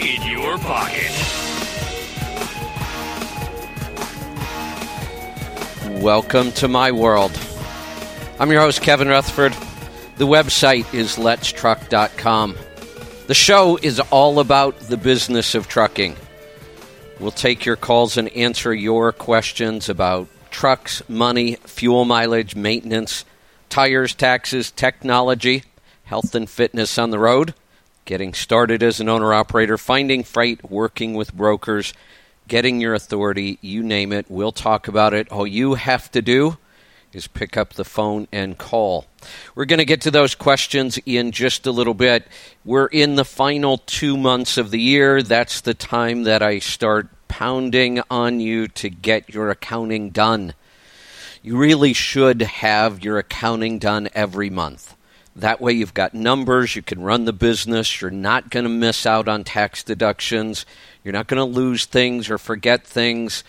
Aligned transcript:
in 0.00 0.22
your 0.22 0.56
pocket. 0.58 1.10
Welcome 6.02 6.52
to 6.52 6.68
my 6.68 6.90
world. 6.90 7.38
I'm 8.38 8.50
your 8.50 8.62
host, 8.62 8.80
Kevin 8.80 9.08
Rutherford. 9.08 9.52
The 10.16 10.26
website 10.26 10.92
is 10.94 11.16
letstruck.com. 11.16 12.56
The 13.26 13.34
show 13.34 13.76
is 13.76 14.00
all 14.00 14.40
about 14.40 14.78
the 14.80 14.96
business 14.96 15.54
of 15.54 15.68
trucking. 15.68 16.16
We'll 17.18 17.30
take 17.30 17.66
your 17.66 17.76
calls 17.76 18.16
and 18.16 18.30
answer 18.30 18.72
your 18.72 19.12
questions 19.12 19.90
about 19.90 20.28
trucks, 20.50 21.02
money, 21.08 21.56
fuel 21.66 22.06
mileage, 22.06 22.56
maintenance, 22.56 23.26
tires, 23.68 24.14
taxes, 24.14 24.70
technology, 24.70 25.64
health 26.04 26.34
and 26.34 26.48
fitness 26.48 26.98
on 26.98 27.10
the 27.10 27.18
road, 27.18 27.54
getting 28.04 28.34
started 28.34 28.82
as 28.82 29.00
an 29.00 29.08
owner 29.08 29.32
operator, 29.32 29.78
finding 29.78 30.24
freight, 30.24 30.70
working 30.70 31.14
with 31.14 31.34
brokers, 31.34 31.92
getting 32.48 32.80
your 32.80 32.94
authority, 32.94 33.58
you 33.60 33.82
name 33.82 34.12
it. 34.12 34.26
We'll 34.28 34.52
talk 34.52 34.88
about 34.88 35.14
it. 35.14 35.30
All 35.30 35.46
you 35.46 35.74
have 35.74 36.10
to 36.12 36.20
do 36.20 36.58
is 37.12 37.26
pick 37.26 37.56
up 37.56 37.74
the 37.74 37.84
phone 37.84 38.26
and 38.32 38.56
call. 38.56 39.06
We're 39.54 39.64
going 39.64 39.78
to 39.78 39.84
get 39.84 40.00
to 40.02 40.10
those 40.10 40.34
questions 40.34 40.98
in 41.06 41.32
just 41.32 41.66
a 41.66 41.72
little 41.72 41.94
bit. 41.94 42.26
We're 42.64 42.86
in 42.86 43.16
the 43.16 43.24
final 43.24 43.78
two 43.78 44.16
months 44.16 44.56
of 44.56 44.70
the 44.70 44.80
year. 44.80 45.22
That's 45.22 45.60
the 45.60 45.74
time 45.74 46.24
that 46.24 46.42
I 46.42 46.58
start 46.58 47.08
pounding 47.28 48.00
on 48.10 48.40
you 48.40 48.68
to 48.68 48.90
get 48.90 49.32
your 49.32 49.50
accounting 49.50 50.10
done. 50.10 50.54
You 51.42 51.56
really 51.56 51.92
should 51.92 52.42
have 52.42 53.02
your 53.02 53.18
accounting 53.18 53.78
done 53.78 54.08
every 54.14 54.50
month. 54.50 54.94
That 55.36 55.60
way, 55.60 55.72
you've 55.72 55.94
got 55.94 56.12
numbers, 56.12 56.74
you 56.74 56.82
can 56.82 57.02
run 57.02 57.24
the 57.24 57.32
business, 57.32 58.00
you're 58.00 58.10
not 58.10 58.50
going 58.50 58.64
to 58.64 58.70
miss 58.70 59.06
out 59.06 59.28
on 59.28 59.44
tax 59.44 59.82
deductions, 59.82 60.66
you're 61.04 61.12
not 61.12 61.28
going 61.28 61.38
to 61.38 61.44
lose 61.44 61.84
things 61.84 62.28
or 62.28 62.36
forget 62.36 62.84
things. 62.84 63.44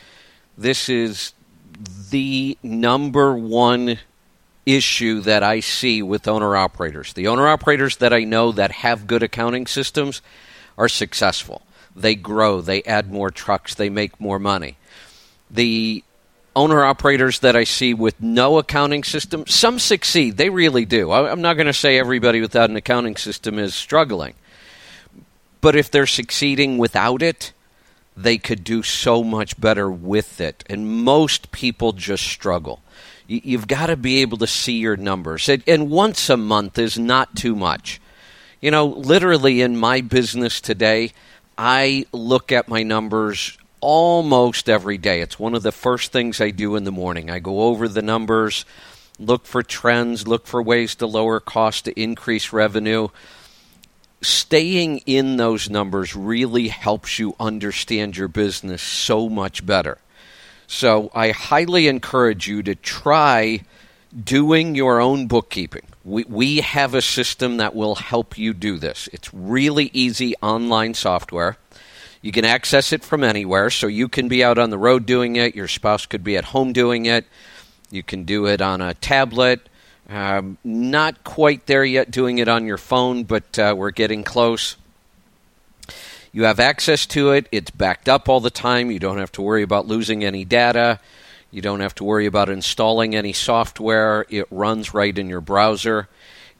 This 0.58 0.90
is 0.90 1.34
the 2.12 2.58
number 2.62 3.36
one 3.36 3.98
issue 4.66 5.22
that 5.22 5.44
I 5.44 5.60
see 5.60 6.04
with 6.04 6.28
owner 6.28 6.56
operators. 6.56 7.14
The 7.14 7.28
owner 7.28 7.48
operators 7.48 7.98
that 7.98 8.14
I 8.14 8.24
know 8.24 8.52
that 8.52 8.72
have 8.72 9.08
good 9.08 9.24
accounting 9.24 9.66
systems 9.66 10.22
are 10.78 10.90
successful. 10.90 11.64
They 11.96 12.16
grow, 12.16 12.62
they 12.62 12.84
add 12.84 13.12
more 13.12 13.32
trucks, 13.32 13.74
they 13.76 13.90
make 13.90 14.20
more 14.20 14.40
money. 14.40 14.78
The 15.50 16.04
owner 16.56 16.84
operators 16.84 17.40
that 17.40 17.56
I 17.56 17.64
see 17.64 17.94
with 17.94 18.22
no 18.22 18.58
accounting 18.58 19.04
system, 19.04 19.46
some 19.48 19.80
succeed. 19.80 20.38
They 20.38 20.50
really 20.50 20.86
do. 20.86 21.12
I'm 21.12 21.42
not 21.42 21.56
going 21.56 21.68
to 21.68 21.74
say 21.74 21.98
everybody 21.98 22.42
without 22.42 22.70
an 22.70 22.76
accounting 22.76 23.16
system 23.16 23.58
is 23.58 23.74
struggling. 23.74 24.34
But 25.62 25.76
if 25.76 25.92
they're 25.92 26.08
succeeding 26.08 26.78
without 26.78 27.22
it, 27.22 27.54
they 28.18 28.38
could 28.38 28.64
do 28.64 28.84
so 28.84 29.24
much 29.24 29.60
better 29.60 29.90
with 29.90 30.42
it. 30.42 30.64
And 30.70 31.04
most 31.04 31.52
people 31.52 31.94
just 31.94 32.26
struggle. 32.26 32.82
You've 33.28 33.68
got 33.68 33.88
to 33.88 33.96
be 33.96 34.18
able 34.18 34.38
to 34.40 34.48
see 34.48 34.80
your 34.80 34.98
numbers. 34.98 35.48
And 35.48 35.90
once 35.90 36.30
a 36.30 36.36
month 36.36 36.78
is 36.78 37.00
not 37.00 37.36
too 37.36 37.56
much. 37.56 38.02
You 38.60 38.72
know, 38.72 38.88
literally 38.88 39.62
in 39.62 39.78
my 39.78 40.02
business 40.02 40.60
today, 40.60 41.14
I 41.58 42.06
look 42.12 42.52
at 42.52 42.68
my 42.68 42.84
numbers 42.84 43.58
almost 43.82 44.70
every 44.70 44.98
day. 44.98 45.22
It's 45.22 45.40
one 45.40 45.56
of 45.56 45.64
the 45.64 45.72
first 45.72 46.12
things 46.12 46.40
I 46.40 46.52
do 46.52 46.76
in 46.76 46.84
the 46.84 46.92
morning. 46.92 47.30
I 47.30 47.40
go 47.40 47.62
over 47.64 47.88
the 47.88 48.02
numbers, 48.02 48.64
look 49.20 49.46
for 49.46 49.64
trends, 49.64 50.28
look 50.28 50.48
for 50.48 50.62
ways 50.62 50.96
to 50.96 51.08
lower 51.08 51.40
cost 51.40 51.86
to 51.86 52.00
increase 52.00 52.54
revenue. 52.54 53.10
Staying 54.22 55.00
in 55.00 55.38
those 55.38 55.70
numbers 55.70 56.16
really 56.16 56.68
helps 56.68 57.18
you 57.18 57.36
understand 57.40 58.16
your 58.16 58.28
business 58.28 58.82
so 58.82 59.28
much 59.28 59.66
better. 59.66 59.98
So 60.68 61.12
I 61.14 61.32
highly 61.32 61.88
encourage 61.88 62.48
you 62.48 62.64
to 62.64 62.76
try 62.76 63.62
doing 64.24 64.76
your 64.76 65.02
own 65.02 65.28
bookkeeping. 65.28 65.84
We, 66.04 66.24
we 66.26 66.58
have 66.62 66.94
a 66.94 67.02
system 67.02 67.58
that 67.58 67.76
will 67.76 67.96
help 67.96 68.38
you 68.38 68.54
do 68.54 68.78
this. 68.78 69.10
It's 69.12 69.34
really 69.34 69.90
easy 69.94 70.36
online 70.42 70.94
software. 70.94 71.58
You 72.22 72.32
can 72.32 72.46
access 72.46 72.94
it 72.94 73.04
from 73.04 73.24
anywhere, 73.24 73.70
so 73.70 73.88
you 73.88 74.08
can 74.08 74.28
be 74.28 74.44
out 74.44 74.58
on 74.58 74.70
the 74.70 74.78
road 74.78 75.06
doing 75.06 75.36
it. 75.36 75.56
Your 75.56 75.68
spouse 75.68 76.06
could 76.06 76.24
be 76.24 76.38
at 76.38 76.46
home 76.46 76.72
doing 76.72 77.06
it. 77.06 77.26
You 77.90 78.04
can 78.04 78.24
do 78.24 78.46
it 78.46 78.62
on 78.62 78.80
a 78.80 78.94
tablet. 78.94 79.68
Um, 80.08 80.58
not 80.64 81.24
quite 81.24 81.66
there 81.66 81.86
yet 81.86 82.12
doing 82.12 82.38
it 82.38 82.48
on 82.48 82.66
your 82.66 82.78
phone, 82.78 83.24
but 83.24 83.58
uh, 83.58 83.74
we're 83.78 83.92
getting 83.92 84.24
close. 84.24 84.76
You 86.32 86.44
have 86.44 86.60
access 86.60 87.06
to 87.08 87.32
it. 87.32 87.48
It's 87.52 87.72
backed 87.72 88.08
up 88.08 88.30
all 88.30 88.40
the 88.40 88.50
time. 88.50 88.92
You 88.92 89.00
don't 89.00 89.18
have 89.18 89.32
to 89.34 89.42
worry 89.42 89.64
about 89.64 89.88
losing 89.88 90.24
any 90.24 90.46
data. 90.46 91.00
You 91.50 91.62
don't 91.62 91.82
have 91.82 91.96
to 91.96 92.04
worry 92.04 92.26
about 92.26 92.50
installing 92.50 93.16
any 93.16 93.34
software. 93.34 94.26
It 94.30 94.48
runs 94.52 94.94
right 94.94 95.18
in 95.18 95.28
your 95.28 95.42
browser. 95.42 96.08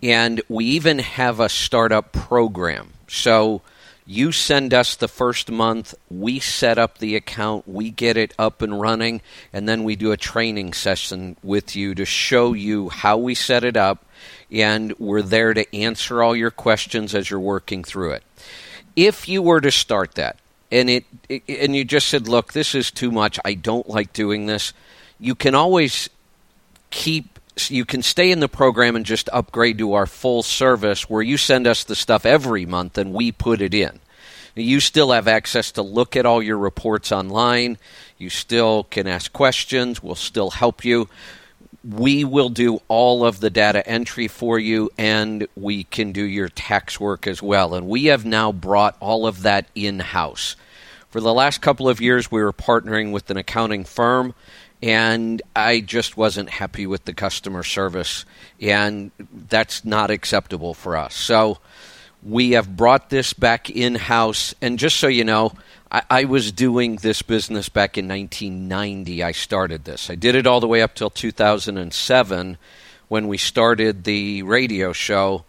And 0.04 0.42
we 0.50 0.66
even 0.66 1.00
have 1.00 1.40
a 1.40 1.48
startup 1.48 2.12
program. 2.12 2.94
So 3.08 3.62
you 4.06 4.32
send 4.32 4.74
us 4.74 4.96
the 4.96 5.08
first 5.08 5.52
month, 5.52 5.94
we 6.10 6.40
set 6.40 6.78
up 6.78 6.98
the 6.98 7.16
account, 7.16 7.68
we 7.68 7.92
get 7.92 8.18
it 8.18 8.34
up 8.38 8.62
and 8.62 8.82
running, 8.82 9.22
and 9.54 9.70
then 9.70 9.84
we 9.84 9.96
do 9.96 10.12
a 10.12 10.18
training 10.18 10.74
session 10.74 11.38
with 11.44 11.76
you 11.76 11.96
to 11.96 12.06
show 12.06 12.54
you 12.54 12.90
how 12.90 13.18
we 13.18 13.36
set 13.36 13.64
it 13.64 13.78
up, 13.78 14.06
and 14.52 14.98
we're 15.00 15.22
there 15.22 15.54
to 15.54 15.76
answer 15.76 16.22
all 16.22 16.36
your 16.36 16.52
questions 16.52 17.16
as 17.16 17.30
you're 17.30 17.40
working 17.40 17.84
through 17.84 18.12
it. 18.12 18.24
If 18.96 19.30
you 19.30 19.42
were 19.42 19.62
to 19.62 19.72
start 19.72 20.16
that, 20.16 20.38
and 20.72 20.90
it, 20.90 21.06
and 21.48 21.76
you 21.76 21.84
just 21.84 22.08
said, 22.08 22.28
"Look, 22.28 22.54
this 22.54 22.76
is 22.76 22.92
too 22.92 23.12
much. 23.12 23.40
I 23.46 23.54
don't 23.54 23.90
like 23.90 24.14
doing 24.14 24.46
this." 24.46 24.74
You 25.20 25.36
can 25.36 25.54
always 25.54 26.10
keep 26.90 27.31
you 27.70 27.86
can 27.86 28.02
stay 28.02 28.32
in 28.32 28.40
the 28.40 28.48
program 28.48 28.96
and 28.96 29.06
just 29.06 29.30
upgrade 29.34 29.78
to 29.78 29.94
our 29.94 30.08
full 30.08 30.42
service 30.42 31.10
where 31.10 31.22
you 31.22 31.38
send 31.38 31.68
us 31.68 31.84
the 31.84 31.96
stuff 31.96 32.26
every 32.26 32.66
month 32.66 32.98
and 32.98 33.14
we 33.14 33.32
put 33.32 33.62
it 33.62 33.74
in. 33.74 34.00
You 34.56 34.80
still 34.80 35.12
have 35.12 35.28
access 35.28 35.72
to 35.74 35.82
look 35.82 36.16
at 36.16 36.26
all 36.26 36.42
your 36.42 36.58
reports 36.58 37.12
online. 37.12 37.78
You 38.18 38.30
still 38.30 38.86
can 38.86 39.08
ask 39.08 39.32
questions. 39.32 40.02
We'll 40.02 40.16
still 40.16 40.50
help 40.50 40.84
you. 40.84 41.10
We 41.84 42.24
will 42.24 42.50
do 42.50 42.82
all 42.88 43.26
of 43.26 43.40
the 43.40 43.50
data 43.50 43.86
entry 43.88 44.28
for 44.28 44.60
you 44.60 44.90
and 44.98 45.48
we 45.56 45.84
can 45.84 46.12
do 46.12 46.24
your 46.24 46.50
tax 46.50 47.00
work 47.00 47.28
as 47.28 47.42
well. 47.42 47.74
And 47.74 47.88
we 47.88 48.06
have 48.06 48.26
now 48.26 48.52
brought 48.52 48.98
all 49.00 49.26
of 49.28 49.44
that 49.44 49.68
in 49.76 50.00
house. 50.00 50.56
For 51.10 51.20
the 51.20 51.34
last 51.34 51.62
couple 51.62 51.90
of 51.90 52.00
years, 52.00 52.32
we 52.32 52.42
were 52.42 52.54
partnering 52.54 53.12
with 53.12 53.30
an 53.30 53.38
accounting 53.38 53.84
firm 53.84 54.34
and 54.82 55.42
I 55.56 55.80
just 55.82 56.18
wasn't 56.18 56.50
happy 56.50 56.88
with 56.88 57.06
the 57.06 57.14
customer 57.14 57.64
service, 57.64 58.26
and 58.60 59.12
that's 59.48 59.86
not 59.86 60.10
acceptable 60.10 60.74
for 60.74 60.98
us. 60.98 61.14
So 61.14 61.60
we 62.24 62.52
have 62.52 62.76
brought 62.76 63.10
this 63.10 63.34
back 63.34 63.70
in 63.70 63.96
house, 63.96 64.56
and 64.62 64.80
just 64.80 64.98
so 64.98 65.08
you 65.08 65.24
know, 65.24 65.54
I, 65.92 66.04
I, 66.10 66.24
was 66.26 66.52
doing 66.52 66.98
this 66.98 67.22
business 67.22 67.70
back 67.70 67.98
in 67.98 68.08
1990. 68.08 69.24
I 69.24 69.32
started 69.34 69.84
this. 69.84 70.10
I 70.10 70.16
did 70.16 70.36
it 70.36 70.48
all 70.48 70.60
the 70.60 70.68
way 70.68 70.82
up 70.82 70.96
till 70.96 71.10
2007 71.10 72.58
when 73.08 73.28
we 73.28 73.38
started 73.38 74.04
the 74.04 74.44
radio 74.44 74.94
show. 74.94 75.46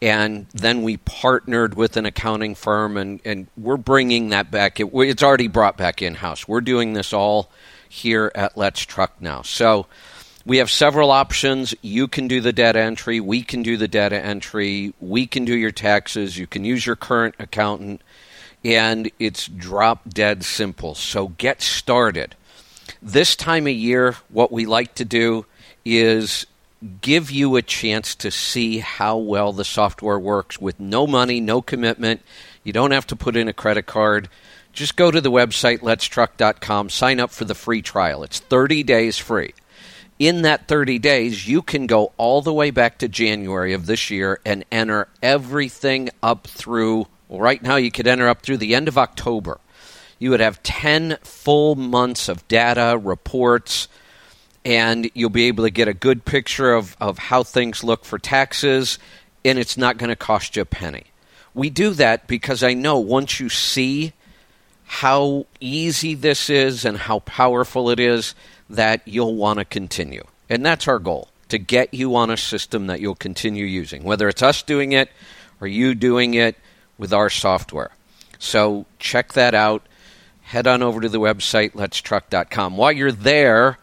And 0.00 0.46
then 0.54 0.82
we 0.82 0.98
partnered 0.98 1.74
with 1.74 1.96
an 1.96 2.06
accounting 2.06 2.54
firm, 2.54 2.96
and, 2.96 3.20
and 3.24 3.48
we're 3.56 3.76
bringing 3.76 4.28
that 4.28 4.48
back. 4.48 4.78
It, 4.78 4.90
it's 4.92 5.24
already 5.24 5.48
brought 5.48 5.76
back 5.76 6.02
in 6.02 6.14
house. 6.14 6.46
We're 6.46 6.60
doing 6.60 6.92
this 6.92 7.12
all 7.12 7.50
here 7.88 8.30
at 8.34 8.56
Let's 8.56 8.80
Truck 8.80 9.20
now. 9.20 9.42
So 9.42 9.86
we 10.44 10.58
have 10.58 10.70
several 10.70 11.10
options. 11.10 11.74
You 11.82 12.08
can 12.08 12.26
do 12.26 12.40
the 12.40 12.52
data 12.52 12.80
entry. 12.80 13.20
We 13.20 13.42
can 13.42 13.62
do 13.62 13.76
the 13.76 13.88
data 13.88 14.18
entry. 14.18 14.94
We 15.00 15.26
can 15.26 15.44
do 15.44 15.54
your 15.54 15.72
taxes. 15.72 16.38
You 16.38 16.46
can 16.46 16.64
use 16.64 16.86
your 16.86 16.96
current 16.96 17.34
accountant. 17.38 18.00
And 18.64 19.10
it's 19.18 19.46
drop 19.46 20.08
dead 20.08 20.44
simple. 20.44 20.94
So 20.94 21.28
get 21.28 21.60
started. 21.62 22.34
This 23.02 23.36
time 23.36 23.66
of 23.66 23.74
year, 23.74 24.16
what 24.30 24.50
we 24.50 24.66
like 24.66 24.94
to 24.96 25.04
do 25.04 25.46
is 25.84 26.46
give 27.00 27.30
you 27.30 27.56
a 27.56 27.62
chance 27.62 28.14
to 28.14 28.30
see 28.30 28.78
how 28.78 29.16
well 29.16 29.52
the 29.52 29.64
software 29.64 30.18
works 30.18 30.60
with 30.60 30.78
no 30.78 31.06
money, 31.06 31.40
no 31.40 31.60
commitment. 31.60 32.22
You 32.64 32.72
don't 32.72 32.92
have 32.92 33.06
to 33.08 33.16
put 33.16 33.36
in 33.36 33.48
a 33.48 33.52
credit 33.52 33.86
card. 33.86 34.28
Just 34.78 34.94
go 34.94 35.10
to 35.10 35.20
the 35.20 35.28
website, 35.28 35.80
letstruck.com, 35.80 36.88
sign 36.88 37.18
up 37.18 37.32
for 37.32 37.44
the 37.44 37.56
free 37.56 37.82
trial. 37.82 38.22
It's 38.22 38.38
30 38.38 38.84
days 38.84 39.18
free. 39.18 39.52
In 40.20 40.42
that 40.42 40.68
30 40.68 41.00
days, 41.00 41.48
you 41.48 41.62
can 41.62 41.88
go 41.88 42.12
all 42.16 42.42
the 42.42 42.54
way 42.54 42.70
back 42.70 42.98
to 42.98 43.08
January 43.08 43.72
of 43.72 43.86
this 43.86 44.08
year 44.08 44.38
and 44.46 44.64
enter 44.70 45.08
everything 45.20 46.10
up 46.22 46.46
through, 46.46 47.08
well, 47.26 47.40
right 47.40 47.60
now, 47.60 47.74
you 47.74 47.90
could 47.90 48.06
enter 48.06 48.28
up 48.28 48.42
through 48.42 48.58
the 48.58 48.76
end 48.76 48.86
of 48.86 48.96
October. 48.96 49.58
You 50.20 50.30
would 50.30 50.38
have 50.38 50.62
10 50.62 51.18
full 51.22 51.74
months 51.74 52.28
of 52.28 52.46
data, 52.46 53.00
reports, 53.02 53.88
and 54.64 55.10
you'll 55.12 55.28
be 55.28 55.48
able 55.48 55.64
to 55.64 55.70
get 55.70 55.88
a 55.88 55.92
good 55.92 56.24
picture 56.24 56.72
of, 56.72 56.96
of 57.00 57.18
how 57.18 57.42
things 57.42 57.82
look 57.82 58.04
for 58.04 58.20
taxes, 58.20 59.00
and 59.44 59.58
it's 59.58 59.76
not 59.76 59.98
going 59.98 60.10
to 60.10 60.14
cost 60.14 60.54
you 60.54 60.62
a 60.62 60.64
penny. 60.64 61.06
we 61.52 61.68
do 61.68 61.94
that 61.94 62.28
because 62.28 62.62
I 62.62 62.74
know 62.74 63.00
once 63.00 63.40
you 63.40 63.48
see 63.48 64.12
how 64.88 65.46
easy 65.60 66.14
this 66.14 66.48
is 66.48 66.86
and 66.86 66.96
how 66.96 67.20
powerful 67.20 67.90
it 67.90 68.00
is, 68.00 68.34
that 68.70 69.06
you'll 69.06 69.36
want 69.36 69.58
to 69.58 69.64
continue. 69.64 70.24
And 70.48 70.64
that's 70.64 70.88
our 70.88 70.98
goal 70.98 71.28
to 71.50 71.58
get 71.58 71.92
you 71.92 72.16
on 72.16 72.30
a 72.30 72.36
system 72.36 72.86
that 72.86 73.00
you'll 73.00 73.14
continue 73.14 73.66
using, 73.66 74.02
whether 74.02 74.28
it's 74.28 74.42
us 74.42 74.62
doing 74.62 74.92
it 74.92 75.10
or 75.60 75.66
you 75.66 75.94
doing 75.94 76.34
it 76.34 76.56
with 76.96 77.12
our 77.12 77.28
software. 77.28 77.90
So 78.38 78.86
check 78.98 79.34
that 79.34 79.54
out. 79.54 79.86
Head 80.42 80.66
on 80.66 80.82
over 80.82 81.02
to 81.02 81.08
the 81.08 81.20
website, 81.20 81.72
letstruck.com. 81.72 82.78
While 82.78 82.92
you're 82.92 83.12
there, 83.12 83.78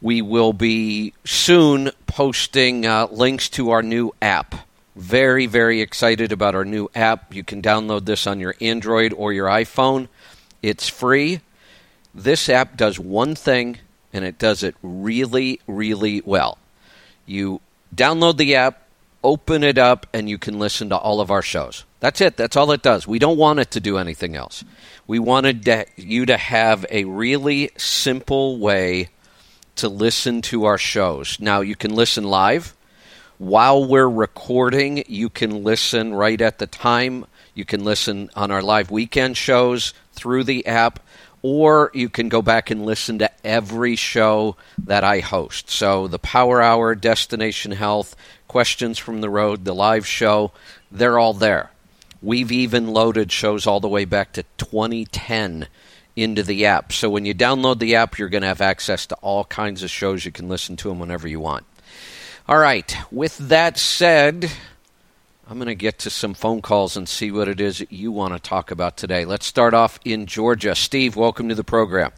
we 0.00 0.20
will 0.20 0.52
be 0.52 1.14
soon 1.24 1.90
posting 2.08 2.86
uh, 2.86 3.06
links 3.12 3.48
to 3.50 3.70
our 3.70 3.82
new 3.82 4.12
app. 4.20 4.67
Very, 4.98 5.46
very 5.46 5.80
excited 5.80 6.32
about 6.32 6.56
our 6.56 6.64
new 6.64 6.90
app. 6.92 7.32
You 7.32 7.44
can 7.44 7.62
download 7.62 8.04
this 8.04 8.26
on 8.26 8.40
your 8.40 8.56
Android 8.60 9.12
or 9.12 9.32
your 9.32 9.46
iPhone. 9.46 10.08
It's 10.60 10.88
free. 10.88 11.40
This 12.12 12.48
app 12.48 12.76
does 12.76 12.98
one 12.98 13.36
thing, 13.36 13.78
and 14.12 14.24
it 14.24 14.38
does 14.38 14.64
it 14.64 14.74
really, 14.82 15.60
really 15.68 16.20
well. 16.24 16.58
You 17.26 17.60
download 17.94 18.38
the 18.38 18.56
app, 18.56 18.82
open 19.22 19.62
it 19.62 19.78
up, 19.78 20.08
and 20.12 20.28
you 20.28 20.36
can 20.36 20.58
listen 20.58 20.88
to 20.88 20.96
all 20.96 21.20
of 21.20 21.30
our 21.30 21.42
shows. 21.42 21.84
That's 22.00 22.20
it. 22.20 22.36
That's 22.36 22.56
all 22.56 22.72
it 22.72 22.82
does. 22.82 23.06
We 23.06 23.20
don't 23.20 23.38
want 23.38 23.60
it 23.60 23.70
to 23.70 23.80
do 23.80 23.98
anything 23.98 24.34
else. 24.34 24.64
We 25.06 25.20
wanted 25.20 25.64
to, 25.66 25.86
you 25.94 26.26
to 26.26 26.36
have 26.36 26.84
a 26.90 27.04
really 27.04 27.70
simple 27.76 28.58
way 28.58 29.10
to 29.76 29.88
listen 29.88 30.42
to 30.42 30.64
our 30.64 30.76
shows. 30.76 31.38
Now, 31.38 31.60
you 31.60 31.76
can 31.76 31.94
listen 31.94 32.24
live. 32.24 32.74
While 33.38 33.84
we're 33.84 34.08
recording, 34.08 35.04
you 35.06 35.28
can 35.30 35.62
listen 35.62 36.12
right 36.12 36.40
at 36.40 36.58
the 36.58 36.66
time. 36.66 37.24
You 37.54 37.64
can 37.64 37.84
listen 37.84 38.30
on 38.34 38.50
our 38.50 38.62
live 38.62 38.90
weekend 38.90 39.36
shows 39.36 39.94
through 40.12 40.42
the 40.42 40.66
app, 40.66 40.98
or 41.40 41.92
you 41.94 42.08
can 42.08 42.28
go 42.28 42.42
back 42.42 42.68
and 42.68 42.84
listen 42.84 43.20
to 43.20 43.30
every 43.46 43.94
show 43.94 44.56
that 44.78 45.04
I 45.04 45.20
host. 45.20 45.70
So, 45.70 46.08
the 46.08 46.18
Power 46.18 46.60
Hour, 46.60 46.96
Destination 46.96 47.70
Health, 47.70 48.16
Questions 48.48 48.98
from 48.98 49.20
the 49.20 49.30
Road, 49.30 49.64
the 49.64 49.74
live 49.74 50.04
show, 50.04 50.50
they're 50.90 51.20
all 51.20 51.32
there. 51.32 51.70
We've 52.20 52.50
even 52.50 52.88
loaded 52.88 53.30
shows 53.30 53.68
all 53.68 53.78
the 53.78 53.86
way 53.86 54.04
back 54.04 54.32
to 54.32 54.42
2010 54.56 55.68
into 56.16 56.42
the 56.42 56.66
app. 56.66 56.92
So 56.92 57.08
when 57.08 57.24
you 57.24 57.36
download 57.36 57.78
the 57.78 57.94
app, 57.94 58.18
you're 58.18 58.30
going 58.30 58.42
to 58.42 58.48
have 58.48 58.60
access 58.60 59.06
to 59.06 59.14
all 59.16 59.44
kinds 59.44 59.84
of 59.84 59.90
shows. 59.90 60.24
You 60.24 60.32
can 60.32 60.48
listen 60.48 60.74
to 60.78 60.88
them 60.88 60.98
whenever 60.98 61.28
you 61.28 61.38
want. 61.38 61.64
All 62.48 62.58
right. 62.58 62.96
With 63.12 63.36
that 63.36 63.76
said, 63.76 64.50
I'm 65.46 65.58
going 65.58 65.66
to 65.66 65.74
get 65.74 65.98
to 65.98 66.10
some 66.10 66.32
phone 66.32 66.62
calls 66.62 66.96
and 66.96 67.06
see 67.06 67.30
what 67.30 67.46
it 67.46 67.60
is 67.60 67.80
that 67.80 67.92
you 67.92 68.10
want 68.10 68.32
to 68.32 68.38
talk 68.40 68.70
about 68.70 68.96
today. 68.96 69.26
Let's 69.26 69.44
start 69.44 69.74
off 69.74 70.00
in 70.02 70.24
Georgia. 70.24 70.74
Steve, 70.74 71.14
welcome 71.14 71.50
to 71.50 71.54
the 71.54 71.62
program. 71.62 72.10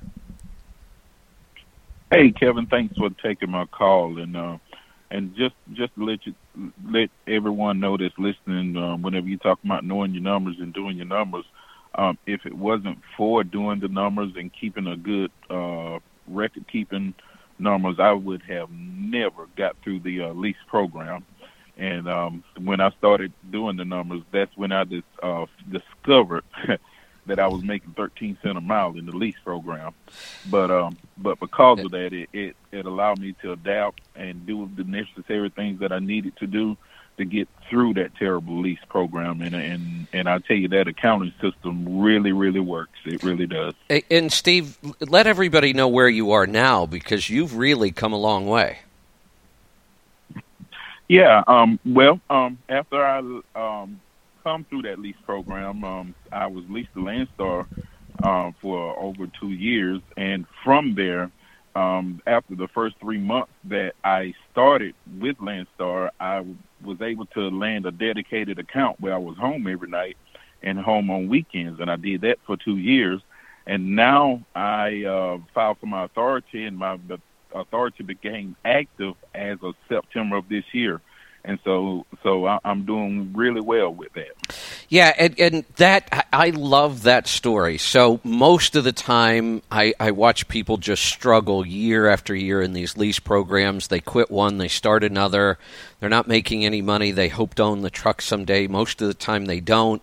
Hey, 2.13 2.31
Kevin. 2.31 2.67
Thanks 2.67 2.97
for 2.97 3.11
taking 3.11 3.51
my 3.51 3.65
call 3.67 4.21
and 4.21 4.37
uh, 4.37 4.59
and 5.11 5.35
just 5.35 5.57
just 5.73 5.91
let 5.97 6.25
you 6.25 6.35
let 6.89 7.11
everyone 7.27 7.81
know 7.81 7.97
that's 7.97 8.17
listening. 8.17 8.77
Uh, 8.77 8.99
whenever 8.99 9.27
you 9.27 9.37
talk 9.37 9.59
about 9.65 9.85
knowing 9.85 10.15
your 10.15 10.23
numbers 10.23 10.57
and 10.61 10.73
doing 10.73 10.97
your 10.97 11.07
numbers, 11.07 11.45
um, 11.97 12.17
if 12.25 12.47
it 12.47 12.55
wasn't 12.55 12.99
for 13.17 13.43
doing 13.43 13.81
the 13.81 13.89
numbers 13.89 14.31
and 14.37 14.53
keeping 14.53 14.87
a 14.87 14.97
good 14.97 15.33
uh, 15.51 15.99
record 16.29 16.67
keeping 16.71 17.15
numbers, 17.59 17.97
I 17.99 18.13
would 18.13 18.43
have 18.43 18.71
never 19.11 19.47
got 19.57 19.77
through 19.83 20.01
the 20.01 20.23
uh, 20.23 20.33
lease 20.33 20.57
program. 20.69 21.25
And 21.77 22.09
um, 22.09 22.45
when 22.59 22.81
I 22.81 22.91
started 22.91 23.33
doing 23.51 23.77
the 23.77 23.85
numbers, 23.85 24.23
that's 24.31 24.55
when 24.57 24.71
I 24.71 24.85
just, 24.85 25.07
uh, 25.23 25.47
discovered 25.71 26.45
that 27.27 27.39
I 27.39 27.47
was 27.49 27.63
making 27.63 27.93
13 27.93 28.39
cent 28.43 28.59
a 28.59 28.61
mile 28.61 28.97
in 28.97 29.07
the 29.07 29.17
lease 29.17 29.39
program. 29.45 29.95
But 30.51 30.71
um, 30.71 30.97
but 31.17 31.39
because 31.41 31.81
of 31.81 31.91
that, 31.93 32.13
it, 32.13 32.29
it 32.33 32.57
it 32.73 32.87
allowed 32.87 33.19
me 33.19 33.35
to 33.43 33.53
adapt 33.53 34.01
and 34.15 34.47
do 34.47 34.71
the 34.77 34.85
necessary 34.85 35.49
things 35.51 35.81
that 35.81 35.93
I 35.93 35.99
needed 35.99 36.37
to 36.39 36.47
do 36.47 36.77
to 37.19 37.25
get 37.25 37.49
through 37.69 37.95
that 37.95 38.15
terrible 38.17 38.61
lease 38.61 38.81
program. 38.89 39.43
And 39.43 39.55
and 39.55 40.07
and 40.13 40.29
I 40.29 40.39
tell 40.39 40.57
you 40.57 40.69
that 40.69 40.89
accounting 40.89 41.33
system 41.41 42.01
really 42.01 42.33
really 42.33 42.61
works. 42.61 42.99
It 43.05 43.23
really 43.23 43.47
does. 43.47 43.75
And 44.11 44.33
Steve, 44.33 44.79
let 45.01 45.27
everybody 45.27 45.73
know 45.73 45.89
where 45.89 46.09
you 46.09 46.33
are 46.33 46.47
now 46.47 46.87
because 46.87 47.31
you've 47.31 47.57
really 47.57 47.91
come 47.91 48.13
a 48.13 48.19
long 48.19 48.47
way. 48.47 48.81
Yeah. 51.11 51.43
Um, 51.49 51.81
well, 51.85 52.21
um, 52.31 52.61
after 52.69 53.05
I 53.05 53.19
um, 53.57 54.01
come 54.45 54.65
through 54.71 54.85
that 54.85 55.01
lease 55.01 55.17
program, 55.27 55.83
um, 55.85 56.15
I 56.31 56.47
was 56.47 56.65
leased 56.71 56.95
to 56.95 57.01
Landstar 57.01 57.67
uh, 58.23 58.53
for 58.63 58.97
over 58.97 59.27
two 59.41 59.51
years, 59.51 60.01
and 60.17 60.47
from 60.65 60.95
there, 60.95 61.33
um, 61.75 62.23
after 62.29 62.55
the 62.55 62.69
first 62.69 62.95
three 63.01 63.19
months 63.19 63.51
that 63.65 63.95
I 64.05 64.35
started 64.53 64.95
with 65.19 65.37
Landstar, 65.39 66.11
I 66.21 66.47
was 66.85 67.03
able 67.03 67.27
to 67.27 67.51
land 67.51 67.87
a 67.87 67.91
dedicated 67.91 68.61
account 68.61 69.01
where 69.01 69.15
I 69.15 69.19
was 69.19 69.37
home 69.37 69.67
every 69.67 69.89
night 69.91 70.17
and 70.63 70.79
home 70.79 71.11
on 71.11 71.29
weekends, 71.29 71.81
and 71.81 71.91
I 71.91 71.97
did 71.97 72.21
that 72.21 72.39
for 72.47 72.57
two 72.57 72.77
years. 72.77 73.21
And 73.67 73.97
now 73.97 74.47
I 74.55 75.05
uh, 75.05 75.39
filed 75.55 75.79
for 75.81 75.87
my 75.87 76.05
authority, 76.05 76.67
and 76.67 76.79
my 76.79 76.99
authority 77.55 78.03
became 78.03 78.57
active 78.65 79.15
as 79.35 79.59
of 79.63 79.75
September 79.89 80.37
of 80.37 80.49
this 80.49 80.65
year 80.73 81.01
and 81.45 81.59
so 81.65 82.07
so 82.23 82.47
I'm 82.47 82.85
doing 82.85 83.33
really 83.35 83.61
well 83.61 83.93
with 83.93 84.13
that. 84.15 84.57
Yeah, 84.89 85.15
and, 85.17 85.39
and 85.41 85.65
that 85.77 86.29
I 86.33 86.51
love 86.51 87.05
that 87.05 87.27
story. 87.27 87.79
So 87.79 88.21
most 88.25 88.77
of 88.77 88.85
the 88.85 88.93
time, 88.93 89.63
I, 89.71 89.95
I 89.99 90.11
watch 90.11 90.49
people 90.49 90.77
just 90.77 91.05
struggle 91.05 91.67
year 91.67 92.09
after 92.09 92.35
year 92.35 92.61
in 92.61 92.73
these 92.73 92.97
lease 92.97 93.21
programs. 93.21 93.89
They 93.89 94.01
quit 94.01 94.31
one, 94.31 94.59
they 94.59 94.69
start 94.69 95.05
another. 95.05 95.59
They're 96.01 96.09
not 96.09 96.29
making 96.29 96.65
any 96.65 96.83
money. 96.83 97.11
They 97.11 97.29
hope 97.29 97.55
to 97.55 97.63
own 97.63 97.83
the 97.83 97.91
truck 97.91 98.23
someday. 98.23 98.67
Most 98.67 99.01
of 99.01 99.09
the 99.09 99.15
time, 99.15 99.45
they 99.47 99.61
don't. 99.61 100.03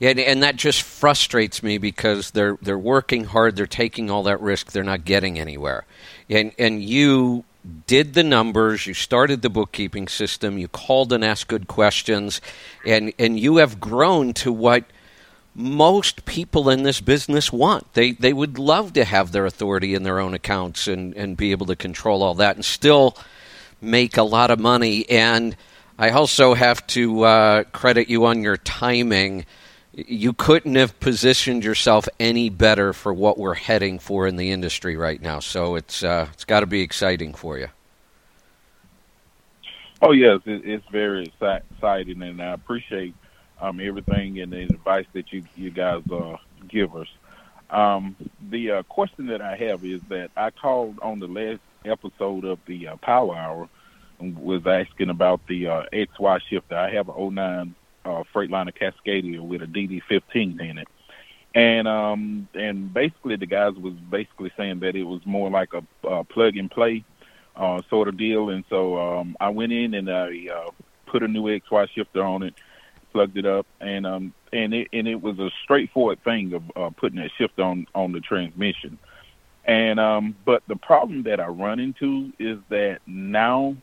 And, 0.00 0.18
and 0.18 0.42
that 0.42 0.56
just 0.56 0.82
frustrates 0.82 1.62
me 1.62 1.78
because 1.78 2.32
they're 2.32 2.58
they're 2.60 2.78
working 2.78 3.24
hard, 3.24 3.54
they're 3.54 3.66
taking 3.66 4.10
all 4.10 4.24
that 4.24 4.40
risk, 4.40 4.72
they're 4.72 4.82
not 4.82 5.04
getting 5.04 5.38
anywhere. 5.38 5.84
And 6.32 6.52
and 6.58 6.82
you 6.82 7.44
did 7.86 8.14
the 8.14 8.24
numbers, 8.24 8.86
you 8.86 8.94
started 8.94 9.42
the 9.42 9.50
bookkeeping 9.50 10.08
system, 10.08 10.58
you 10.58 10.68
called 10.68 11.12
and 11.12 11.24
asked 11.24 11.48
good 11.48 11.68
questions, 11.68 12.40
and, 12.84 13.12
and 13.18 13.38
you 13.38 13.58
have 13.58 13.80
grown 13.80 14.32
to 14.34 14.52
what 14.52 14.84
most 15.54 16.24
people 16.24 16.70
in 16.70 16.82
this 16.82 17.00
business 17.00 17.52
want. 17.52 17.92
They, 17.92 18.12
they 18.12 18.32
would 18.32 18.58
love 18.58 18.94
to 18.94 19.04
have 19.04 19.32
their 19.32 19.46
authority 19.46 19.94
in 19.94 20.02
their 20.02 20.18
own 20.18 20.34
accounts 20.34 20.88
and, 20.88 21.14
and 21.14 21.36
be 21.36 21.50
able 21.50 21.66
to 21.66 21.76
control 21.76 22.22
all 22.22 22.34
that 22.34 22.56
and 22.56 22.64
still 22.64 23.16
make 23.80 24.16
a 24.16 24.22
lot 24.22 24.50
of 24.50 24.58
money. 24.58 25.08
And 25.08 25.54
I 25.98 26.10
also 26.10 26.54
have 26.54 26.86
to 26.88 27.22
uh, 27.22 27.64
credit 27.64 28.08
you 28.08 28.24
on 28.26 28.42
your 28.42 28.56
timing 28.56 29.44
you 29.94 30.32
couldn't 30.32 30.74
have 30.76 30.98
positioned 31.00 31.64
yourself 31.64 32.08
any 32.18 32.48
better 32.48 32.92
for 32.92 33.12
what 33.12 33.38
we're 33.38 33.54
heading 33.54 33.98
for 33.98 34.26
in 34.26 34.36
the 34.36 34.50
industry 34.50 34.96
right 34.96 35.20
now. 35.20 35.38
So 35.40 35.76
it's 35.76 36.02
uh, 36.02 36.28
it's 36.32 36.44
got 36.44 36.60
to 36.60 36.66
be 36.66 36.80
exciting 36.80 37.34
for 37.34 37.58
you. 37.58 37.68
Oh 40.00 40.12
yes, 40.12 40.40
it's 40.46 40.86
very 40.90 41.30
exciting, 41.40 42.22
and 42.22 42.42
I 42.42 42.52
appreciate 42.52 43.14
um, 43.60 43.80
everything 43.80 44.40
and 44.40 44.52
the 44.52 44.62
advice 44.62 45.06
that 45.12 45.32
you 45.32 45.44
you 45.56 45.70
guys 45.70 46.02
uh, 46.10 46.36
give 46.68 46.96
us. 46.96 47.08
Um, 47.70 48.16
the 48.50 48.70
uh, 48.70 48.82
question 48.84 49.26
that 49.26 49.40
I 49.40 49.56
have 49.56 49.84
is 49.84 50.02
that 50.08 50.30
I 50.36 50.50
called 50.50 50.98
on 51.00 51.20
the 51.20 51.28
last 51.28 51.60
episode 51.84 52.44
of 52.44 52.58
the 52.66 52.88
uh, 52.88 52.96
Power 52.96 53.34
Hour 53.34 53.68
and 54.18 54.36
was 54.38 54.66
asking 54.66 55.10
about 55.10 55.46
the 55.46 55.68
uh, 55.68 55.82
XY 55.92 56.40
shifter. 56.48 56.76
I 56.76 56.90
have 56.92 57.08
a 57.08 57.30
09 57.30 57.74
uh, 58.04 58.22
Freightliner 58.34 58.72
Cascadia 58.74 59.40
with 59.40 59.62
a 59.62 59.66
DD15 59.66 60.60
in 60.60 60.78
it. 60.78 60.88
And 61.54 61.86
um, 61.86 62.48
and 62.54 62.92
basically 62.92 63.36
the 63.36 63.46
guys 63.46 63.74
was 63.74 63.92
basically 63.92 64.52
saying 64.56 64.80
that 64.80 64.96
it 64.96 65.02
was 65.02 65.20
more 65.26 65.50
like 65.50 65.74
a 65.74 66.06
uh, 66.06 66.22
plug 66.22 66.56
and 66.56 66.70
play 66.70 67.04
uh, 67.56 67.82
sort 67.90 68.08
of 68.08 68.16
deal. 68.16 68.48
And 68.48 68.64
so 68.70 68.98
um, 68.98 69.36
I 69.38 69.50
went 69.50 69.72
in 69.72 69.92
and 69.92 70.10
I 70.10 70.46
uh, 70.48 70.70
put 71.06 71.22
a 71.22 71.28
new 71.28 71.42
XY 71.42 71.88
shifter 71.90 72.22
on 72.22 72.42
it, 72.42 72.54
plugged 73.12 73.36
it 73.36 73.44
up, 73.44 73.66
and 73.80 74.06
um, 74.06 74.32
and 74.52 74.72
it 74.72 74.88
and 74.94 75.06
it 75.06 75.20
was 75.20 75.38
a 75.38 75.50
straightforward 75.62 76.24
thing 76.24 76.54
of 76.54 76.62
uh, 76.74 76.90
putting 76.90 77.20
that 77.20 77.30
shifter 77.36 77.62
on 77.62 77.86
on 77.94 78.12
the 78.12 78.20
transmission. 78.20 78.98
And 79.64 80.00
um, 80.00 80.34
but 80.44 80.62
the 80.66 80.76
problem 80.76 81.24
that 81.24 81.38
I 81.38 81.46
run 81.46 81.80
into 81.80 82.32
is 82.38 82.58
that 82.70 83.00
now 83.06 83.76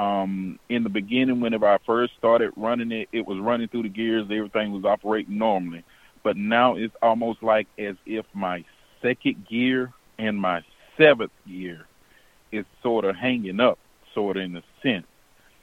um, 0.00 0.58
in 0.70 0.82
the 0.82 0.88
beginning, 0.88 1.40
whenever 1.40 1.68
I 1.68 1.76
first 1.84 2.14
started 2.16 2.52
running 2.56 2.90
it, 2.90 3.10
it 3.12 3.26
was 3.26 3.38
running 3.38 3.68
through 3.68 3.82
the 3.82 3.90
gears. 3.90 4.24
Everything 4.30 4.72
was 4.72 4.86
operating 4.86 5.36
normally. 5.36 5.84
But 6.22 6.38
now 6.38 6.76
it's 6.76 6.94
almost 7.02 7.42
like 7.42 7.66
as 7.78 7.96
if 8.06 8.24
my 8.32 8.64
second 9.02 9.46
gear 9.46 9.92
and 10.18 10.40
my 10.40 10.62
seventh 10.96 11.32
gear 11.46 11.86
is 12.50 12.64
sort 12.82 13.04
of 13.04 13.14
hanging 13.14 13.60
up, 13.60 13.78
sort 14.14 14.38
of 14.38 14.44
in 14.44 14.56
a 14.56 14.62
sense. 14.82 15.06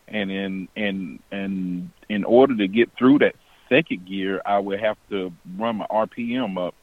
And 0.07 0.29
in 0.29 0.67
and 0.75 1.19
and 1.31 1.89
in 2.07 2.23
order 2.23 2.55
to 2.57 2.67
get 2.67 2.91
through 2.95 3.19
that 3.19 3.35
second 3.69 4.05
gear, 4.05 4.39
I 4.45 4.59
would 4.59 4.79
have 4.79 4.97
to 5.09 5.33
run 5.57 5.77
my 5.77 5.87
RPM 5.87 6.59
up 6.59 6.75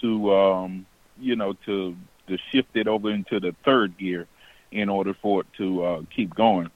to, 0.00 0.34
um, 0.34 0.86
you 1.20 1.36
know, 1.36 1.52
to 1.66 1.94
to 2.28 2.38
shift 2.50 2.74
it 2.74 2.88
over 2.88 3.10
into 3.10 3.38
the 3.38 3.54
third 3.66 3.98
gear 3.98 4.26
in 4.72 4.88
order 4.88 5.14
for 5.14 5.42
it 5.42 5.46
to 5.58 5.84
uh, 5.84 6.02
keep 6.14 6.34
going. 6.34 6.70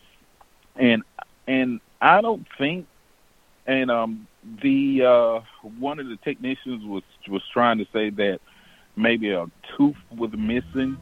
And 0.81 1.03
and 1.47 1.81
I 2.01 2.21
don't 2.23 2.47
think, 2.59 2.87
and 3.67 3.91
um, 3.91 4.27
the 4.63 5.05
uh, 5.05 5.41
one 5.79 6.01
of 6.01 6.09
the 6.09 6.17
technicians 6.17 6.85
was 6.85 7.03
was 7.29 7.43
trying 7.53 7.79
to 7.79 7.87
say 7.93 8.11
that 8.11 8.41
maybe 8.97 9.31
a 9.31 9.47
tooth 9.77 9.97
was 10.17 10.33
missing 10.33 10.97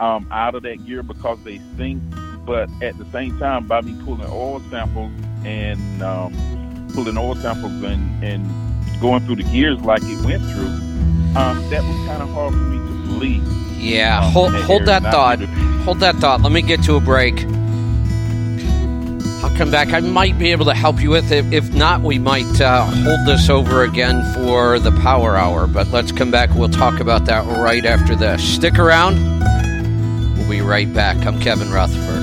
um, 0.00 0.26
out 0.32 0.54
of 0.54 0.62
that 0.62 0.84
gear 0.86 1.02
because 1.02 1.38
they 1.44 1.58
think 1.76 2.02
But 2.44 2.68
at 2.82 2.98
the 2.98 3.04
same 3.12 3.38
time, 3.38 3.68
by 3.68 3.82
me 3.82 3.94
pulling 4.04 4.26
oil 4.28 4.60
samples 4.70 5.12
and 5.44 6.02
um, 6.02 6.32
pulling 6.92 7.16
oil 7.16 7.36
samples 7.36 7.72
and, 7.84 8.24
and 8.24 9.00
going 9.00 9.24
through 9.24 9.36
the 9.36 9.44
gears 9.44 9.80
like 9.82 10.02
it 10.04 10.24
went 10.24 10.42
through, 10.42 10.66
um, 11.36 11.62
that 11.70 11.82
was 11.84 12.06
kind 12.08 12.22
of 12.22 12.28
hard 12.30 12.52
for 12.52 12.58
me 12.58 12.78
to 12.78 13.06
believe. 13.06 13.42
Yeah, 13.78 14.20
um, 14.24 14.32
hold, 14.32 14.54
hold 14.54 14.86
that 14.86 15.02
thought. 15.02 15.38
Hold 15.84 16.00
that 16.00 16.16
thought. 16.16 16.40
Let 16.40 16.52
me 16.52 16.62
get 16.62 16.82
to 16.84 16.96
a 16.96 17.00
break. 17.00 17.46
I'll 19.42 19.56
come 19.56 19.72
back. 19.72 19.88
I 19.92 20.00
might 20.00 20.38
be 20.38 20.52
able 20.52 20.66
to 20.66 20.74
help 20.74 21.00
you 21.00 21.10
with 21.10 21.32
it. 21.32 21.52
If 21.52 21.74
not, 21.74 22.00
we 22.02 22.18
might 22.18 22.60
uh, 22.60 22.84
hold 22.84 23.26
this 23.26 23.50
over 23.50 23.82
again 23.82 24.22
for 24.34 24.78
the 24.78 24.92
power 25.02 25.36
hour. 25.36 25.66
But 25.66 25.88
let's 25.88 26.12
come 26.12 26.30
back. 26.30 26.50
We'll 26.54 26.68
talk 26.68 27.00
about 27.00 27.24
that 27.26 27.44
right 27.58 27.84
after 27.84 28.14
this. 28.14 28.42
Stick 28.42 28.78
around. 28.78 29.16
We'll 30.38 30.48
be 30.48 30.60
right 30.60 30.92
back. 30.94 31.16
I'm 31.26 31.40
Kevin 31.40 31.72
Rutherford. 31.72 32.21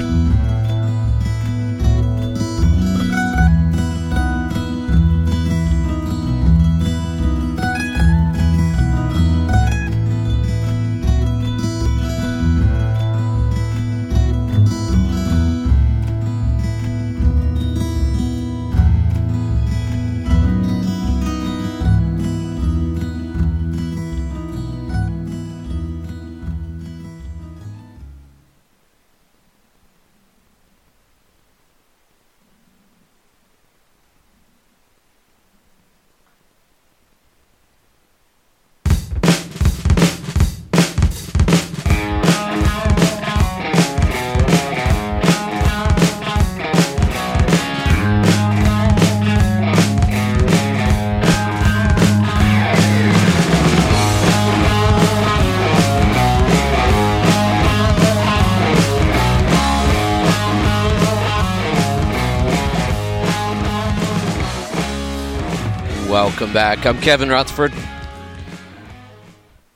Welcome 66.49 66.81
back. 66.81 66.85
I'm 66.87 66.99
Kevin 66.99 67.29
Rutherford. 67.29 67.71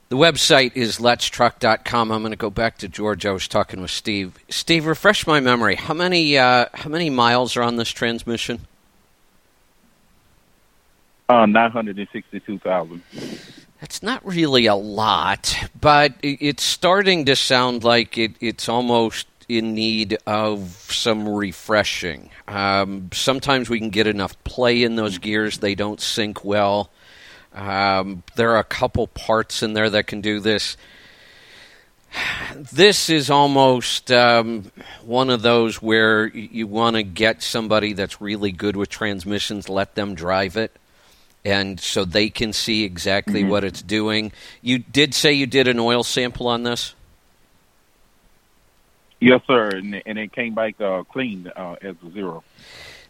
The 0.09 0.17
website 0.17 0.71
is 0.75 0.97
letstruck.com. 0.97 2.11
I'm 2.11 2.21
going 2.23 2.31
to 2.31 2.35
go 2.35 2.49
back 2.49 2.79
to 2.79 2.87
George. 2.87 3.27
I 3.27 3.31
was 3.31 3.47
talking 3.47 3.79
with 3.79 3.91
Steve. 3.91 4.39
Steve, 4.49 4.87
refresh 4.87 5.27
my 5.27 5.39
memory. 5.39 5.75
How 5.75 5.93
many 5.93 6.35
uh, 6.35 6.65
how 6.73 6.89
many 6.89 7.11
miles 7.11 7.55
are 7.57 7.61
on 7.61 7.75
this 7.75 7.89
transmission? 7.89 8.61
Uh, 11.29 11.45
nine 11.45 11.69
hundred 11.69 11.99
and 11.99 12.07
sixty-two 12.11 12.57
thousand. 12.57 13.03
That's 13.79 14.01
not 14.01 14.25
really 14.25 14.65
a 14.65 14.73
lot, 14.73 15.55
but 15.79 16.15
it's 16.23 16.63
starting 16.63 17.25
to 17.25 17.35
sound 17.35 17.83
like 17.83 18.17
it, 18.17 18.31
it's 18.39 18.67
almost 18.67 19.27
in 19.47 19.73
need 19.73 20.17
of 20.25 20.87
some 20.89 21.27
refreshing. 21.27 22.29
Um, 22.47 23.09
sometimes 23.13 23.69
we 23.69 23.79
can 23.79 23.89
get 23.89 24.07
enough 24.07 24.41
play 24.43 24.83
in 24.83 24.95
those 24.95 25.17
gears, 25.17 25.59
they 25.59 25.75
don't 25.75 25.99
sync 26.01 26.43
well. 26.43 26.89
Um, 27.53 28.23
there 28.35 28.51
are 28.51 28.59
a 28.59 28.63
couple 28.63 29.07
parts 29.07 29.61
in 29.63 29.73
there 29.73 29.89
that 29.89 30.07
can 30.07 30.21
do 30.21 30.39
this. 30.39 30.75
This 32.55 33.09
is 33.09 33.29
almost 33.29 34.11
um, 34.11 34.71
one 35.03 35.29
of 35.29 35.41
those 35.41 35.81
where 35.81 36.27
you 36.27 36.67
want 36.67 36.95
to 36.95 37.03
get 37.03 37.41
somebody 37.41 37.93
that's 37.93 38.21
really 38.21 38.51
good 38.51 38.75
with 38.75 38.89
transmissions, 38.89 39.67
let 39.67 39.95
them 39.95 40.13
drive 40.13 40.55
it, 40.57 40.75
and 41.43 41.79
so 41.79 42.05
they 42.05 42.29
can 42.29 42.53
see 42.53 42.83
exactly 42.83 43.41
mm-hmm. 43.41 43.49
what 43.49 43.63
it's 43.63 43.81
doing. 43.81 44.31
You 44.61 44.79
did 44.79 45.13
say 45.13 45.33
you 45.33 45.47
did 45.47 45.67
an 45.67 45.79
oil 45.79 46.03
sample 46.03 46.47
on 46.47 46.63
this? 46.63 46.93
Yes, 49.23 49.39
sir, 49.47 49.69
and, 49.69 50.03
and 50.05 50.19
it 50.19 50.33
came 50.33 50.53
back 50.53 50.81
uh, 50.81 51.03
clean 51.03 51.49
uh, 51.55 51.77
as 51.81 51.95
a 52.05 52.11
zero. 52.11 52.43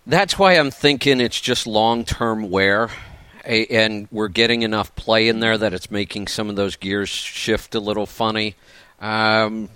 That's 0.05 0.37
why 0.37 0.53
I'm 0.53 0.69
thinking 0.69 1.19
it's 1.19 1.41
just 1.41 1.65
long 1.65 2.05
term 2.05 2.51
wear, 2.51 2.91
and 3.43 4.07
we're 4.11 4.27
getting 4.27 4.61
enough 4.61 4.95
play 4.95 5.27
in 5.27 5.39
there 5.39 5.57
that 5.57 5.73
it's 5.73 5.89
making 5.89 6.27
some 6.27 6.51
of 6.51 6.55
those 6.55 6.75
gears 6.75 7.09
shift 7.09 7.73
a 7.73 7.79
little 7.79 8.05
funny. 8.05 8.53
Um, 9.01 9.69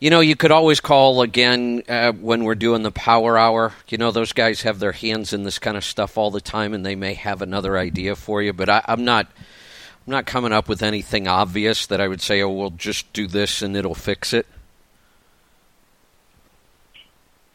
you 0.00 0.08
know, 0.08 0.20
you 0.20 0.34
could 0.34 0.50
always 0.50 0.80
call 0.80 1.20
again 1.20 1.82
uh, 1.86 2.12
when 2.12 2.44
we're 2.44 2.54
doing 2.54 2.82
the 2.82 2.90
power 2.90 3.36
hour. 3.36 3.74
You 3.88 3.98
know, 3.98 4.12
those 4.12 4.32
guys 4.32 4.62
have 4.62 4.78
their 4.78 4.92
hands 4.92 5.34
in 5.34 5.42
this 5.42 5.58
kind 5.58 5.76
of 5.76 5.84
stuff 5.84 6.16
all 6.16 6.30
the 6.30 6.40
time, 6.40 6.72
and 6.72 6.86
they 6.86 6.94
may 6.96 7.12
have 7.12 7.42
another 7.42 7.76
idea 7.76 8.16
for 8.16 8.40
you. 8.40 8.54
But 8.54 8.70
I, 8.70 8.82
I'm 8.86 9.04
not. 9.04 9.26
I'm 10.06 10.10
not 10.10 10.26
coming 10.26 10.52
up 10.52 10.68
with 10.70 10.82
anything 10.82 11.28
obvious 11.28 11.86
that 11.86 11.98
I 11.98 12.08
would 12.08 12.20
say, 12.20 12.42
oh, 12.42 12.50
we'll 12.50 12.70
just 12.70 13.10
do 13.14 13.26
this 13.26 13.62
and 13.62 13.74
it'll 13.74 13.94
fix 13.94 14.34
it. 14.34 14.46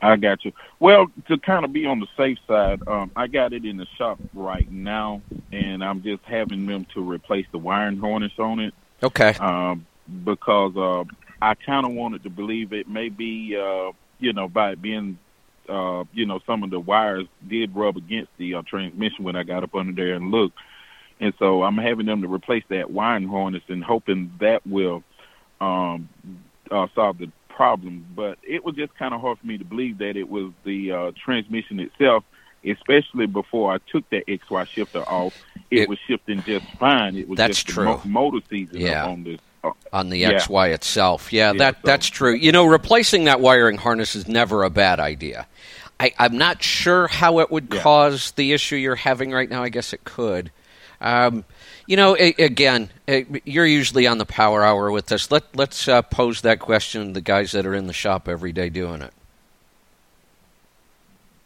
I 0.01 0.15
got 0.15 0.45
you. 0.45 0.53
Well, 0.79 1.07
to 1.27 1.37
kind 1.37 1.65
of 1.65 1.73
be 1.73 1.85
on 1.85 1.99
the 1.99 2.07
safe 2.15 2.37
side, 2.47 2.81
um, 2.87 3.11
I 3.15 3.27
got 3.27 3.53
it 3.53 3.65
in 3.65 3.77
the 3.77 3.87
shop 3.97 4.19
right 4.33 4.69
now, 4.71 5.21
and 5.51 5.83
I'm 5.83 6.01
just 6.03 6.23
having 6.23 6.65
them 6.65 6.85
to 6.93 7.01
replace 7.01 7.45
the 7.51 7.57
wiring 7.57 7.99
harness 7.99 8.31
on 8.39 8.59
it. 8.59 8.73
Okay. 9.03 9.33
Um, 9.39 9.85
because 10.23 10.75
uh, 10.77 11.03
I 11.41 11.55
kind 11.55 11.85
of 11.85 11.91
wanted 11.93 12.23
to 12.23 12.29
believe 12.29 12.73
it 12.73 12.87
may 12.87 13.09
be, 13.09 13.57
uh, 13.57 13.91
you 14.19 14.33
know, 14.33 14.47
by 14.47 14.71
it 14.71 14.81
being, 14.81 15.19
uh, 15.67 16.05
you 16.13 16.25
know, 16.25 16.39
some 16.45 16.63
of 16.63 16.69
the 16.69 16.79
wires 16.79 17.27
did 17.47 17.75
rub 17.75 17.97
against 17.97 18.31
the 18.37 18.55
uh, 18.55 18.61
transmission 18.63 19.23
when 19.23 19.35
I 19.35 19.43
got 19.43 19.63
up 19.63 19.75
under 19.75 19.91
there 19.91 20.15
and 20.15 20.31
looked. 20.31 20.57
And 21.19 21.33
so 21.37 21.63
I'm 21.63 21.77
having 21.77 22.05
them 22.05 22.21
to 22.21 22.33
replace 22.33 22.63
that 22.69 22.89
wiring 22.89 23.27
harness 23.27 23.63
and 23.67 23.83
hoping 23.83 24.31
that 24.39 24.65
will 24.65 25.03
um, 25.59 26.07
uh, 26.71 26.87
solve 26.95 27.17
the 27.17 27.31
problem, 27.59 28.05
but 28.15 28.37
it 28.41 28.63
was 28.63 28.73
just 28.75 28.95
kind 28.95 29.13
of 29.13 29.19
hard 29.19 29.37
for 29.37 29.45
me 29.45 29.57
to 29.57 29.65
believe 29.65 29.97
that 29.97 30.15
it 30.15 30.29
was 30.29 30.53
the 30.63 30.93
uh, 30.93 31.11
transmission 31.21 31.81
itself, 31.81 32.23
especially 32.63 33.25
before 33.25 33.73
I 33.73 33.79
took 33.91 34.09
that 34.11 34.25
XY 34.27 34.65
shifter 34.65 35.01
off. 35.01 35.35
It, 35.69 35.79
it 35.79 35.89
was 35.89 35.99
shifting 36.07 36.41
just 36.43 36.65
fine. 36.79 37.17
It 37.17 37.27
was 37.27 37.35
that's 37.35 37.61
just 37.61 37.67
true. 37.67 37.83
Mo- 37.83 38.01
motor 38.05 38.39
season 38.49 38.79
yeah. 38.79 39.05
on 39.05 39.25
the 39.25 39.39
uh, 39.61 39.71
on 39.91 40.07
the 40.07 40.19
yeah. 40.19 40.39
XY 40.39 40.73
itself. 40.73 41.33
Yeah, 41.33 41.51
yeah 41.51 41.57
that 41.57 41.75
so. 41.75 41.81
that's 41.83 42.07
true. 42.07 42.33
You 42.33 42.53
know, 42.53 42.65
replacing 42.65 43.25
that 43.25 43.41
wiring 43.41 43.77
harness 43.77 44.15
is 44.15 44.25
never 44.25 44.63
a 44.63 44.69
bad 44.69 45.01
idea. 45.01 45.45
I, 45.99 46.13
am 46.17 46.37
not 46.37 46.63
sure 46.63 47.07
how 47.07 47.39
it 47.39 47.51
would 47.51 47.69
cause 47.69 48.31
the 48.31 48.53
issue 48.53 48.77
you're 48.77 48.95
having 48.95 49.33
right 49.33 49.49
now. 49.49 49.63
I 49.63 49.69
guess 49.69 49.91
it 49.91 50.05
could. 50.05 50.49
Um, 51.01 51.43
you 51.89 51.97
know, 51.97 52.15
again, 52.15 52.91
you're 53.45 53.65
usually 53.65 54.05
on 54.05 54.19
the 54.19 54.25
power 54.25 54.63
hour 54.63 54.91
with 54.91 55.11
us. 55.11 55.31
Let 55.31 55.55
let's 55.55 55.87
uh, 55.87 56.03
pose 56.03 56.41
that 56.41 56.59
question 56.59 57.07
to 57.07 57.13
the 57.13 57.21
guys 57.21 57.51
that 57.53 57.65
are 57.65 57.73
in 57.73 57.87
the 57.87 57.93
shop 57.93 58.29
every 58.29 58.51
day 58.51 58.69
doing 58.69 59.01
it. 59.01 59.11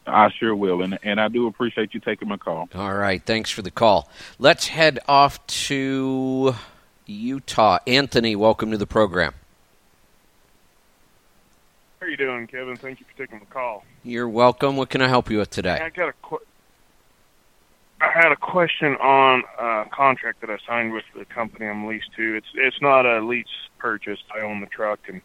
I 0.05 0.29
sure 0.37 0.53
will, 0.53 0.81
and 0.81 0.99
and 1.01 1.21
I 1.21 1.29
do 1.29 1.47
appreciate 1.47 1.93
you 1.93 2.01
taking 2.01 2.27
my 2.27 2.35
call. 2.35 2.67
All 2.75 2.93
right, 2.93 3.23
thanks 3.23 3.51
for 3.51 3.61
the 3.61 3.71
call. 3.71 4.09
Let's 4.37 4.67
head 4.67 4.99
off 5.07 5.47
to 5.47 6.55
Utah. 7.05 7.79
Anthony, 7.87 8.35
welcome 8.35 8.69
to 8.71 8.77
the 8.77 8.85
program. 8.85 9.33
How 12.01 12.07
are 12.07 12.09
you 12.09 12.17
doing, 12.17 12.47
Kevin? 12.47 12.75
Thank 12.75 12.99
you 12.99 13.05
for 13.09 13.17
taking 13.17 13.39
the 13.39 13.45
call. 13.45 13.85
You're 14.03 14.27
welcome. 14.27 14.75
What 14.75 14.89
can 14.89 15.01
I 15.01 15.07
help 15.07 15.29
you 15.29 15.37
with 15.37 15.51
today? 15.51 15.79
I 15.81 15.89
got 15.89 16.09
a 16.09 16.13
qu- 16.21 16.41
I 18.03 18.11
had 18.13 18.33
a 18.33 18.35
question 18.35 18.95
on 18.95 19.43
a 19.57 19.85
contract 19.89 20.41
that 20.41 20.49
I 20.49 20.57
signed 20.67 20.91
with 20.91 21.05
the 21.17 21.23
company 21.23 21.67
I'm 21.67 21.87
leased 21.87 22.11
to. 22.17 22.35
It's 22.35 22.47
it's 22.53 22.81
not 22.81 23.05
a 23.05 23.25
lease 23.25 23.45
purchase. 23.77 24.19
I 24.35 24.41
own 24.41 24.59
the 24.59 24.67
truck 24.67 24.99
and 25.07 25.21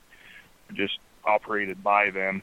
just 0.75 0.99
operated 1.25 1.82
by 1.82 2.11
them. 2.11 2.42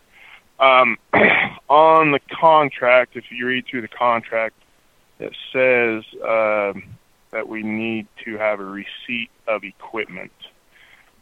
Um, 0.60 0.98
on 1.70 2.12
the 2.12 2.20
contract, 2.30 3.16
if 3.16 3.26
you 3.32 3.48
read 3.48 3.66
through 3.70 3.82
the 3.82 3.88
contract, 3.88 4.56
it 5.20 5.34
says 5.54 6.04
um, 6.22 6.84
that 7.32 7.48
we 7.48 7.64
need 7.64 8.08
to 8.26 8.38
have 8.38 8.60
a 8.60 8.66
receipt 8.66 9.30
of 9.48 9.64
equipment 9.64 10.34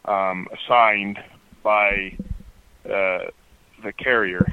um, 0.06 0.48
assigned 0.52 1.20
by 1.62 2.16
uh, 2.84 3.30
the 3.84 3.92
carrier. 3.96 4.52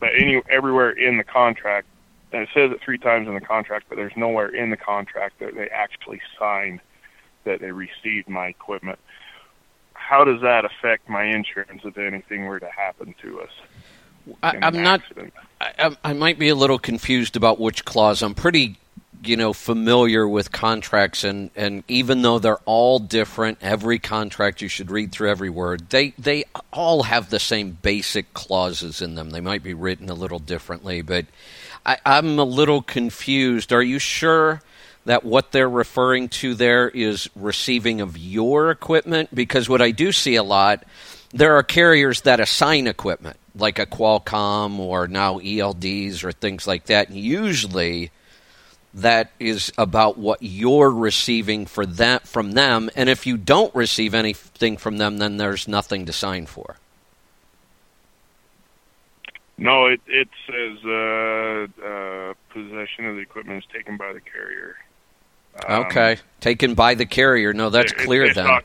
But 0.00 0.10
any 0.18 0.40
everywhere 0.48 0.90
in 0.90 1.18
the 1.18 1.24
contract, 1.24 1.88
and 2.32 2.42
it 2.42 2.48
says 2.54 2.70
it 2.72 2.80
three 2.84 2.98
times 2.98 3.26
in 3.28 3.34
the 3.34 3.40
contract, 3.40 3.86
but 3.88 3.96
there's 3.96 4.16
nowhere 4.16 4.48
in 4.48 4.70
the 4.70 4.76
contract 4.76 5.38
that 5.40 5.54
they 5.54 5.68
actually 5.68 6.20
signed 6.38 6.80
that 7.44 7.60
they 7.60 7.72
received 7.72 8.28
my 8.28 8.48
equipment. 8.48 8.98
How 9.94 10.24
does 10.24 10.40
that 10.42 10.64
affect 10.64 11.08
my 11.08 11.24
insurance 11.24 11.82
if 11.84 11.96
anything 11.98 12.46
were 12.46 12.60
to 12.60 12.70
happen 12.70 13.14
to 13.22 13.40
us? 13.40 13.50
I, 14.42 14.58
I'm 14.62 14.82
not. 14.82 15.02
I, 15.60 15.96
I 16.04 16.12
might 16.12 16.38
be 16.38 16.48
a 16.48 16.54
little 16.54 16.78
confused 16.78 17.36
about 17.36 17.58
which 17.58 17.84
clause. 17.84 18.22
I'm 18.22 18.34
pretty, 18.34 18.76
you 19.24 19.36
know, 19.36 19.52
familiar 19.52 20.28
with 20.28 20.52
contracts, 20.52 21.24
and, 21.24 21.50
and 21.56 21.82
even 21.88 22.22
though 22.22 22.38
they're 22.38 22.60
all 22.66 22.98
different, 22.98 23.58
every 23.62 23.98
contract 23.98 24.60
you 24.60 24.68
should 24.68 24.90
read 24.90 25.12
through 25.12 25.30
every 25.30 25.50
word. 25.50 25.88
They 25.88 26.10
they 26.18 26.44
all 26.72 27.04
have 27.04 27.30
the 27.30 27.38
same 27.38 27.78
basic 27.80 28.34
clauses 28.34 29.00
in 29.00 29.14
them. 29.14 29.30
They 29.30 29.40
might 29.40 29.62
be 29.62 29.74
written 29.74 30.10
a 30.10 30.14
little 30.14 30.38
differently, 30.38 31.00
but 31.00 31.24
I, 31.84 31.98
I'm 32.04 32.38
a 32.38 32.44
little 32.44 32.82
confused. 32.82 33.72
Are 33.72 33.82
you 33.82 33.98
sure? 33.98 34.62
That 35.04 35.24
what 35.24 35.52
they're 35.52 35.70
referring 35.70 36.28
to 36.30 36.54
there 36.54 36.90
is 36.90 37.30
receiving 37.34 38.02
of 38.02 38.18
your 38.18 38.70
equipment? 38.70 39.34
Because 39.34 39.66
what 39.66 39.80
I 39.80 39.90
do 39.90 40.12
see 40.12 40.34
a 40.34 40.42
lot, 40.42 40.84
there 41.30 41.56
are 41.56 41.62
carriers 41.62 42.20
that 42.22 42.40
assign 42.40 42.86
equipment, 42.86 43.38
like 43.54 43.78
a 43.78 43.86
Qualcomm 43.86 44.78
or 44.78 45.08
now 45.08 45.38
ELDs 45.38 46.24
or 46.24 46.32
things 46.32 46.66
like 46.66 46.86
that. 46.86 47.08
And 47.08 47.16
usually, 47.16 48.10
that 48.94 49.30
is 49.38 49.72
about 49.78 50.18
what 50.18 50.42
you're 50.42 50.90
receiving 50.90 51.66
for 51.66 51.86
that 51.86 52.26
from 52.26 52.52
them. 52.52 52.90
And 52.96 53.08
if 53.08 53.26
you 53.26 53.36
don't 53.36 53.74
receive 53.74 54.14
anything 54.14 54.76
from 54.76 54.98
them, 54.98 55.18
then 55.18 55.36
there's 55.36 55.68
nothing 55.68 56.06
to 56.06 56.12
sign 56.12 56.46
for. 56.46 56.76
No, 59.58 59.86
it 59.86 60.00
it 60.06 60.28
says 60.46 60.78
uh, 60.84 61.66
uh, 61.84 62.34
possession 62.50 63.06
of 63.06 63.16
the 63.16 63.22
equipment 63.22 63.64
is 63.64 63.70
taken 63.72 63.96
by 63.96 64.12
the 64.12 64.20
carrier. 64.20 64.76
Um, 65.66 65.84
okay, 65.86 66.18
taken 66.40 66.74
by 66.74 66.94
the 66.94 67.06
carrier. 67.06 67.52
No, 67.52 67.68
that's 67.68 67.90
it- 67.90 67.98
clear 67.98 68.24
it's 68.24 68.36
then. 68.36 68.46
Not, 68.46 68.64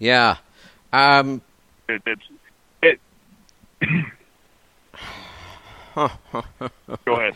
yeah. 0.00 0.36
Um, 0.92 1.40
it, 1.88 2.02
it's 2.04 2.22
it. 2.82 3.00
Go 5.94 6.10
ahead. 7.14 7.34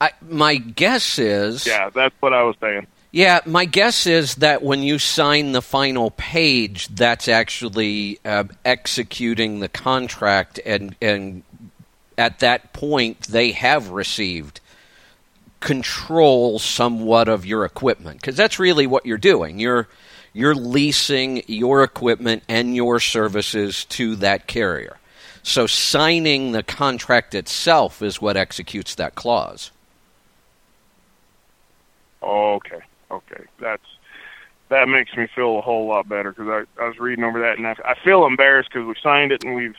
I, 0.00 0.10
my 0.28 0.56
guess 0.56 1.18
is. 1.18 1.66
Yeah, 1.66 1.88
that's 1.90 2.14
what 2.20 2.34
I 2.34 2.42
was 2.42 2.56
saying. 2.60 2.86
Yeah, 3.10 3.40
my 3.46 3.64
guess 3.64 4.06
is 4.06 4.34
that 4.36 4.62
when 4.62 4.82
you 4.82 4.98
sign 4.98 5.52
the 5.52 5.62
final 5.62 6.10
page, 6.10 6.88
that's 6.88 7.28
actually 7.28 8.18
uh, 8.24 8.44
executing 8.64 9.60
the 9.60 9.68
contract, 9.68 10.58
and 10.66 10.96
and 11.00 11.44
at 12.16 12.40
that 12.40 12.72
point 12.72 13.20
they 13.22 13.52
have 13.52 13.90
received 13.90 14.60
control 15.60 16.58
somewhat 16.58 17.26
of 17.26 17.46
your 17.46 17.64
equipment 17.64 18.20
because 18.20 18.36
that's 18.36 18.58
really 18.58 18.86
what 18.86 19.06
you're 19.06 19.18
doing. 19.18 19.58
You're 19.58 19.88
you're 20.32 20.54
leasing 20.54 21.42
your 21.46 21.82
equipment 21.82 22.42
and 22.48 22.74
your 22.74 23.00
services 23.00 23.84
to 23.86 24.16
that 24.16 24.46
carrier. 24.46 24.98
So 25.42 25.66
signing 25.66 26.52
the 26.52 26.62
contract 26.62 27.34
itself 27.34 28.02
is 28.02 28.20
what 28.20 28.36
executes 28.36 28.94
that 28.96 29.14
clause. 29.14 29.70
Okay, 32.22 32.80
okay, 33.10 33.44
that's 33.60 33.84
that 34.68 34.88
makes 34.88 35.14
me 35.16 35.28
feel 35.34 35.58
a 35.58 35.60
whole 35.60 35.86
lot 35.86 36.08
better 36.08 36.32
because 36.32 36.48
I, 36.48 36.82
I 36.82 36.88
was 36.88 36.98
reading 36.98 37.24
over 37.24 37.40
that 37.40 37.58
and 37.58 37.66
I, 37.66 37.76
I 37.84 37.94
feel 38.02 38.26
embarrassed 38.26 38.70
because 38.72 38.86
we 38.86 38.94
signed 39.02 39.30
it 39.32 39.44
and 39.44 39.54
we've 39.54 39.76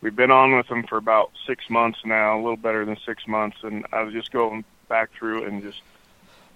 we've 0.00 0.16
been 0.16 0.30
on 0.30 0.56
with 0.56 0.68
them 0.68 0.84
for 0.86 0.96
about 0.98 1.30
six 1.46 1.68
months 1.70 1.98
now, 2.04 2.36
a 2.36 2.40
little 2.40 2.56
better 2.56 2.84
than 2.84 2.96
six 3.04 3.26
months, 3.26 3.58
and 3.62 3.86
I 3.92 4.02
was 4.02 4.12
just 4.12 4.32
going 4.32 4.64
back 4.88 5.10
through 5.12 5.44
and 5.44 5.62
just 5.62 5.80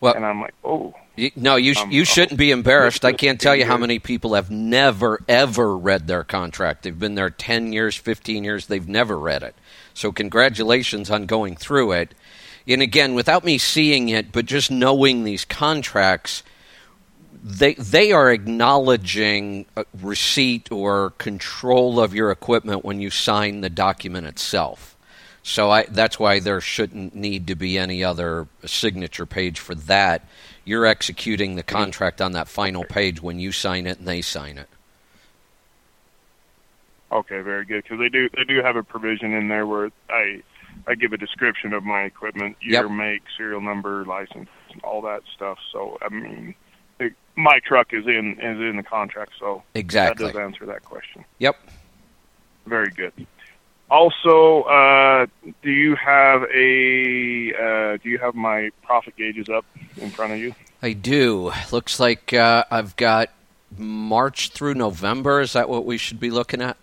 Well- 0.01 0.15
and 0.15 0.25
I'm 0.25 0.41
like, 0.41 0.55
oh, 0.65 0.95
You, 1.17 1.31
no, 1.37 1.57
you 1.57 1.75
Um, 1.77 1.91
you 1.91 2.05
shouldn't 2.07 2.39
be 2.39 2.51
embarrassed. 2.51 3.05
I 3.05 3.13
can't 3.13 3.39
tell 3.41 3.55
you 3.55 3.67
how 3.67 3.77
many 3.77 3.99
people 3.99 4.35
have 4.35 4.51
never 4.51 5.21
ever 5.29 5.77
read 5.77 6.07
their 6.07 6.25
contract. 6.25 6.83
They've 6.85 6.99
been 6.99 7.17
there 7.17 7.29
ten 7.29 7.73
years, 7.73 7.97
fifteen 7.97 8.45
years. 8.45 8.67
They've 8.67 8.89
never 8.89 9.19
read 9.19 9.43
it. 9.43 9.55
So 9.93 10.13
congratulations 10.13 11.11
on 11.11 11.27
going 11.27 11.57
through 11.57 11.93
it. 11.93 12.15
And 12.67 12.81
again, 12.81 13.15
without 13.15 13.45
me 13.45 13.59
seeing 13.59 14.09
it, 14.09 14.33
but 14.33 14.47
just 14.47 14.71
knowing 14.71 15.25
these 15.25 15.45
contracts, 15.45 16.43
they 17.43 17.75
they 17.75 18.13
are 18.13 18.31
acknowledging 18.31 19.67
receipt 20.01 20.71
or 20.71 21.11
control 21.11 22.01
of 22.01 22.15
your 22.15 22.31
equipment 22.31 22.85
when 22.85 23.01
you 23.01 23.11
sign 23.11 23.61
the 23.61 23.71
document 23.71 24.27
itself. 24.27 24.97
So 25.43 25.71
I, 25.71 25.85
that's 25.85 26.19
why 26.19 26.39
there 26.41 26.61
shouldn't 26.61 27.15
need 27.15 27.47
to 27.47 27.55
be 27.55 27.79
any 27.79 28.05
other 28.05 28.47
signature 28.67 29.25
page 29.25 29.59
for 29.59 29.75
that. 29.75 30.29
You're 30.65 30.85
executing 30.85 31.57
the 31.57 31.63
contract 31.63 32.21
on 32.21 32.33
that 32.33 32.47
final 32.47 32.85
page 32.85 33.23
when 33.23 33.41
you 33.41 33.51
sign 33.51 33.87
it 33.87 33.99
and 33.99 34.07
they 34.07 34.21
sign 34.21 34.59
it. 34.59 34.69
Okay, 37.13 37.41
very 37.41 37.65
good. 37.65 37.83
Because 37.83 37.99
they 37.99 38.09
do 38.09 38.29
they 38.37 38.45
do 38.45 38.63
have 38.63 38.77
a 38.77 38.83
provision 38.83 39.33
in 39.33 39.49
there 39.49 39.67
where 39.67 39.91
I 40.11 40.43
I 40.87 40.95
give 40.95 41.13
a 41.13 41.17
description 41.17 41.73
of 41.73 41.83
my 41.83 42.03
equipment, 42.03 42.57
year, 42.61 42.83
Yep. 42.83 42.91
make, 42.91 43.23
serial 43.37 43.61
number, 43.61 44.05
license, 44.05 44.49
all 44.85 45.03
that 45.03 45.23
stuff. 45.35 45.59
So 45.73 45.99
I 46.03 46.09
mean, 46.09 46.55
it, 47.01 47.13
my 47.37 47.59
truck 47.65 47.93
is 47.93 48.07
in 48.07 48.33
is 48.41 48.59
in 48.61 48.77
the 48.77 48.83
contract, 48.83 49.33
so 49.39 49.63
Exactly. 49.75 50.27
that 50.27 50.33
does 50.35 50.41
answer 50.41 50.67
that 50.67 50.85
question. 50.85 51.25
Yep. 51.39 51.57
Very 52.67 52.91
good. 52.91 53.13
Also, 53.91 54.63
uh, 54.63 55.27
do 55.63 55.71
you 55.71 55.97
have 55.97 56.43
a 56.55 57.53
uh, 57.55 57.97
do 58.03 58.09
you 58.09 58.19
have 58.19 58.35
my 58.35 58.71
profit 58.83 59.17
gauges 59.17 59.49
up 59.49 59.65
in 59.97 60.11
front 60.11 60.33
of 60.33 60.39
you? 60.39 60.55
I 60.83 60.93
do. 60.93 61.51
Looks 61.73 61.99
like 61.99 62.33
uh, 62.33 62.65
I've 62.71 62.95
got 62.97 63.31
March 63.77 64.51
through 64.51 64.75
November. 64.75 65.41
Is 65.41 65.55
that 65.55 65.69
what 65.69 65.85
we 65.85 65.97
should 65.99 66.21
be 66.21 66.31
looking 66.31 66.63
at? 66.63 66.77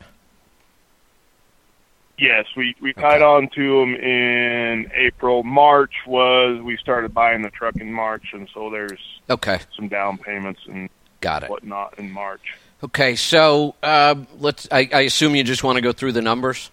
Yes, 2.19 2.45
we 2.55 2.75
we 2.81 2.93
tied 2.93 3.21
on 3.21 3.47
to 3.49 3.79
them 3.79 3.93
in 3.95 4.91
April. 4.95 5.43
March 5.43 5.93
was 6.07 6.59
we 6.61 6.75
started 6.77 7.13
buying 7.13 7.43
the 7.43 7.51
truck 7.51 7.75
in 7.75 7.93
March, 7.93 8.33
and 8.33 8.49
so 8.53 8.71
there's 8.71 8.99
Okay. 9.29 9.59
some 9.75 9.87
down 9.87 10.17
payments 10.17 10.61
and 10.67 10.89
Got 11.21 11.43
it. 11.43 11.49
whatnot 11.49 11.99
in 11.99 12.09
March. 12.11 12.41
Okay, 12.83 13.15
so 13.15 13.75
uh, 13.83 14.15
let's. 14.39 14.67
I, 14.71 14.89
I 14.91 15.01
assume 15.01 15.35
you 15.35 15.43
just 15.43 15.63
want 15.63 15.75
to 15.77 15.81
go 15.81 15.91
through 15.91 16.13
the 16.13 16.21
numbers. 16.21 16.71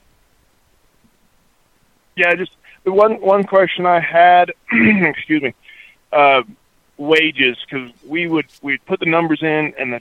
Yeah, 2.16 2.34
just 2.34 2.52
the 2.84 2.92
one 2.92 3.20
one 3.20 3.44
question 3.44 3.84
I 3.86 4.00
had. 4.00 4.50
excuse 4.72 5.42
me. 5.42 5.54
Uh, 6.12 6.42
wages, 6.96 7.56
because 7.68 7.90
we 8.06 8.26
would 8.28 8.46
we'd 8.62 8.84
put 8.86 9.00
the 9.00 9.06
numbers 9.06 9.42
in, 9.42 9.74
and 9.78 9.92
the 9.94 10.00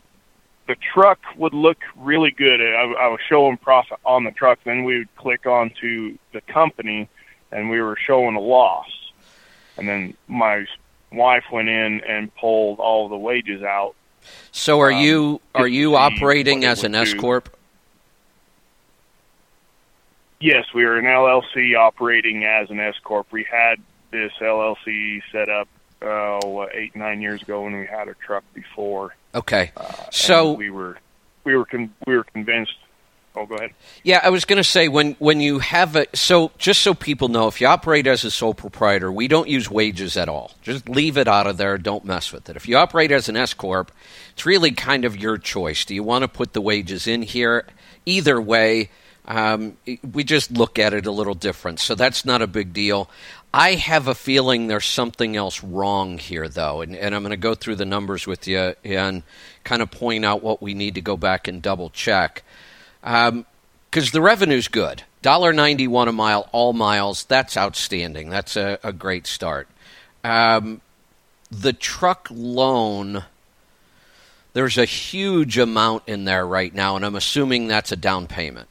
the 0.67 0.75
truck 0.75 1.19
would 1.37 1.53
look 1.53 1.77
really 1.95 2.31
good. 2.31 2.61
I, 2.61 2.83
I 2.83 3.07
was 3.07 3.19
showing 3.27 3.57
profit 3.57 3.99
on 4.05 4.23
the 4.23 4.31
truck. 4.31 4.59
Then 4.63 4.83
we 4.83 4.99
would 4.99 5.15
click 5.15 5.45
on 5.45 5.71
to 5.81 6.17
the 6.31 6.41
company, 6.41 7.09
and 7.51 7.69
we 7.69 7.81
were 7.81 7.97
showing 7.97 8.35
a 8.35 8.39
loss. 8.39 8.89
And 9.77 9.87
then 9.87 10.13
my 10.27 10.65
wife 11.11 11.45
went 11.51 11.69
in 11.69 12.01
and 12.01 12.33
pulled 12.35 12.79
all 12.79 13.09
the 13.09 13.17
wages 13.17 13.63
out. 13.63 13.95
So 14.51 14.79
are 14.79 14.91
Um, 14.91 15.01
you 15.01 15.41
are 15.53 15.67
you 15.67 15.95
operating 15.95 16.63
as 16.63 16.83
an 16.83 16.95
S 16.95 17.13
corp? 17.13 17.55
Yes, 20.39 20.65
we 20.73 20.85
were 20.85 20.97
an 20.97 21.05
LLC 21.05 21.77
operating 21.77 22.45
as 22.45 22.69
an 22.69 22.79
S 22.79 22.95
corp. 23.03 23.27
We 23.31 23.43
had 23.43 23.79
this 24.11 24.31
LLC 24.39 25.21
set 25.31 25.49
up 25.49 25.67
uh, 26.03 26.39
what, 26.45 26.75
eight 26.75 26.95
nine 26.95 27.21
years 27.21 27.41
ago 27.41 27.63
when 27.63 27.77
we 27.79 27.85
had 27.85 28.07
a 28.07 28.13
truck 28.15 28.43
before. 28.53 29.15
Okay. 29.33 29.71
Uh, 29.77 29.91
So- 30.11 30.53
we 30.53 30.69
were 30.69 30.97
we 31.43 31.55
were 31.55 31.65
con- 31.65 31.93
we 32.05 32.15
were 32.15 32.23
convinced. 32.25 32.73
Oh, 33.35 33.47
go 33.47 33.55
ahead. 33.55 33.71
Yeah, 34.03 34.19
I 34.21 34.29
was 34.29 34.45
going 34.45 34.57
to 34.57 34.63
say 34.63 34.87
when 34.89 35.13
when 35.17 35.41
you 35.41 35.57
have 35.57 35.95
a 35.95 36.05
so 36.13 36.51
just 36.59 36.81
so 36.81 36.93
people 36.93 37.29
know, 37.29 37.47
if 37.47 37.59
you 37.59 37.65
operate 37.65 38.05
as 38.05 38.23
a 38.23 38.29
sole 38.29 38.53
proprietor, 38.53 39.11
we 39.11 39.27
don't 39.27 39.49
use 39.49 39.71
wages 39.71 40.15
at 40.17 40.29
all. 40.29 40.51
Just 40.61 40.87
leave 40.87 41.17
it 41.17 41.27
out 41.27 41.47
of 41.47 41.57
there. 41.57 41.79
Don't 41.79 42.05
mess 42.05 42.31
with 42.31 42.47
it. 42.47 42.55
If 42.55 42.67
you 42.67 42.77
operate 42.77 43.11
as 43.11 43.29
an 43.29 43.35
S 43.35 43.55
corp, 43.55 43.91
it's 44.33 44.45
really 44.45 44.69
kind 44.71 45.03
of 45.03 45.17
your 45.17 45.39
choice. 45.39 45.83
Do 45.83 45.95
you 45.95 46.03
want 46.03 46.21
to 46.21 46.27
put 46.27 46.53
the 46.53 46.61
wages 46.61 47.07
in 47.07 47.23
here? 47.23 47.65
Either 48.05 48.39
way, 48.39 48.91
um, 49.25 49.77
we 50.11 50.23
just 50.23 50.51
look 50.51 50.77
at 50.77 50.93
it 50.93 51.05
a 51.05 51.11
little 51.11 51.35
different. 51.35 51.79
So 51.79 51.95
that's 51.95 52.25
not 52.25 52.41
a 52.41 52.47
big 52.47 52.73
deal. 52.73 53.09
I 53.53 53.75
have 53.75 54.07
a 54.07 54.15
feeling 54.15 54.67
there's 54.67 54.85
something 54.85 55.35
else 55.35 55.63
wrong 55.63 56.17
here, 56.17 56.49
though, 56.49 56.81
and, 56.81 56.95
and 56.95 57.13
I'm 57.13 57.21
going 57.21 57.31
to 57.31 57.37
go 57.37 57.53
through 57.53 57.75
the 57.75 57.85
numbers 57.85 58.25
with 58.25 58.47
you 58.47 58.73
and 58.83 59.21
kind 59.63 59.81
of 59.81 59.91
point 59.91 60.25
out 60.25 60.41
what 60.41 60.61
we 60.61 60.73
need 60.73 60.95
to 60.95 61.01
go 61.01 61.15
back 61.15 61.47
and 61.47 61.61
double 61.61 61.91
check 61.91 62.43
because 63.01 64.11
the 64.11 64.21
revenue's 64.21 64.67
good. 64.67 65.03
Dollar 65.21 65.53
ninety 65.53 65.87
one 65.87 66.07
a 66.07 66.11
mile, 66.11 66.49
all 66.51 66.73
miles. 66.73 67.23
That's 67.25 67.55
outstanding. 67.55 68.29
That's 68.29 68.57
a, 68.57 68.79
a 68.83 68.91
great 68.91 69.27
start. 69.27 69.67
Um, 70.23 70.81
the 71.51 71.73
truck 71.73 72.27
loan, 72.31 73.23
there's 74.53 74.77
a 74.77 74.85
huge 74.85 75.57
amount 75.57 76.03
in 76.07 76.25
there 76.25 76.45
right 76.45 76.73
now, 76.73 76.95
and 76.95 77.05
I'm 77.05 77.15
assuming 77.15 77.67
that's 77.67 77.91
a 77.91 77.95
down 77.95 78.27
payment. 78.27 78.67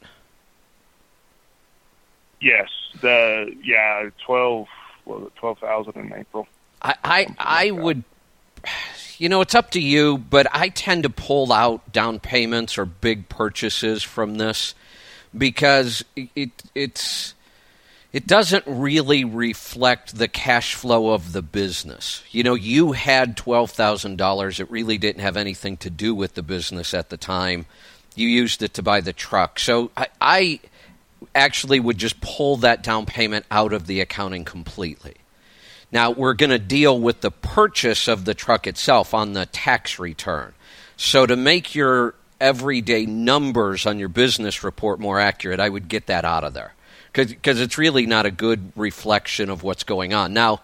Yes, 2.43 2.69
the 3.01 3.57
yeah 3.63 4.11
twelve 4.27 4.67
was 5.05 5.29
it 5.29 5.37
twelve 5.37 5.59
thousand 5.59 5.97
in 5.97 6.13
April. 6.13 6.49
I 6.83 6.95
I, 7.05 7.27
I 7.39 7.71
would, 7.71 8.03
you 9.19 9.29
know, 9.29 9.41
it's 9.41 9.55
up 9.55 9.71
to 9.71 9.81
you, 9.81 10.19
but 10.19 10.49
I 10.53 10.69
tend 10.69 11.05
to 11.05 11.11
pull 11.11 11.53
out 11.53 11.93
down 11.93 12.19
payments 12.19 12.77
or 12.77 12.85
big 12.85 13.29
purchases 13.29 14.03
from 14.03 14.35
this 14.37 14.75
because 15.37 16.05
it 16.17 16.51
it's 16.75 17.35
it 18.13 18.27
doesn't 18.27 18.65
really 18.67 19.25
reflect 19.25 20.19
the 20.19 20.29
cash 20.29 20.75
flow 20.75 21.15
of 21.15 21.33
the 21.33 21.43
business. 21.43 22.23
You 22.31 22.43
know, 22.43 22.55
you 22.55 22.93
had 22.93 23.39
$12,000. 23.39 24.61
It 24.61 24.71
really 24.71 24.99
didn't 24.99 25.23
have 25.23 25.39
anything 25.39 25.79
to 25.79 25.89
do 25.89 26.15
with 26.15 26.35
the 26.35 26.43
business 26.43 26.93
at 26.93 27.09
the 27.09 27.17
time. 27.17 27.65
You 28.15 28.29
used 28.29 28.63
it 28.63 28.75
to 28.75 28.83
buy 28.83 29.01
the 29.01 29.15
truck. 29.15 29.59
So 29.59 29.91
I, 29.97 30.09
I 30.21 30.61
actually 31.35 31.81
would 31.81 31.99
just 31.99 32.21
pull 32.21 32.59
that 32.59 32.83
down 32.83 33.07
payment 33.07 33.47
out 33.51 33.73
of 33.73 33.87
the 33.87 34.01
accounting 34.01 34.45
completely. 34.45 35.15
Now, 35.91 36.11
we're 36.11 36.35
going 36.35 36.51
to 36.51 36.59
deal 36.59 36.99
with 36.99 37.21
the 37.21 37.31
purchase 37.31 38.09
of 38.09 38.25
the 38.25 38.35
truck 38.35 38.67
itself 38.67 39.13
on 39.13 39.35
the 39.35 39.47
tax 39.47 39.99
return. 39.99 40.55
So, 40.97 41.27
to 41.27 41.37
make 41.37 41.75
your 41.75 42.15
everyday 42.41 43.07
numbers 43.07 43.87
on 43.87 43.99
your 43.99 44.09
business 44.09 44.65
report 44.65 45.01
more 45.01 45.21
accurate, 45.21 45.61
I 45.61 45.69
would 45.69 45.89
get 45.89 46.07
that 46.07 46.25
out 46.25 46.45
of 46.45 46.55
there 46.55 46.75
because 47.13 47.61
it's 47.61 47.77
really 47.77 48.07
not 48.07 48.27
a 48.27 48.31
good 48.31 48.73
reflection 48.75 49.51
of 49.51 49.63
what's 49.63 49.85
going 49.85 50.15
on. 50.15 50.33
Now, 50.33 50.61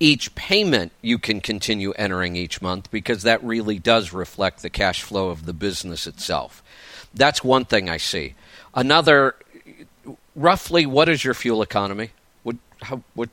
each 0.00 0.34
payment 0.34 0.92
you 1.02 1.18
can 1.18 1.40
continue 1.40 1.90
entering 1.92 2.36
each 2.36 2.62
month 2.62 2.90
because 2.90 3.24
that 3.24 3.42
really 3.42 3.78
does 3.78 4.12
reflect 4.12 4.62
the 4.62 4.70
cash 4.70 5.02
flow 5.02 5.30
of 5.30 5.44
the 5.44 5.52
business 5.52 6.06
itself. 6.06 6.62
That's 7.14 7.42
one 7.42 7.64
thing 7.64 7.90
I 7.90 7.96
see. 7.96 8.34
Another, 8.74 9.34
roughly, 10.38 10.86
what 10.86 11.08
is 11.08 11.24
your 11.24 11.34
fuel 11.34 11.60
economy? 11.62 12.10
What, 12.44 12.56
how, 12.82 13.02
what 13.14 13.28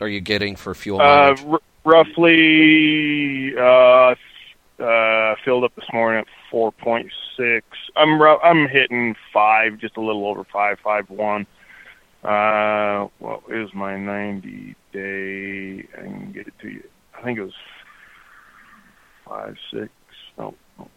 are 0.00 0.08
you 0.08 0.20
getting 0.20 0.56
for 0.56 0.74
fuel 0.74 1.00
Uh, 1.00 1.34
mileage? 1.34 1.44
r- 1.48 1.60
roughly, 1.84 3.54
uh, 3.58 4.14
uh, 4.82 5.34
filled 5.44 5.64
up 5.64 5.74
this 5.74 5.86
morning 5.92 6.20
at 6.20 6.26
four 6.50 6.70
point 6.72 7.10
six. 7.36 7.64
I'm 7.96 8.20
ru- 8.20 8.38
I'm 8.40 8.68
hitting 8.68 9.16
five, 9.32 9.78
just 9.78 9.96
a 9.96 10.00
little 10.00 10.26
over 10.26 10.44
five, 10.44 10.78
five 10.80 11.08
one. 11.10 11.46
Uh, 12.22 13.08
what 13.18 13.42
is 13.50 13.72
my 13.74 13.96
ninety 13.96 14.74
day? 14.92 15.86
I 15.96 16.02
can 16.02 16.32
get 16.32 16.46
it 16.48 16.54
to 16.60 16.68
you. 16.68 16.82
I 17.18 17.22
think 17.22 17.38
it 17.38 17.42
was 17.42 17.54
five 19.24 19.56
six. 19.72 19.88
No, 20.36 20.54
no 20.78 20.88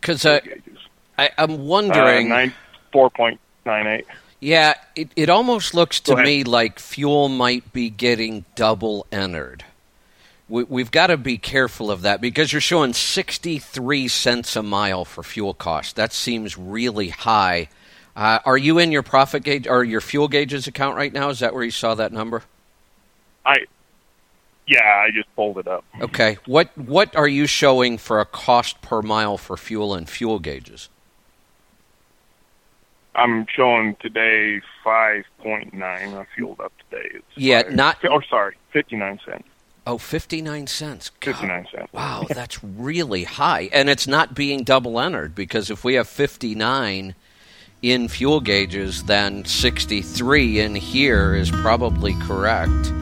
Because 0.00 0.24
uh, 0.24 0.40
gauges. 0.40 0.78
I, 1.18 1.30
I'm 1.36 1.52
Uh, 1.52 1.56
wondering. 1.56 2.28
nine 2.30 2.54
four 2.92 3.10
point 3.10 3.38
nine 3.66 3.86
eight. 3.86 4.06
Yeah, 4.40 4.74
it, 4.94 5.08
it 5.16 5.30
almost 5.30 5.74
looks 5.74 6.00
to 6.00 6.16
me 6.16 6.44
like 6.44 6.78
fuel 6.78 7.28
might 7.28 7.72
be 7.72 7.88
getting 7.90 8.44
double 8.54 9.06
entered. 9.10 9.64
We, 10.48 10.64
we've 10.64 10.90
got 10.90 11.08
to 11.08 11.16
be 11.16 11.38
careful 11.38 11.90
of 11.90 12.02
that 12.02 12.20
because 12.20 12.52
you're 12.52 12.60
showing 12.60 12.92
63 12.92 14.08
cents 14.08 14.54
a 14.54 14.62
mile 14.62 15.04
for 15.04 15.22
fuel 15.22 15.54
cost. 15.54 15.96
That 15.96 16.12
seems 16.12 16.56
really 16.56 17.08
high. 17.08 17.68
Uh, 18.14 18.38
are 18.44 18.56
you 18.56 18.78
in 18.78 18.92
your 18.92 19.02
profit 19.02 19.42
gauge 19.42 19.66
or 19.66 19.84
your 19.84 20.00
fuel 20.00 20.28
gauges 20.28 20.66
account 20.66 20.96
right 20.96 21.12
now? 21.12 21.30
Is 21.30 21.40
that 21.40 21.52
where 21.52 21.64
you 21.64 21.70
saw 21.70 21.94
that 21.94 22.12
number? 22.12 22.42
I 23.44 23.66
yeah, 24.66 25.04
I 25.06 25.10
just 25.12 25.32
pulled 25.36 25.58
it 25.58 25.68
up. 25.68 25.84
Okay. 26.00 26.38
What 26.46 26.76
what 26.76 27.14
are 27.14 27.28
you 27.28 27.46
showing 27.46 27.98
for 27.98 28.20
a 28.20 28.24
cost 28.24 28.80
per 28.82 29.00
mile 29.02 29.38
for 29.38 29.56
fuel 29.56 29.94
and 29.94 30.08
fuel 30.08 30.38
gauges? 30.38 30.88
I'm 33.16 33.46
showing 33.54 33.96
today 34.00 34.60
five 34.84 35.24
point 35.38 35.72
nine. 35.74 36.14
I 36.14 36.26
fueled 36.36 36.60
up 36.60 36.72
today. 36.90 37.08
It's 37.14 37.24
Yeah, 37.36 37.62
five- 37.62 37.74
not- 37.74 37.98
Oh, 38.04 38.20
sorry, 38.28 38.56
fifty 38.72 38.96
nine 38.96 39.18
cents. 39.24 39.48
Oh, 39.88 39.98
59 39.98 40.66
cents. 40.66 41.10
God. 41.20 41.30
Fifty 41.32 41.46
nine 41.46 41.66
cents. 41.72 41.92
Wow, 41.92 42.24
that's 42.28 42.62
really 42.64 43.22
high. 43.22 43.68
And 43.72 43.88
it's 43.88 44.08
not 44.08 44.34
being 44.34 44.64
double 44.64 44.98
entered 44.98 45.32
because 45.36 45.70
if 45.70 45.84
we 45.84 45.94
have 45.94 46.08
59 46.08 47.14
in 47.82 48.08
fuel 48.08 48.40
gauges, 48.40 49.04
then 49.04 49.44
63 49.44 50.58
in 50.58 50.74
here 50.74 51.36
is 51.36 51.52
probably 51.52 52.14
correct. 52.14 52.92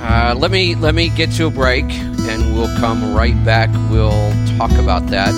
Uh, 0.00 0.34
let 0.38 0.52
me 0.52 0.74
let 0.76 0.94
me 0.94 1.08
get 1.08 1.32
to 1.32 1.46
a 1.46 1.50
break, 1.50 1.86
and 1.90 2.54
we'll 2.54 2.72
come 2.78 3.12
right 3.14 3.42
back. 3.44 3.68
We'll 3.90 4.30
talk 4.58 4.70
about 4.72 5.06
that 5.08 5.32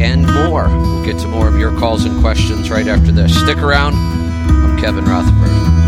and 0.00 0.26
more. 0.26 0.68
We'll 0.68 1.04
get 1.04 1.18
to 1.20 1.28
more 1.28 1.48
of 1.48 1.58
your 1.58 1.76
calls 1.78 2.04
and 2.04 2.20
questions 2.20 2.70
right 2.70 2.86
after 2.86 3.12
this. 3.12 3.38
Stick 3.38 3.58
around. 3.58 3.94
I'm 3.94 4.78
Kevin 4.78 5.04
Rutherford. 5.04 5.87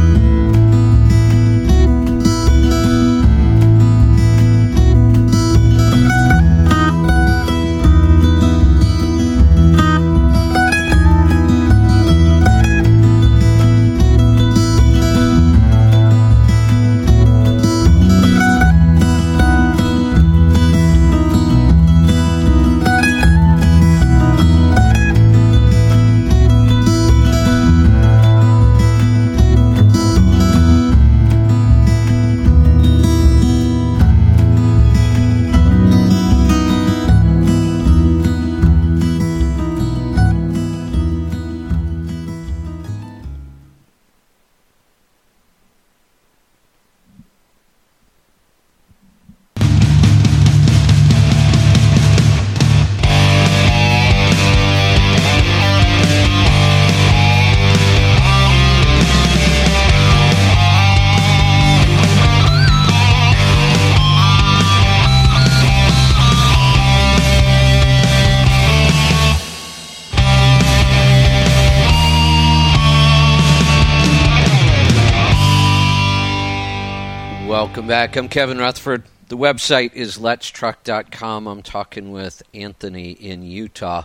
Back. 78.07 78.17
I'm 78.17 78.31
Kevin 78.31 78.57
Rutherford. 78.57 79.03
The 79.29 79.37
website 79.37 79.93
is 79.93 80.17
letstruck.com. 80.17 81.47
I'm 81.47 81.61
talking 81.61 82.13
with 82.13 82.43
Anthony 82.55 83.11
in 83.11 83.43
Utah. 83.43 84.05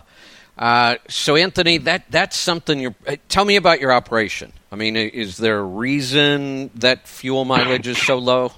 Uh, 0.58 0.96
so, 1.08 1.34
Anthony, 1.34 1.78
that 1.78 2.04
that's 2.10 2.36
something 2.36 2.78
you're. 2.78 2.94
uh, 3.08 3.16
Tell 3.30 3.46
me 3.46 3.56
about 3.56 3.80
your 3.80 3.92
operation. 3.92 4.52
I 4.70 4.76
mean, 4.76 4.96
is 4.98 5.38
there 5.38 5.60
a 5.60 5.64
reason 5.64 6.70
that 6.74 7.08
fuel 7.08 7.46
mileage 7.46 7.88
is 7.88 7.96
so 7.96 8.18
low? 8.18 8.52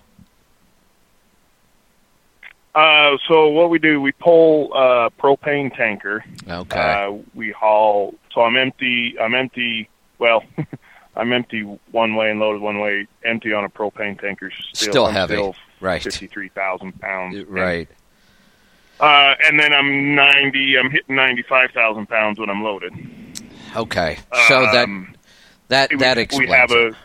Uh, 2.75 3.17
so 3.29 3.47
what 3.47 3.71
we 3.71 3.79
do, 3.79 4.01
we 4.01 4.11
pull 4.11 4.75
a 4.75 5.09
propane 5.21 5.73
tanker. 5.77 6.25
Okay. 6.49 6.81
Uh, 6.81 7.19
we 7.35 7.53
haul. 7.53 8.17
So 8.35 8.41
I'm 8.41 8.57
empty. 8.57 9.15
I'm 9.21 9.37
empty. 9.37 9.89
Well, 10.19 10.43
I'm 11.19 11.33
empty 11.33 11.63
one 11.91 12.15
way 12.15 12.31
and 12.31 12.41
loaded 12.41 12.63
one 12.63 12.79
way. 12.79 13.07
Empty 13.25 13.53
on 13.53 13.65
a 13.65 13.69
propane 13.69 14.19
tanker. 14.21 14.51
Still, 14.73 14.93
Still 14.93 15.07
heavy. 15.09 15.35
Still 15.35 15.55
Right. 15.81 16.03
Fifty-three 16.03 16.49
thousand 16.49 16.99
pounds. 17.01 17.45
Right. 17.47 17.89
Uh, 19.01 19.35
and 19.45 19.61
then 19.61 19.73
I'm 19.73 20.15
ninety. 20.15 20.77
I'm 20.77 20.91
hitting 20.91 21.15
ninety-five 21.15 21.71
thousand 21.73 22.09
pounds 22.09 22.41
when 22.41 22.51
I'm 22.51 22.65
loaded. 22.65 22.93
Okay. 23.77 24.19
So 24.49 24.63
that 24.63 24.85
Um, 24.85 25.15
that 25.69 25.91
we- 25.91 25.99
that 25.99 26.17
we 26.17 26.23
explains. 26.25 26.53
have 26.53 26.71
it. 26.73 26.93
a. 26.95 26.97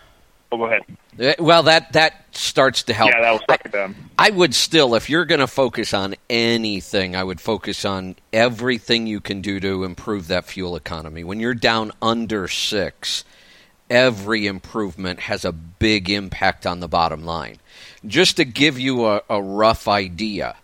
Oh, 0.52 0.58
go 0.58 0.66
ahead. 0.66 0.82
Uh, 1.20 1.34
Well, 1.44 1.64
that 1.64 1.94
that 1.94 2.26
starts 2.32 2.82
to 2.84 2.94
help. 2.94 3.12
Yeah, 3.12 3.22
that 3.22 3.32
was 3.34 3.42
I- 3.48 3.54
second 3.54 3.72
down. 3.72 3.96
I 4.18 4.30
would 4.32 4.56
still, 4.56 4.96
if 4.96 5.08
you're 5.10 5.26
going 5.26 5.40
to 5.42 5.48
focus 5.48 5.94
on 5.94 6.16
anything, 6.30 7.16
I 7.16 7.24
would 7.24 7.42
focus 7.42 7.86
on 7.86 8.16
everything 8.32 9.06
you 9.06 9.20
can 9.20 9.42
do 9.42 9.60
to 9.60 9.84
improve 9.84 10.28
that 10.30 10.46
fuel 10.46 10.76
economy. 10.76 11.24
When 11.24 11.40
you're 11.40 11.54
down 11.54 11.92
under 12.02 12.48
six, 12.48 13.24
every 13.94 14.48
improvement 14.48 15.20
has 15.20 15.46
a 15.46 15.52
big 15.52 16.10
impact 16.10 16.66
on 16.66 16.80
the 16.80 16.88
bottom 16.88 17.24
line. 17.24 17.60
Just 18.06 18.38
to 18.38 18.46
give 18.46 18.80
you 18.80 19.06
a, 19.06 19.22
a 19.30 19.42
rough 19.42 19.88
idea, 19.88 20.56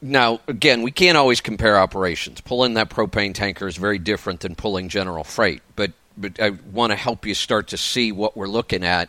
now, 0.00 0.40
again, 0.46 0.82
we 0.82 0.90
can't 0.90 1.16
always 1.16 1.40
compare 1.40 1.76
operations. 1.78 2.40
Pulling 2.40 2.74
that 2.74 2.90
propane 2.90 3.34
tanker 3.34 3.66
is 3.66 3.76
very 3.76 3.98
different 3.98 4.40
than 4.40 4.54
pulling 4.54 4.88
general 4.88 5.24
freight, 5.24 5.62
but 5.74 5.92
but 6.16 6.38
I 6.38 6.50
want 6.50 6.90
to 6.92 6.96
help 6.96 7.24
you 7.24 7.34
start 7.34 7.68
to 7.68 7.78
see 7.78 8.12
what 8.12 8.36
we're 8.36 8.46
looking 8.46 8.84
at. 8.84 9.08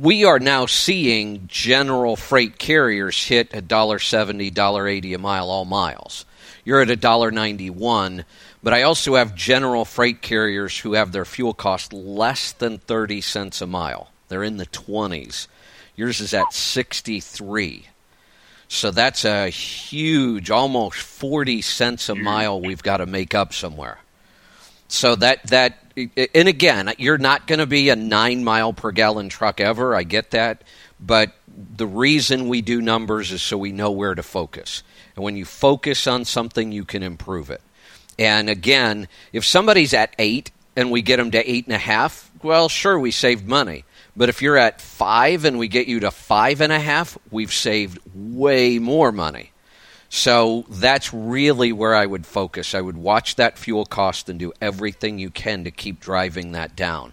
We 0.00 0.24
are 0.24 0.38
now 0.38 0.66
seeing 0.66 1.48
general 1.48 2.16
freight 2.16 2.58
carriers 2.58 3.22
hit 3.24 3.52
a 3.52 3.60
dollar 3.60 3.98
seventy, 3.98 4.50
dollar 4.50 4.88
eighty 4.88 5.12
a 5.14 5.18
mile, 5.18 5.50
all 5.50 5.66
miles. 5.66 6.24
You're 6.64 6.80
at 6.80 6.90
a 6.90 6.96
dollar 6.96 7.30
ninety 7.30 7.70
one, 7.70 8.24
but 8.66 8.74
I 8.74 8.82
also 8.82 9.14
have 9.14 9.36
general 9.36 9.84
freight 9.84 10.20
carriers 10.22 10.76
who 10.76 10.94
have 10.94 11.12
their 11.12 11.24
fuel 11.24 11.54
cost 11.54 11.92
less 11.92 12.50
than 12.50 12.78
thirty 12.78 13.20
cents 13.20 13.62
a 13.62 13.66
mile. 13.68 14.10
They're 14.26 14.42
in 14.42 14.56
the 14.56 14.66
twenties. 14.66 15.46
Yours 15.94 16.20
is 16.20 16.34
at 16.34 16.52
sixty 16.52 17.20
three. 17.20 17.86
So 18.66 18.90
that's 18.90 19.24
a 19.24 19.50
huge, 19.50 20.50
almost 20.50 20.98
40 20.98 21.62
cents 21.62 22.08
a 22.08 22.16
mile 22.16 22.60
we've 22.60 22.82
got 22.82 22.96
to 22.96 23.06
make 23.06 23.36
up 23.36 23.54
somewhere. 23.54 24.00
So 24.88 25.14
that 25.14 25.46
that 25.46 25.78
and 26.34 26.48
again, 26.48 26.92
you're 26.98 27.18
not 27.18 27.46
going 27.46 27.60
to 27.60 27.66
be 27.66 27.90
a 27.90 27.94
9 27.94 28.42
mile 28.42 28.72
per 28.72 28.90
gallon 28.90 29.28
truck 29.28 29.60
ever. 29.60 29.94
I 29.94 30.02
get 30.02 30.32
that, 30.32 30.64
but 30.98 31.30
the 31.76 31.86
reason 31.86 32.48
we 32.48 32.62
do 32.62 32.82
numbers 32.82 33.30
is 33.30 33.42
so 33.42 33.58
we 33.58 33.70
know 33.70 33.92
where 33.92 34.16
to 34.16 34.24
focus. 34.24 34.82
And 35.14 35.22
when 35.24 35.36
you 35.36 35.44
focus 35.44 36.08
on 36.08 36.24
something, 36.24 36.72
you 36.72 36.84
can 36.84 37.04
improve 37.04 37.48
it. 37.48 37.60
And 38.18 38.48
again, 38.48 39.08
if 39.32 39.44
somebody's 39.44 39.92
at 39.92 40.14
8 40.18 40.50
and 40.76 40.90
we 40.90 41.02
get 41.02 41.16
them 41.16 41.30
to 41.32 41.50
eight 41.50 41.66
and 41.66 41.74
a 41.74 41.78
half, 41.78 42.30
well, 42.42 42.68
sure, 42.68 42.98
we 42.98 43.10
saved 43.10 43.46
money. 43.46 43.84
But 44.16 44.28
if 44.28 44.40
you're 44.40 44.56
at 44.56 44.80
five 44.80 45.44
and 45.44 45.58
we 45.58 45.68
get 45.68 45.88
you 45.88 46.00
to 46.00 46.10
five 46.10 46.60
and 46.60 46.72
a 46.72 46.78
half, 46.78 47.18
we've 47.30 47.52
saved 47.52 47.98
way 48.14 48.78
more 48.78 49.12
money. 49.12 49.52
So 50.08 50.64
that's 50.70 51.12
really 51.12 51.72
where 51.72 51.94
I 51.94 52.06
would 52.06 52.26
focus. 52.26 52.74
I 52.74 52.80
would 52.80 52.96
watch 52.96 53.36
that 53.36 53.58
fuel 53.58 53.84
cost 53.84 54.28
and 54.28 54.38
do 54.38 54.52
everything 54.60 55.18
you 55.18 55.30
can 55.30 55.64
to 55.64 55.70
keep 55.70 56.00
driving 56.00 56.52
that 56.52 56.76
down. 56.76 57.12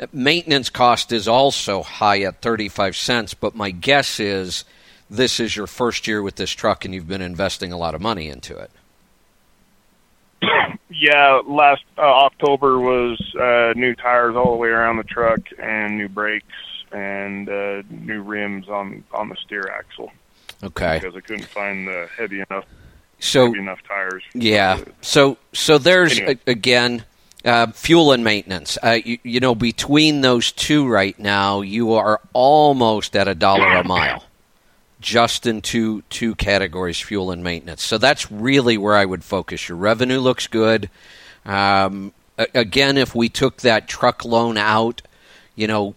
Uh, 0.00 0.06
maintenance 0.12 0.70
cost 0.70 1.12
is 1.12 1.28
also 1.28 1.82
high 1.82 2.22
at 2.22 2.40
35 2.40 2.96
cents, 2.96 3.34
but 3.34 3.54
my 3.54 3.70
guess 3.70 4.18
is 4.20 4.64
this 5.10 5.40
is 5.40 5.54
your 5.54 5.66
first 5.66 6.06
year 6.06 6.22
with 6.22 6.36
this 6.36 6.50
truck 6.50 6.84
and 6.84 6.94
you've 6.94 7.08
been 7.08 7.20
investing 7.20 7.72
a 7.72 7.76
lot 7.76 7.94
of 7.94 8.00
money 8.00 8.28
into 8.28 8.56
it. 8.56 8.70
Yeah, 10.92 11.40
last 11.46 11.84
uh, 11.98 12.02
October 12.02 12.78
was 12.78 13.18
uh, 13.34 13.72
new 13.76 13.94
tires 13.94 14.36
all 14.36 14.50
the 14.52 14.56
way 14.56 14.68
around 14.68 14.96
the 14.96 15.04
truck 15.04 15.40
and 15.58 15.98
new 15.98 16.08
brakes 16.08 16.46
and 16.92 17.48
uh, 17.48 17.82
new 17.90 18.22
rims 18.22 18.68
on 18.68 19.04
on 19.12 19.28
the 19.28 19.36
steer 19.44 19.72
axle. 19.76 20.12
Okay. 20.62 20.98
Because 21.00 21.16
I 21.16 21.20
couldn't 21.20 21.46
find 21.46 21.88
the 21.88 22.08
heavy 22.16 22.42
enough 22.48 22.66
so 23.18 23.46
heavy 23.46 23.58
enough 23.58 23.80
tires. 23.86 24.22
Yeah. 24.34 24.82
So 25.00 25.38
so 25.52 25.78
there's 25.78 26.18
Anyway. 26.18 26.38
a, 26.46 26.50
again 26.50 27.04
uh, 27.44 27.68
fuel 27.72 28.12
and 28.12 28.22
maintenance. 28.22 28.78
Uh, 28.82 28.98
you, 29.04 29.18
you 29.22 29.40
know, 29.40 29.54
between 29.54 30.20
those 30.20 30.52
two 30.52 30.86
right 30.86 31.18
now, 31.18 31.60
you 31.60 31.94
are 31.94 32.20
almost 32.32 33.16
at 33.16 33.28
a 33.28 33.34
dollar 33.34 33.72
a 33.72 33.84
mile, 33.84 34.24
just 35.02 35.46
in 35.46 35.60
two 35.60 36.02
two 36.08 36.34
categories, 36.34 36.98
fuel 37.00 37.30
and 37.30 37.42
maintenance. 37.44 37.82
So 37.82 37.98
that's 37.98 38.30
really 38.32 38.78
where 38.78 38.94
I 38.94 39.04
would 39.04 39.24
focus. 39.24 39.68
Your 39.68 39.76
revenue 39.76 40.20
looks 40.20 40.46
good. 40.46 40.88
Um, 41.44 42.12
again, 42.54 42.96
if 42.96 43.14
we 43.14 43.28
took 43.28 43.58
that 43.62 43.88
truck 43.88 44.24
loan 44.24 44.56
out, 44.56 45.02
you 45.54 45.66
know, 45.66 45.94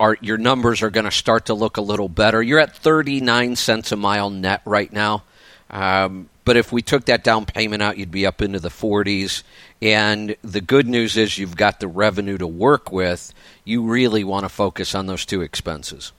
our, 0.00 0.16
your 0.20 0.38
numbers 0.38 0.82
are 0.82 0.90
going 0.90 1.04
to 1.04 1.10
start 1.10 1.46
to 1.46 1.54
look 1.54 1.76
a 1.76 1.82
little 1.82 2.08
better. 2.08 2.42
You're 2.42 2.60
at 2.60 2.76
39 2.76 3.56
cents 3.56 3.92
a 3.92 3.96
mile 3.96 4.30
net 4.30 4.62
right 4.64 4.92
now. 4.92 5.24
Um, 5.70 6.28
but 6.44 6.56
if 6.56 6.72
we 6.72 6.82
took 6.82 7.06
that 7.06 7.22
down 7.24 7.44
payment 7.44 7.82
out, 7.82 7.98
you'd 7.98 8.10
be 8.10 8.26
up 8.26 8.40
into 8.40 8.58
the 8.58 8.70
40s. 8.70 9.42
And 9.82 10.34
the 10.42 10.60
good 10.60 10.86
news 10.86 11.16
is 11.16 11.36
you've 11.36 11.56
got 11.56 11.80
the 11.80 11.88
revenue 11.88 12.38
to 12.38 12.46
work 12.46 12.90
with. 12.90 13.34
You 13.64 13.82
really 13.84 14.24
want 14.24 14.44
to 14.44 14.48
focus 14.48 14.94
on 14.94 15.06
those 15.06 15.26
two 15.26 15.42
expenses. 15.42 16.12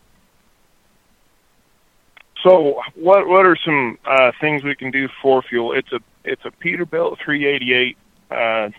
So, 2.43 2.81
what 2.95 3.27
what 3.27 3.45
are 3.45 3.55
some 3.57 3.97
uh, 4.05 4.31
things 4.39 4.63
we 4.63 4.75
can 4.75 4.91
do 4.91 5.09
for 5.21 5.41
fuel? 5.41 5.73
It's 5.73 5.91
a 5.91 5.99
it's 6.23 6.45
a 6.45 6.51
Peterbilt 6.51 7.17
388 7.23 7.97
uh, 8.31 8.69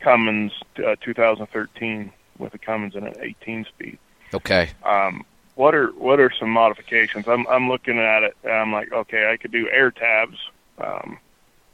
Cummins 0.00 0.52
uh, 0.78 0.96
2013 1.00 2.12
with 2.38 2.54
a 2.54 2.58
Cummins 2.58 2.94
and 2.94 3.06
an 3.06 3.14
18 3.20 3.64
speed. 3.64 3.98
Okay. 4.32 4.70
Um, 4.84 5.24
what 5.54 5.74
are 5.74 5.88
what 5.92 6.20
are 6.20 6.30
some 6.38 6.50
modifications? 6.50 7.26
I'm 7.28 7.46
I'm 7.48 7.68
looking 7.68 7.98
at 7.98 8.22
it 8.22 8.36
and 8.44 8.52
I'm 8.52 8.72
like, 8.72 8.92
okay, 8.92 9.30
I 9.32 9.36
could 9.36 9.52
do 9.52 9.68
air 9.70 9.90
tabs. 9.90 10.38
Um, 10.78 11.18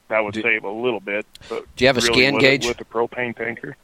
that 0.09 0.21
would 0.25 0.35
Do- 0.35 0.43
save 0.43 0.65
a 0.65 0.71
little 0.71 1.01
bit. 1.01 1.27
But 1.49 1.65
Do 1.77 1.85
you 1.85 1.89
have 1.89 1.97
a 1.99 2.01
really 2.01 2.15
scan 2.15 2.35
with 2.35 2.41
gauge? 2.41 2.67
with 2.67 2.77
the 2.79 2.85
propane 2.85 3.37
tanker? 3.37 3.77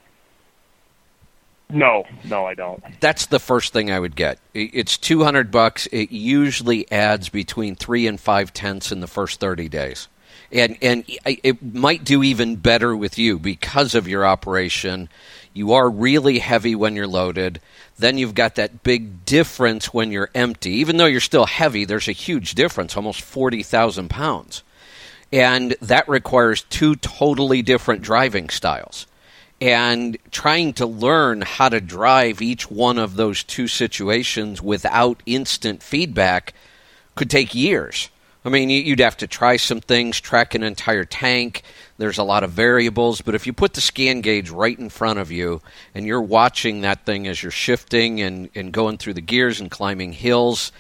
No, 1.69 2.05
no, 2.25 2.47
I 2.47 2.55
don't. 2.55 2.83
That's 3.01 3.27
the 3.27 3.41
first 3.41 3.73
thing 3.73 3.91
I 3.91 3.99
would 3.99 4.15
get. 4.15 4.39
It's 4.55 4.97
200 4.97 5.51
bucks. 5.51 5.87
It 5.91 6.13
usually 6.13 6.91
adds 6.93 7.29
between 7.29 7.75
three 7.75 8.07
and 8.07 8.21
five 8.21 8.53
tenths 8.53 8.93
in 8.93 9.01
the 9.01 9.09
first 9.09 9.41
30 9.41 9.69
days. 9.69 10.09
And, 10.53 10.79
and 10.81 11.05
it 11.25 11.75
might 11.75 12.05
do 12.05 12.23
even 12.23 12.57
better 12.57 12.97
with 12.97 13.19
you 13.19 13.41
because 13.41 13.97
of 13.97 14.07
your 14.07 14.25
operation. 14.25 15.09
You 15.55 15.73
are 15.73 15.91
really 15.91 16.39
heavy 16.39 16.77
when 16.77 16.95
you're 16.95 17.09
loaded. 17.09 17.61
Then 17.99 18.17
you've 18.17 18.35
got 18.35 18.55
that 18.55 18.85
big 18.85 19.25
difference 19.25 19.93
when 19.93 20.13
you're 20.13 20.31
empty. 20.37 20.71
Even 20.75 20.99
though 20.99 21.07
you're 21.07 21.21
still 21.21 21.47
heavy, 21.47 21.85
there's 21.85 22.07
a 22.07 22.13
huge 22.13 22.55
difference, 22.55 22.97
almost 22.97 23.23
40,000 23.23 24.09
pounds. 24.09 24.63
And 25.33 25.75
that 25.83 26.09
requires 26.09 26.63
two 26.71 26.95
totally 26.95 27.63
different 27.63 28.03
driving 28.03 28.51
styles 28.51 29.09
and 29.61 30.19
trying 30.31 30.73
to 30.75 30.87
learn 30.87 31.43
how 31.43 31.69
to 31.69 31.81
drive 31.81 32.43
each 32.43 32.71
one 32.71 32.99
of 32.99 33.17
those 33.17 33.43
two 33.43 33.69
situations 33.69 34.61
without 34.61 35.23
instant 35.27 35.83
feedback 35.83 36.53
could 37.15 37.31
take 37.31 37.55
years. 37.55 38.11
I 38.45 38.49
mean, 38.49 38.71
you- 38.71 38.83
you'd 38.83 39.01
have 39.01 39.17
to 39.19 39.27
try 39.27 39.57
some 39.57 39.81
things, 39.81 40.21
track 40.21 40.55
an 40.55 40.63
entire 40.63 41.05
tank. 41.05 41.63
There's 41.99 42.19
a 42.19 42.23
lot 42.23 42.45
of 42.45 42.53
variables, 42.53 43.21
but 43.21 43.35
if 43.35 43.47
you 43.47 43.53
put 43.53 43.73
the 43.73 43.81
scan 43.81 44.21
gauge 44.21 44.51
right 44.51 44.79
in 44.79 44.89
front 44.89 45.19
of 45.19 45.33
you 45.33 45.63
and 45.95 46.07
you're 46.07 46.23
watching 46.23 46.83
that 46.83 47.05
thing 47.05 47.27
as 47.27 47.43
you're 47.43 47.51
shifting 47.51 48.21
and, 48.21 48.51
and 48.55 48.73
going 48.73 48.99
through 48.99 49.15
the 49.15 49.21
gears 49.21 49.59
and 49.59 49.71
climbing 49.71 50.13
hills, 50.13 50.71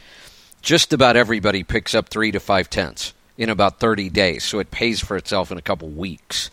just 0.63 0.93
about 0.93 1.17
everybody 1.17 1.65
picks 1.65 1.95
up 1.95 2.09
three 2.09 2.31
to 2.31 2.39
five 2.39 2.71
tenths 2.71 3.15
in 3.37 3.49
about 3.51 3.81
30 3.81 4.11
days. 4.11 4.45
So 4.45 4.59
it 4.61 4.71
pays 4.71 5.01
for 5.01 5.17
itself 5.17 5.51
in 5.51 5.59
a 5.59 5.63
couple 5.63 5.89
weeks. 5.89 6.51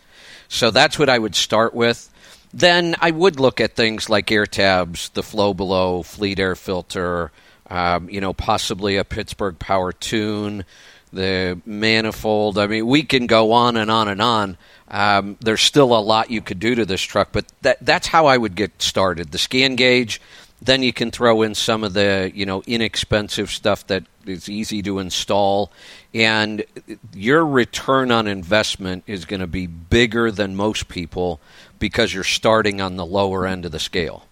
So 0.48 0.70
that's 0.70 0.98
what 0.98 1.08
I 1.08 1.18
would 1.18 1.34
start 1.36 1.74
with. 1.74 2.10
Then 2.54 2.94
I 3.00 3.10
would 3.10 3.40
look 3.40 3.60
at 3.60 3.74
things 3.74 4.08
like 4.08 4.30
air 4.30 4.46
tabs, 4.46 5.08
the 5.08 5.22
FlowBelow, 5.22 6.04
fleet 6.04 6.38
air 6.38 6.54
filter, 6.54 7.32
um, 7.68 8.08
you 8.08 8.20
know, 8.20 8.32
possibly 8.32 8.96
a 8.96 9.02
Pittsburgh 9.02 9.58
Power 9.58 9.90
Tune, 9.90 10.64
the 11.12 11.60
manifold. 11.66 12.56
I 12.56 12.68
mean, 12.68 12.86
we 12.86 13.02
can 13.02 13.26
go 13.26 13.50
on 13.50 13.76
and 13.76 13.90
on 13.90 14.06
and 14.06 14.22
on. 14.22 14.56
Um, 14.86 15.36
there's 15.40 15.62
still 15.62 15.96
a 15.96 15.98
lot 15.98 16.30
you 16.30 16.40
could 16.40 16.60
do 16.60 16.76
to 16.76 16.86
this 16.86 17.02
truck, 17.02 17.30
but 17.32 17.44
that, 17.62 17.78
that's 17.80 18.06
how 18.06 18.26
I 18.26 18.38
would 18.38 18.54
get 18.54 18.80
started. 18.80 19.32
The 19.32 19.38
scan 19.38 19.74
gauge, 19.74 20.20
then 20.62 20.84
you 20.84 20.92
can 20.92 21.10
throw 21.10 21.42
in 21.42 21.56
some 21.56 21.82
of 21.82 21.92
the 21.92 22.30
you 22.32 22.46
know 22.46 22.62
inexpensive 22.68 23.50
stuff 23.50 23.84
that 23.88 24.04
is 24.26 24.48
easy 24.48 24.80
to 24.82 25.00
install, 25.00 25.72
and 26.14 26.64
your 27.12 27.44
return 27.44 28.12
on 28.12 28.28
investment 28.28 29.02
is 29.08 29.24
going 29.24 29.40
to 29.40 29.48
be 29.48 29.66
bigger 29.66 30.30
than 30.30 30.54
most 30.54 30.86
people 30.88 31.40
because 31.84 32.14
you're 32.14 32.24
starting 32.24 32.80
on 32.80 32.96
the 32.96 33.04
lower 33.04 33.46
end 33.46 33.66
of 33.66 33.70
the 33.70 33.78
scale. 33.78 34.24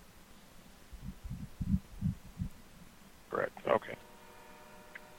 Correct. 3.30 3.52
Okay. 3.68 3.94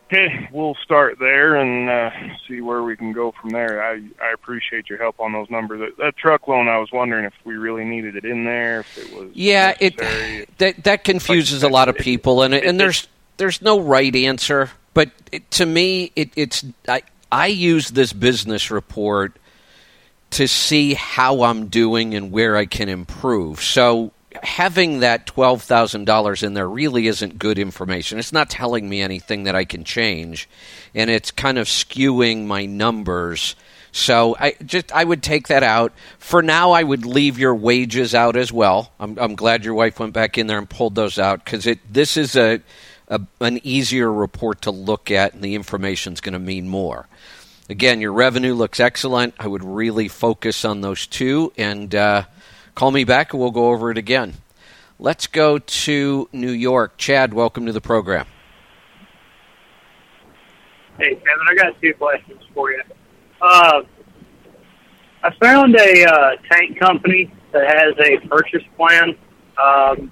Okay, 0.07 0.49
we'll 0.51 0.73
start 0.83 1.19
there 1.19 1.57
and 1.57 1.87
uh, 1.87 2.09
see 2.47 2.59
where 2.59 2.81
we 2.81 2.97
can 2.97 3.13
go 3.13 3.35
from 3.39 3.51
there. 3.51 3.83
I 3.83 4.01
I 4.19 4.31
appreciate 4.33 4.89
your 4.89 4.97
help 4.97 5.19
on 5.19 5.31
those 5.31 5.47
numbers. 5.51 5.79
That, 5.81 6.03
that 6.03 6.17
truck 6.17 6.47
loan, 6.47 6.67
I 6.67 6.79
was 6.79 6.91
wondering 6.91 7.25
if 7.25 7.33
we 7.45 7.53
really 7.53 7.85
needed 7.85 8.15
it 8.15 8.25
in 8.25 8.45
there, 8.45 8.79
if 8.79 8.97
it 8.97 9.15
was 9.15 9.29
Yeah, 9.35 9.75
it 9.79 9.95
that 10.57 10.83
that 10.85 11.03
confuses 11.03 11.61
a 11.61 11.69
lot 11.69 11.87
of 11.87 11.95
people, 11.95 12.41
and 12.41 12.55
and 12.55 12.79
there's 12.79 13.07
there's 13.37 13.61
no 13.61 13.79
right 13.79 14.15
answer. 14.15 14.71
But 14.95 15.11
it, 15.31 15.51
to 15.51 15.67
me, 15.67 16.11
it, 16.15 16.31
it's 16.35 16.65
I 16.87 17.03
I 17.31 17.45
use 17.45 17.91
this 17.91 18.11
business 18.11 18.71
report 18.71 19.37
to 20.33 20.47
see 20.47 20.93
how 20.93 21.43
I'm 21.43 21.67
doing 21.67 22.13
and 22.15 22.31
where 22.31 22.55
I 22.55 22.65
can 22.65 22.89
improve. 22.89 23.61
So 23.61 24.11
having 24.43 24.99
that 25.01 25.25
twelve 25.27 25.61
thousand 25.63 26.05
dollars 26.05 26.43
in 26.43 26.53
there 26.53 26.67
really 26.67 27.07
isn't 27.07 27.39
good 27.39 27.59
information. 27.59 28.19
It's 28.19 28.33
not 28.33 28.49
telling 28.49 28.89
me 28.89 29.01
anything 29.01 29.43
that 29.43 29.55
I 29.55 29.65
can 29.65 29.83
change, 29.83 30.49
and 30.95 31.09
it's 31.09 31.31
kind 31.31 31.57
of 31.57 31.67
skewing 31.67 32.45
my 32.45 32.65
numbers 32.65 33.55
So 33.93 34.35
I 34.39 34.55
just 34.65 34.91
I 34.91 35.03
would 35.03 35.21
take 35.21 35.47
that 35.49 35.61
out. 35.63 35.93
For 36.17 36.41
now, 36.41 36.71
I 36.71 36.81
would 36.81 37.05
leave 37.05 37.37
your 37.37 37.53
wages 37.55 38.15
out 38.15 38.35
as 38.35 38.51
well. 38.51 38.91
I'm, 38.99 39.17
I'm 39.19 39.35
glad 39.35 39.63
your 39.63 39.75
wife 39.75 39.99
went 39.99 40.13
back 40.13 40.37
in 40.37 40.47
there 40.47 40.57
and 40.57 40.67
pulled 40.69 40.95
those 40.95 41.19
out 41.19 41.45
because 41.45 41.67
it 41.67 41.79
this 41.93 42.17
is 42.17 42.35
a, 42.35 42.59
a 43.07 43.21
an 43.39 43.59
easier 43.63 44.11
report 44.11 44.63
to 44.63 44.71
look 44.71 45.11
at, 45.11 45.35
and 45.35 45.43
the 45.43 45.53
information 45.53 46.13
is 46.13 46.21
going 46.21 46.33
to 46.33 46.39
mean 46.39 46.67
more. 46.67 47.07
Again, 47.73 48.01
your 48.01 48.13
revenue 48.13 48.53
looks 48.53 48.79
excellent. 48.79 49.33
I 49.39 49.47
would 49.47 49.63
really 49.63 50.07
focus 50.07 50.63
on 50.63 50.81
those 50.81 51.07
two, 51.07 51.51
and 51.57 51.95
uh, 51.95 52.25
call 52.75 52.91
me 52.91 53.03
back, 53.03 53.33
and 53.33 53.41
we'll 53.41 53.49
go 53.49 53.71
over 53.71 53.89
it 53.89 53.97
again. 53.97 54.35
Let's 54.99 55.25
go 55.25 55.57
to 55.57 56.29
New 56.31 56.51
York. 56.51 56.97
Chad, 56.97 57.33
welcome 57.33 57.65
to 57.65 57.71
the 57.71 57.81
program. 57.81 58.27
Hey, 60.99 61.15
Kevin, 61.15 61.47
I 61.49 61.55
got 61.55 61.81
two 61.81 61.95
questions 61.95 62.43
for 62.53 62.69
you. 62.69 62.83
Uh, 63.41 63.81
I 65.23 65.31
found 65.41 65.75
a 65.75 66.05
uh, 66.05 66.35
tank 66.51 66.79
company 66.79 67.33
that 67.53 67.65
has 67.75 67.95
a 68.05 68.19
purchase 68.27 68.61
plan. 68.77 69.17
Um, 69.57 70.11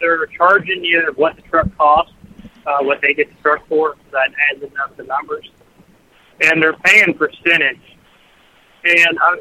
they're 0.00 0.26
charging 0.26 0.84
you 0.84 1.10
what 1.16 1.36
the 1.36 1.42
truck 1.48 1.74
costs, 1.78 2.12
uh, 2.66 2.82
what 2.82 3.00
they 3.00 3.14
get 3.14 3.34
the 3.34 3.42
truck 3.42 3.66
for. 3.68 3.96
That 4.12 4.32
adds 4.52 4.62
up 4.84 4.94
the 4.98 5.04
numbers, 5.04 5.48
and 6.40 6.62
they're 6.62 6.76
paying 6.84 7.14
percentage. 7.14 7.80
And 8.84 9.18
I 9.20 9.38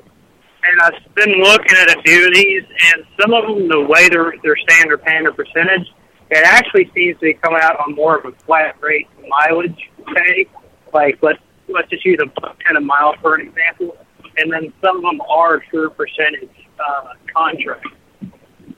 and 0.62 0.82
I've 0.82 1.16
been 1.16 1.42
looking 1.42 1.78
at 1.78 1.98
a 1.98 2.02
few 2.02 2.28
of 2.28 2.34
these, 2.34 2.64
and 2.94 3.06
some 3.20 3.34
of 3.34 3.46
them, 3.46 3.70
the 3.70 3.82
way 3.82 4.10
they're 4.10 4.34
they're 4.44 4.58
saying 4.68 4.88
they're 4.88 4.98
paying 4.98 5.26
a 5.28 5.32
percentage, 5.32 5.88
it 6.30 6.44
actually 6.46 6.92
seems 6.94 7.16
to 7.20 7.26
be 7.28 7.34
coming 7.36 7.60
out 7.62 7.80
on 7.80 7.96
more 7.96 8.18
of 8.18 8.26
a 8.26 8.32
flat 8.46 8.76
rate 8.82 9.08
mileage 9.28 9.90
pay. 10.14 10.48
Like 10.94 11.20
let's 11.22 11.40
let's 11.70 11.90
just 11.90 12.06
use 12.06 12.20
a 12.22 12.42
buck 12.42 12.58
ten 12.66 12.76
a 12.76 12.82
mile 12.82 13.16
for 13.22 13.36
an 13.36 13.48
example, 13.48 13.98
and 14.38 14.52
then 14.52 14.74
some 14.82 14.98
of 14.98 15.04
them 15.04 15.22
are 15.22 15.60
true 15.70 15.90
percentage 15.92 16.50
uh, 16.80 17.14
contracts. 17.34 17.90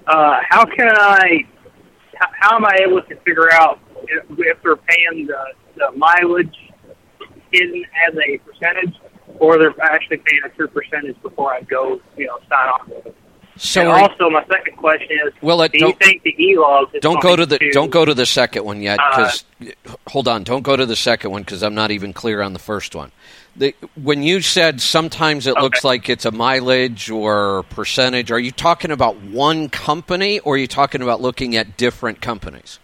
Uh, 0.08 0.40
how 0.48 0.66
can 0.66 0.90
I? 0.90 1.46
How, 2.16 2.56
am 2.56 2.66
I 2.66 2.78
able 2.88 3.02
to 3.02 3.16
figure 3.22 3.52
out 3.52 3.80
if, 4.04 4.24
if 4.38 4.62
they're 4.62 4.76
paying 4.76 5.26
the, 5.26 5.44
the 5.76 5.92
mileage 5.98 6.56
hidden 7.52 7.84
as 8.08 8.16
a 8.18 8.38
percentage, 8.40 8.96
or 9.40 9.58
they're 9.58 9.74
actually 9.82 10.18
paying 10.18 10.42
a 10.46 10.50
true 10.50 10.68
percentage 10.68 11.22
before 11.22 11.54
I 11.54 11.62
go, 11.62 12.00
you 12.18 12.28
know, 12.28 12.38
sign 12.50 12.68
off 12.70 12.88
with 12.88 13.06
it? 13.08 13.16
So 13.58 13.88
are- 13.90 14.00
also, 14.10 14.30
my 14.30 14.44
second 14.48 14.78
question 14.78 15.18
is: 15.28 15.34
Well, 15.42 15.62
it- 15.62 15.74
Do 15.74 15.80
you 15.80 15.94
think 16.02 16.24
the 16.24 16.34
e-logs? 16.42 16.92
don't 17.02 17.22
go 17.22 17.36
to 17.36 17.46
the 17.46 17.60
don't 17.74 17.92
go 17.92 18.06
to 18.06 18.14
the 18.14 18.26
second 18.26 18.64
one 18.64 18.82
yet 18.82 19.00
Uh, 19.00 19.10
because 19.18 19.46
hold 20.08 20.28
on 20.28 20.44
don't 20.44 20.64
go 20.64 20.76
to 20.76 20.86
the 20.86 20.96
second 20.96 21.30
one 21.32 21.44
because 21.44 21.62
i'm 21.62 21.76
not 21.76 21.92
even 21.92 22.12
clear 22.14 22.42
on 22.42 22.54
the 22.54 22.60
first 22.60 22.96
one 22.96 23.12
the, 23.56 23.76
when 24.02 24.24
you 24.24 24.42
said 24.42 24.82
sometimes 24.82 25.46
it 25.46 25.56
looks 25.58 25.84
like 25.84 26.10
it's 26.10 26.26
a 26.26 26.32
mileage 26.32 27.10
or 27.12 27.62
percentage 27.70 28.32
are 28.32 28.40
you 28.40 28.52
talking 28.52 28.90
about 28.90 29.18
one 29.22 29.70
company 29.70 30.40
or 30.40 30.56
are 30.56 30.58
you 30.58 30.66
talking 30.68 31.02
about 31.04 31.22
looking 31.22 31.56
at 31.56 31.78
different 31.78 32.22
companies 32.22 32.80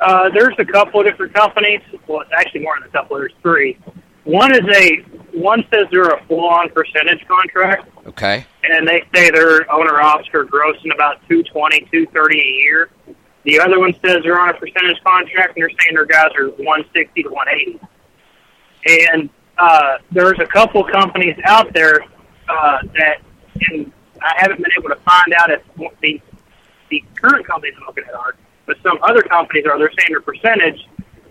Uh, 0.00 0.30
there's 0.30 0.54
a 0.58 0.64
couple 0.64 1.00
of 1.00 1.06
different 1.06 1.34
companies. 1.34 1.80
Well, 2.06 2.20
it's 2.20 2.30
actually 2.32 2.62
more 2.62 2.76
than 2.78 2.88
a 2.88 2.92
couple. 2.92 3.18
There's 3.18 3.32
three. 3.42 3.78
One 4.24 4.54
is 4.54 4.64
a 4.68 4.96
one 5.32 5.64
says 5.72 5.86
they're 5.90 6.02
a 6.02 6.22
full-on 6.26 6.70
percentage 6.70 7.26
contract, 7.26 7.88
okay 8.06 8.46
and 8.70 8.86
they 8.86 9.02
say 9.14 9.30
their 9.30 9.70
owner 9.72 10.00
ops 10.00 10.28
are 10.34 10.44
grossing 10.44 10.92
about 10.92 11.20
two 11.28 11.42
twenty, 11.44 11.86
two 11.90 12.06
thirty 12.06 12.40
a 12.40 12.52
year. 12.64 12.90
The 13.44 13.60
other 13.60 13.78
one 13.78 13.94
says 14.04 14.18
they're 14.22 14.38
on 14.38 14.50
a 14.50 14.54
percentage 14.54 15.02
contract, 15.02 15.56
and 15.56 15.62
they're 15.62 15.70
saying 15.70 15.94
their 15.94 16.04
guys 16.04 16.30
are 16.36 16.48
one 16.62 16.84
sixty 16.92 17.22
to 17.22 17.30
one 17.30 17.48
eighty. 17.48 17.80
And 18.86 19.30
uh, 19.56 19.98
there's 20.12 20.38
a 20.38 20.46
couple 20.46 20.84
companies 20.84 21.36
out 21.44 21.72
there 21.72 22.00
uh, 22.48 22.78
that, 22.94 23.18
and 23.70 23.92
I 24.20 24.34
haven't 24.36 24.58
been 24.58 24.72
able 24.78 24.90
to 24.90 24.96
find 24.96 25.32
out 25.38 25.50
if 25.50 25.62
the 26.00 26.20
the 26.90 27.04
current 27.20 27.46
companies 27.46 27.74
I'm 27.78 27.86
looking 27.86 28.04
at 28.04 28.14
are, 28.14 28.34
but 28.68 28.76
some 28.84 28.98
other 29.02 29.22
companies 29.22 29.64
are. 29.66 29.78
Their 29.78 30.20
percentage, 30.20 30.86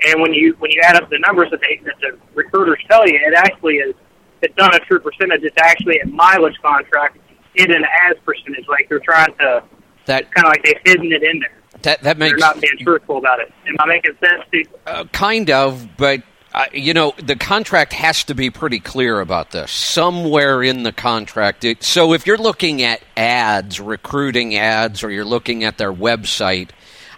and 0.06 0.22
when 0.22 0.34
you 0.34 0.56
when 0.60 0.72
you 0.72 0.82
add 0.84 0.96
up 1.02 1.10
the 1.10 1.20
numbers 1.20 1.50
that 1.52 1.62
they 1.62 1.80
that 1.86 1.96
the 2.02 2.18
recruiters 2.34 2.80
tell 2.90 3.08
you, 3.08 3.16
it 3.16 3.34
actually 3.36 3.76
is 3.76 3.96
it's 4.42 4.58
not 4.58 4.76
a 4.76 4.80
true 4.80 5.00
percentage. 5.00 5.44
It's 5.44 5.56
actually 5.62 6.00
a 6.00 6.08
mileage 6.08 6.58
contract 6.62 7.20
in 7.56 7.72
an 7.72 7.84
as 8.10 8.18
percentage. 8.26 8.68
Like 8.68 8.90
they're 8.90 9.00
trying 9.00 9.34
to 9.40 9.64
that 10.06 10.32
kind 10.34 10.48
of 10.48 10.52
like 10.52 10.64
they've 10.64 10.82
hidden 10.84 11.12
it 11.12 11.24
in 11.24 11.40
there. 11.40 11.82
that 11.84 12.02
that 12.02 12.18
makes 12.18 12.32
they're 12.32 12.40
not 12.40 12.60
being 12.60 12.78
truthful 12.82 13.18
about 13.18 13.40
it. 13.40 13.54
Am 13.68 13.76
I 13.80 13.86
making 13.86 14.18
sense 14.20 14.44
to 14.52 14.58
you? 14.58 14.66
Uh, 14.88 15.04
kind 15.06 15.52
of, 15.52 15.88
but 15.98 16.24
uh, 16.54 16.66
you 16.74 16.94
know, 16.94 17.14
the 17.24 17.36
contract 17.36 17.94
has 17.94 18.24
to 18.24 18.34
be 18.34 18.50
pretty 18.50 18.80
clear 18.80 19.20
about 19.20 19.52
this. 19.52 19.72
Somewhere 19.72 20.64
in 20.64 20.82
the 20.84 20.92
contract. 20.92 21.64
It, 21.64 21.84
so 21.84 22.14
if 22.14 22.26
you're 22.26 22.38
looking 22.38 22.82
at 22.82 23.02
ads, 23.16 23.80
recruiting 23.80 24.56
ads, 24.56 25.04
or 25.04 25.12
you're 25.12 25.26
looking 25.26 25.64
at 25.64 25.78
their 25.78 25.94
website, 25.94 26.70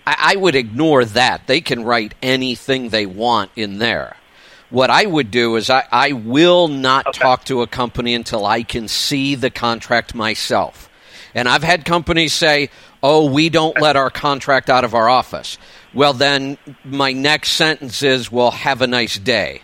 I, 0.06 0.34
I 0.34 0.36
would 0.36 0.56
ignore 0.56 1.06
that. 1.06 1.48
They 1.48 1.62
can 1.62 1.84
write 1.84 2.14
anything 2.22 2.90
they 2.90 3.06
want 3.06 3.52
in 3.56 3.80
there. 3.80 4.16
What 4.70 4.90
I 4.90 5.06
would 5.06 5.32
do 5.32 5.56
is 5.56 5.70
I, 5.70 5.84
I 5.92 6.12
will 6.12 6.68
not 6.68 7.08
Okay. 7.08 7.20
talk 7.20 7.46
to 7.46 7.62
a 7.64 7.68
company 7.68 8.14
until 8.14 8.46
I 8.46 8.64
can 8.64 8.88
see 8.88 9.36
the 9.36 9.50
contract 9.50 10.14
myself. 10.14 10.90
And 11.34 11.48
I've 11.48 11.64
had 11.64 11.86
companies 11.86 12.34
say, 12.34 12.70
oh, 13.02 13.32
we 13.32 13.50
don't 13.50 13.80
let 13.80 13.96
our 13.96 14.10
contract 14.10 14.70
out 14.70 14.84
of 14.84 14.94
our 14.94 15.10
office. 15.10 15.58
Well, 15.94 16.14
then 16.14 16.58
my 16.84 17.14
next 17.14 17.54
sentence 17.54 18.04
is, 18.04 18.32
well, 18.32 18.52
have 18.52 18.82
a 18.82 18.88
nice 18.88 19.18
day. 19.18 19.62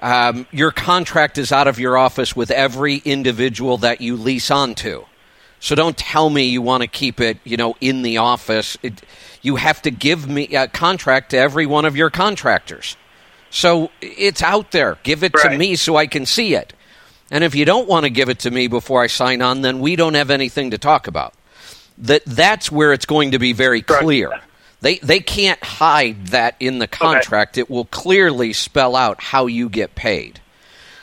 Um, 0.00 0.46
your 0.52 0.70
contract 0.72 1.36
is 1.38 1.52
out 1.52 1.68
of 1.68 1.78
your 1.78 1.96
office 1.98 2.36
with 2.36 2.50
every 2.50 2.96
individual 2.96 3.78
that 3.78 4.00
you 4.00 4.16
lease 4.16 4.50
onto. 4.50 5.04
So 5.60 5.74
don't 5.74 5.96
tell 5.96 6.28
me 6.30 6.44
you 6.44 6.62
want 6.62 6.82
to 6.82 6.86
keep 6.86 7.20
it, 7.20 7.38
you 7.44 7.56
know, 7.56 7.76
in 7.80 8.02
the 8.02 8.18
office. 8.18 8.76
It, 8.82 9.02
you 9.42 9.56
have 9.56 9.82
to 9.82 9.90
give 9.90 10.28
me 10.28 10.54
a 10.54 10.68
contract 10.68 11.30
to 11.30 11.38
every 11.38 11.66
one 11.66 11.84
of 11.84 11.96
your 11.96 12.10
contractors. 12.10 12.96
So 13.50 13.90
it's 14.00 14.42
out 14.42 14.72
there. 14.72 14.98
Give 15.02 15.22
it 15.24 15.32
to 15.34 15.56
me 15.56 15.76
so 15.76 15.96
I 15.96 16.06
can 16.06 16.26
see 16.26 16.54
it. 16.54 16.72
And 17.30 17.42
if 17.42 17.54
you 17.54 17.64
don't 17.64 17.88
want 17.88 18.04
to 18.04 18.10
give 18.10 18.28
it 18.28 18.40
to 18.40 18.50
me 18.50 18.68
before 18.68 19.02
I 19.02 19.06
sign 19.08 19.42
on, 19.42 19.62
then 19.62 19.80
we 19.80 19.96
don't 19.96 20.14
have 20.14 20.30
anything 20.30 20.70
to 20.72 20.78
talk 20.78 21.06
about. 21.08 21.34
That 21.98 22.24
that's 22.26 22.70
where 22.70 22.92
it's 22.92 23.06
going 23.06 23.30
to 23.32 23.38
be 23.38 23.52
very 23.52 23.80
clear. 23.82 24.30
They 24.82 24.98
they 24.98 25.20
can't 25.20 25.62
hide 25.64 26.26
that 26.28 26.54
in 26.60 26.78
the 26.78 26.86
contract. 26.86 27.56
It 27.56 27.70
will 27.70 27.86
clearly 27.86 28.52
spell 28.52 28.94
out 28.94 29.20
how 29.22 29.46
you 29.46 29.68
get 29.68 29.94
paid. 29.94 30.40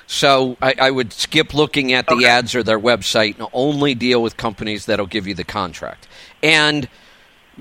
So 0.08 0.58
I, 0.62 0.76
I 0.80 0.92
would 0.92 1.14
skip 1.14 1.54
looking 1.54 1.94
at 1.94 2.08
the 2.08 2.16
Okay. 2.16 2.26
ads 2.26 2.56
or 2.56 2.64
their 2.64 2.80
website 2.80 3.40
and 3.40 3.48
only 3.54 3.96
deal 3.96 4.22
with 4.22 4.38
companies 4.38 4.86
that'll 4.86 5.06
give 5.08 5.28
you 5.28 5.34
the 5.34 5.44
contract. 5.44 6.08
And 6.42 6.88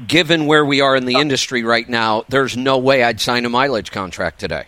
given 0.07 0.47
where 0.47 0.65
we 0.65 0.81
are 0.81 0.97
in 0.97 1.07
the 1.07 1.17
oh. 1.17 1.21
industry 1.21 1.63
right 1.63 1.89
now, 1.89 2.25
there's 2.29 2.57
no 2.57 2.79
way 2.79 3.05
I'd 3.05 3.21
sign 3.21 3.45
a 3.45 3.49
mileage 3.49 3.91
contract 3.93 4.41
today. 4.41 4.67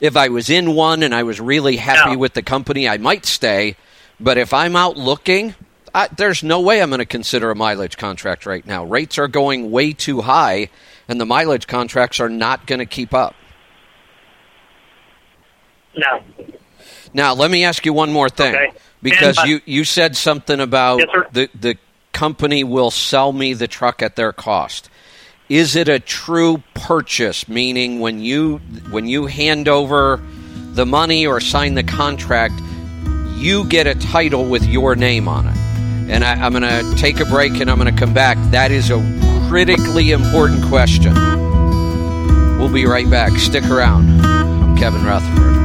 If 0.00 0.16
I 0.16 0.28
was 0.28 0.48
in 0.48 0.74
one 0.74 1.02
and 1.02 1.14
I 1.14 1.24
was 1.24 1.40
really 1.40 1.76
happy 1.76 2.12
No. 2.12 2.18
with 2.18 2.34
the 2.34 2.42
company, 2.42 2.88
I 2.88 2.96
might 2.96 3.26
stay. 3.26 3.76
But 4.18 4.38
if 4.38 4.54
I'm 4.54 4.76
out 4.76 4.96
looking, 4.96 5.54
I, 5.94 6.08
there's 6.08 6.42
no 6.42 6.60
way 6.60 6.80
I'm 6.80 6.90
going 6.90 7.00
to 7.00 7.04
consider 7.06 7.50
a 7.50 7.54
mileage 7.56 7.96
contract 7.96 8.46
right 8.46 8.64
now. 8.64 8.84
Rates 8.84 9.18
are 9.18 9.28
going 9.28 9.70
way 9.70 9.92
too 9.92 10.20
high, 10.22 10.70
and 11.08 11.20
the 11.20 11.26
mileage 11.26 11.66
contracts 11.66 12.20
are 12.20 12.28
not 12.30 12.66
going 12.66 12.78
to 12.78 12.86
keep 12.86 13.12
up. 13.12 13.34
No. 15.96 16.22
Now, 17.12 17.34
let 17.34 17.50
me 17.50 17.64
ask 17.64 17.84
you 17.84 17.92
one 17.92 18.12
more 18.12 18.28
thing. 18.28 18.54
Okay. 18.54 18.72
Because 19.02 19.38
And, 19.38 19.48
you, 19.48 19.60
you 19.64 19.84
said 19.84 20.16
something 20.16 20.60
about 20.60 20.98
Yes, 21.00 21.26
the, 21.32 21.50
the 21.58 21.76
company 22.12 22.64
will 22.64 22.90
sell 22.90 23.32
me 23.32 23.54
the 23.54 23.68
truck 23.68 24.02
at 24.02 24.16
their 24.16 24.32
cost. 24.32 24.90
Is 25.48 25.74
it 25.74 25.88
a 25.88 25.98
true 25.98 26.62
purchase, 26.74 27.48
meaning 27.48 27.98
when 27.98 28.20
you 28.20 28.58
when 28.90 29.06
you 29.06 29.26
hand 29.26 29.66
over 29.66 30.20
the 30.74 30.86
money 30.86 31.26
or 31.26 31.40
sign 31.40 31.74
the 31.74 31.82
contract, 31.82 32.54
you 33.34 33.64
get 33.64 33.88
a 33.88 33.96
title 33.96 34.44
with 34.48 34.64
your 34.66 34.94
name 34.94 35.26
on 35.26 35.48
it? 35.48 35.56
And 36.12 36.24
I, 36.24 36.34
I'm 36.34 36.52
going 36.52 36.62
to 36.62 36.94
take 36.96 37.18
a 37.18 37.24
break 37.24 37.60
and 37.60 37.68
I'm 37.68 37.78
going 37.78 37.92
to 37.92 37.98
come 37.98 38.14
back. 38.14 38.36
That 38.52 38.70
is 38.70 38.90
a 38.90 39.00
critically 39.48 40.12
important 40.12 40.62
question. 40.66 41.14
We'll 42.58 42.72
be 42.72 42.86
right 42.86 43.10
back. 43.10 43.32
Stick 43.32 43.64
around. 43.64 44.20
I'm 44.24 44.76
Kevin 44.76 45.04
Rutherford. 45.04 45.59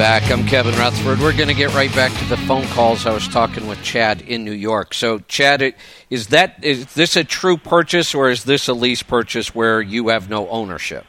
Back. 0.00 0.30
I'm 0.30 0.46
Kevin 0.46 0.74
Rutherford. 0.76 1.18
We're 1.18 1.36
going 1.36 1.48
to 1.48 1.54
get 1.54 1.74
right 1.74 1.94
back 1.94 2.10
to 2.20 2.24
the 2.24 2.38
phone 2.38 2.64
calls. 2.68 3.04
I 3.04 3.12
was 3.12 3.28
talking 3.28 3.66
with 3.66 3.82
Chad 3.82 4.22
in 4.22 4.46
New 4.46 4.52
York. 4.52 4.94
So, 4.94 5.18
Chad, 5.28 5.74
is 6.08 6.28
that 6.28 6.64
is 6.64 6.94
this 6.94 7.16
a 7.16 7.22
true 7.22 7.58
purchase 7.58 8.14
or 8.14 8.30
is 8.30 8.44
this 8.44 8.66
a 8.68 8.72
lease 8.72 9.02
purchase 9.02 9.54
where 9.54 9.82
you 9.82 10.08
have 10.08 10.30
no 10.30 10.48
ownership? 10.48 11.04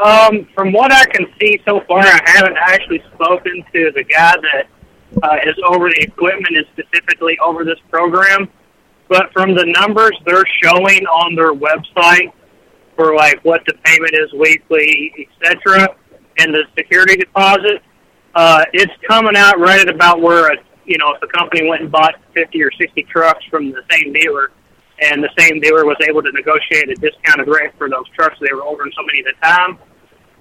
Um, 0.00 0.46
from 0.54 0.72
what 0.72 0.92
I 0.92 1.06
can 1.06 1.26
see 1.40 1.60
so 1.66 1.80
far, 1.88 2.04
I 2.04 2.20
haven't 2.24 2.56
actually 2.56 3.02
spoken 3.14 3.64
to 3.72 3.90
the 3.96 4.04
guy 4.04 4.36
that 4.40 4.68
uh, 5.20 5.38
is 5.44 5.56
over 5.66 5.88
the 5.88 6.02
equipment 6.02 6.54
and 6.54 6.66
specifically 6.72 7.36
over 7.44 7.64
this 7.64 7.80
program. 7.90 8.48
But 9.08 9.32
from 9.32 9.56
the 9.56 9.66
numbers 9.76 10.16
they're 10.24 10.46
showing 10.62 11.04
on 11.04 11.34
their 11.34 11.52
website 11.52 12.32
for 12.94 13.16
like 13.16 13.44
what 13.44 13.62
the 13.66 13.74
payment 13.82 14.12
is 14.12 14.32
weekly, 14.34 15.28
etc., 15.42 15.96
and 16.38 16.54
the 16.54 16.64
security 16.76 17.16
deposit, 17.16 17.82
uh, 18.34 18.64
it's 18.72 18.92
coming 19.06 19.36
out 19.36 19.58
right 19.58 19.80
at 19.80 19.88
about 19.88 20.20
where 20.20 20.52
a 20.52 20.56
you 20.84 20.96
know 20.98 21.12
if 21.14 21.22
a 21.22 21.26
company 21.26 21.68
went 21.68 21.82
and 21.82 21.90
bought 21.90 22.14
fifty 22.34 22.62
or 22.62 22.70
sixty 22.72 23.02
trucks 23.04 23.44
from 23.50 23.70
the 23.70 23.82
same 23.90 24.12
dealer, 24.12 24.50
and 25.00 25.22
the 25.22 25.30
same 25.38 25.60
dealer 25.60 25.84
was 25.84 25.96
able 26.08 26.22
to 26.22 26.32
negotiate 26.32 26.88
a 26.88 26.94
discounted 26.94 27.48
rate 27.48 27.72
for 27.76 27.88
those 27.88 28.08
trucks 28.10 28.36
they 28.40 28.52
were 28.54 28.62
ordering 28.62 28.92
so 28.96 29.02
many 29.04 29.20
at 29.20 29.34
a 29.34 29.40
time. 29.40 29.78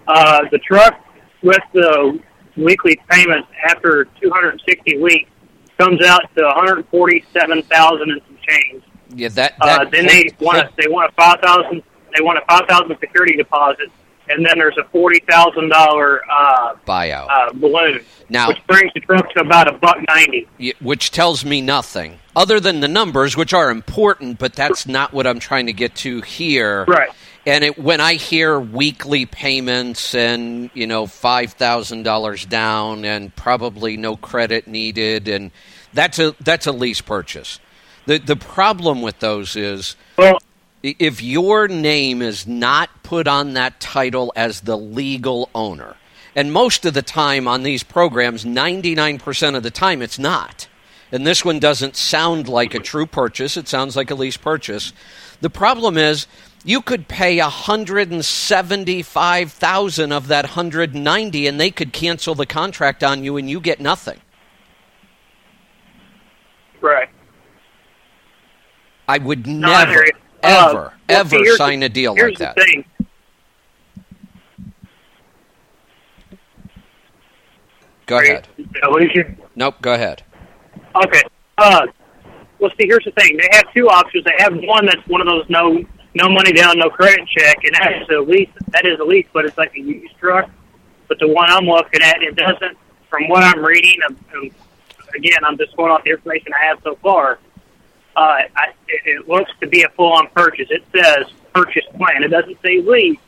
Uh, 0.07 0.41
the 0.51 0.59
truck 0.59 1.03
with 1.43 1.61
the 1.73 2.19
weekly 2.55 2.99
payments 3.09 3.47
after 3.67 4.05
260 4.21 4.97
weeks 4.97 5.29
comes 5.77 6.03
out 6.03 6.21
to 6.35 6.43
147,000 6.43 8.01
and 8.01 8.21
some 8.25 8.37
change. 8.47 8.83
Yeah, 9.09 9.29
that. 9.29 9.53
Uh, 9.61 9.65
that 9.65 9.91
then 9.91 10.07
they 10.07 10.29
want 10.39 10.57
a, 10.57 10.69
they 10.77 10.87
want 10.87 11.11
a 11.11 11.15
5,000 11.15 11.83
they 12.15 12.23
want 12.23 12.39
a 12.39 12.45
5,000 12.49 12.97
security 12.99 13.35
deposit, 13.35 13.91
and 14.29 14.45
then 14.45 14.57
there's 14.57 14.77
a 14.77 14.83
forty 14.89 15.19
thousand 15.29 15.69
dollar 15.69 16.21
uh, 16.29 16.75
buyout 16.87 17.27
uh, 17.29 17.53
balloon, 17.53 18.03
Now- 18.29 18.47
which 18.49 18.65
brings 18.67 18.91
the 18.93 18.99
truck 19.01 19.31
to 19.33 19.41
about 19.41 19.67
a 19.67 19.77
buck 19.77 19.97
ninety. 20.07 20.47
which 20.81 21.11
tells 21.11 21.43
me 21.45 21.61
nothing 21.61 22.19
other 22.35 22.59
than 22.59 22.79
the 22.81 22.87
numbers, 22.87 23.35
which 23.35 23.53
are 23.53 23.69
important, 23.71 24.37
but 24.39 24.53
that's 24.53 24.85
not 24.87 25.11
what 25.13 25.25
I'm 25.25 25.39
trying 25.39 25.65
to 25.67 25.73
get 25.73 25.95
to 25.97 26.21
here. 26.21 26.85
Right. 26.85 27.09
And 27.45 27.63
it, 27.63 27.79
when 27.79 28.01
I 28.01 28.15
hear 28.15 28.59
weekly 28.59 29.25
payments 29.25 30.13
and 30.13 30.69
you 30.73 30.85
know 30.85 31.07
five 31.07 31.53
thousand 31.53 32.03
dollars 32.03 32.45
down 32.45 33.05
and 33.05 33.33
probably 33.35 33.95
no 33.97 34.17
credit 34.17 34.67
needed, 34.67 35.27
and 35.27 35.51
that's 35.93 36.19
a 36.19 36.35
that's 36.41 36.67
a 36.67 36.71
lease 36.71 37.01
purchase. 37.01 37.59
The 38.05 38.17
the 38.19 38.35
problem 38.35 39.01
with 39.01 39.19
those 39.19 39.55
is 39.55 39.95
Well, 40.17 40.37
if 40.99 41.21
your 41.21 41.67
name 41.67 42.21
is 42.21 42.47
not 42.47 43.03
put 43.03 43.27
on 43.27 43.53
that 43.53 43.79
title 43.79 44.31
as 44.35 44.61
the 44.61 44.77
legal 44.77 45.49
owner, 45.53 45.95
and 46.35 46.53
most 46.53 46.85
of 46.85 46.93
the 46.93 47.01
time 47.01 47.47
on 47.47 47.63
these 47.63 47.83
programs, 47.83 48.45
99% 48.45 49.55
of 49.55 49.63
the 49.63 49.71
time 49.71 50.01
it's 50.01 50.19
not. 50.19 50.67
And 51.11 51.25
this 51.25 51.43
one 51.43 51.59
doesn't 51.59 51.95
sound 51.95 52.47
like 52.47 52.75
a 52.75 52.79
true 52.79 53.05
purchase, 53.05 53.57
it 53.57 53.67
sounds 53.67 53.95
like 53.95 54.11
a 54.11 54.15
lease 54.15 54.37
purchase. 54.37 54.93
The 55.41 55.49
problem 55.49 55.97
is 55.97 56.27
you 56.63 56.81
could 56.81 57.07
pay 57.07 57.39
175,000 57.39 60.11
of 60.11 60.27
that 60.27 60.45
190 60.45 61.47
and 61.47 61.59
they 61.59 61.71
could 61.71 61.93
cancel 61.93 62.35
the 62.35 62.45
contract 62.45 63.03
on 63.03 63.23
you 63.23 63.37
and 63.37 63.49
you 63.49 63.59
get 63.59 63.79
nothing. 63.79 64.19
right. 66.81 67.09
I 69.07 69.17
would 69.19 69.47
No, 69.47 69.71
I 69.71 70.11
you. 70.47 70.53
Uh, 70.53 70.67
ever 70.69 70.73
well, 70.73 70.93
ever 71.09 71.45
sign 71.55 71.83
a 71.83 71.89
deal 71.89 72.15
like 72.15 72.37
that. 72.37 72.55
Thing. 72.55 72.85
Go 78.05 78.19
ahead. 78.19 78.47
What 78.83 79.03
is 79.03 79.11
your- 79.13 79.35
Nope, 79.55 79.75
go 79.81 79.93
ahead. 79.93 80.23
Okay. 80.95 81.21
Uh, 81.57 81.87
well, 82.59 82.71
see, 82.79 82.87
here's 82.87 83.03
the 83.03 83.11
thing. 83.11 83.37
They 83.37 83.49
have 83.51 83.71
two 83.73 83.89
options. 83.89 84.23
They 84.23 84.35
have 84.37 84.53
one 84.63 84.85
that's 84.85 85.05
one 85.07 85.21
of 85.21 85.27
those 85.27 85.45
no 85.49 85.83
no 86.13 86.29
money 86.29 86.51
down, 86.51 86.79
no 86.79 86.89
credit 86.89 87.27
check, 87.27 87.57
and 87.63 87.75
that 87.75 88.01
is 88.01 88.07
a 88.09 88.19
lease. 88.19 88.49
That 88.69 88.85
is 88.85 88.99
a 88.99 89.03
lease, 89.03 89.27
but 89.33 89.45
it's 89.45 89.57
like 89.57 89.75
a 89.75 89.79
used 89.79 90.17
truck. 90.17 90.49
But 91.07 91.19
the 91.19 91.27
one 91.27 91.49
I'm 91.49 91.65
looking 91.65 92.01
at, 92.01 92.23
it 92.23 92.35
doesn't. 92.35 92.77
From 93.09 93.27
what 93.29 93.43
I'm 93.43 93.63
reading, 93.63 93.99
um, 94.07 94.17
um, 94.35 94.49
again, 95.15 95.39
I'm 95.45 95.57
just 95.57 95.75
going 95.77 95.91
off 95.91 96.03
the 96.03 96.11
information 96.11 96.47
I 96.59 96.65
have 96.65 96.79
so 96.83 96.95
far. 97.01 97.39
Uh, 98.17 98.41
I, 98.55 98.73
it, 98.87 99.29
looks 99.29 99.51
to 99.61 99.67
be 99.67 99.83
a 99.83 99.89
full-on 99.89 100.27
purchase. 100.29 100.67
It 100.71 100.83
says 100.91 101.27
purchase 101.53 101.85
plan. 101.95 102.23
It 102.23 102.29
doesn't 102.29 102.57
say 102.63 102.81
lease. 102.81 103.19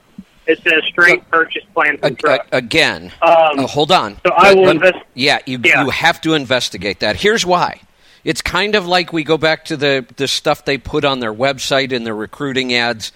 It 0.48 0.62
says 0.64 0.84
straight 0.88 1.30
purchase 1.30 1.64
plan 1.76 1.98
for 2.00 2.10
truck. 2.10 2.48
ag- 2.52 2.64
again, 2.64 3.12
Um, 3.22 3.60
uh, 3.60 3.68
hold 3.68 3.92
on. 3.92 4.18
so 4.26 4.34
I 4.36 4.54
will 4.56 4.70
invest- 4.70 4.98
Yeah, 5.14 5.40
you 5.46 5.60
Yeah. 5.64 5.84
you 5.84 5.92
have 5.92 6.20
to 6.22 6.34
investigate 6.34 7.02
that. 7.02 7.18
Here's 7.18 7.46
why. 7.46 7.82
It's 8.24 8.42
kind 8.42 8.74
of 8.74 8.88
like 8.88 9.14
we 9.14 9.24
go 9.24 9.38
back 9.38 9.64
to 9.66 9.78
the 9.78 10.06
the 10.18 10.28
stuff 10.28 10.66
they 10.66 10.78
put 10.80 11.06
on 11.06 11.20
their 11.20 11.34
website 11.34 11.96
and 11.96 12.04
their 12.06 12.16
recruiting 12.16 12.74
ads. 12.74 13.12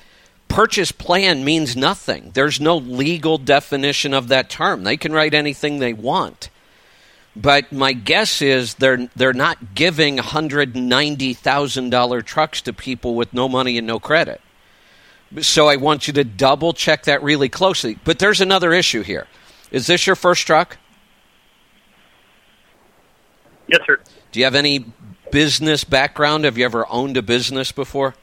Purchase 0.48 0.92
plan 0.92 1.44
means 1.44 1.76
nothing. 1.76 2.30
There's 2.36 2.62
no 2.62 2.78
legal 2.78 3.40
definition 3.40 4.14
of 4.14 4.28
that 4.28 4.50
term. 4.50 4.84
They 4.84 4.98
can 4.98 5.12
write 5.12 5.34
anything 5.34 5.80
they 5.80 5.94
want. 5.94 6.50
But 7.36 7.72
my 7.72 7.94
guess 7.94 8.42
is 8.42 8.76
they're 8.76 9.10
they're 9.16 9.34
not 9.34 9.74
giving 9.74 10.20
hundred 10.20 10.76
ninety 10.76 11.34
thousand 11.34 11.90
dollar 11.90 12.22
trucks 12.22 12.62
to 12.62 12.74
people 12.74 13.16
with 13.16 13.34
no 13.34 13.50
money 13.50 13.78
and 13.78 13.88
no 13.88 14.00
credit. 14.00 14.40
So 15.42 15.68
I 15.68 15.78
want 15.78 16.06
you 16.08 16.14
to 16.14 16.24
double 16.24 16.74
check 16.74 17.04
that 17.06 17.24
really 17.24 17.50
closely. 17.50 17.98
But 18.04 18.20
there's 18.20 18.40
another 18.40 18.72
issue 18.72 19.02
here. 19.02 19.28
Is 19.72 19.88
this 19.88 20.06
your 20.06 20.16
first 20.16 20.46
truck? 20.46 20.78
yes, 23.68 23.82
sir. 23.86 24.00
Do 24.32 24.40
you 24.40 24.46
have 24.46 24.56
any 24.56 24.86
business 25.32 25.84
background? 25.84 26.46
Have 26.46 26.58
you 26.58 26.66
ever 26.66 26.86
owned 26.90 27.18
a 27.18 27.22
business 27.24 27.72
before? 27.72 28.14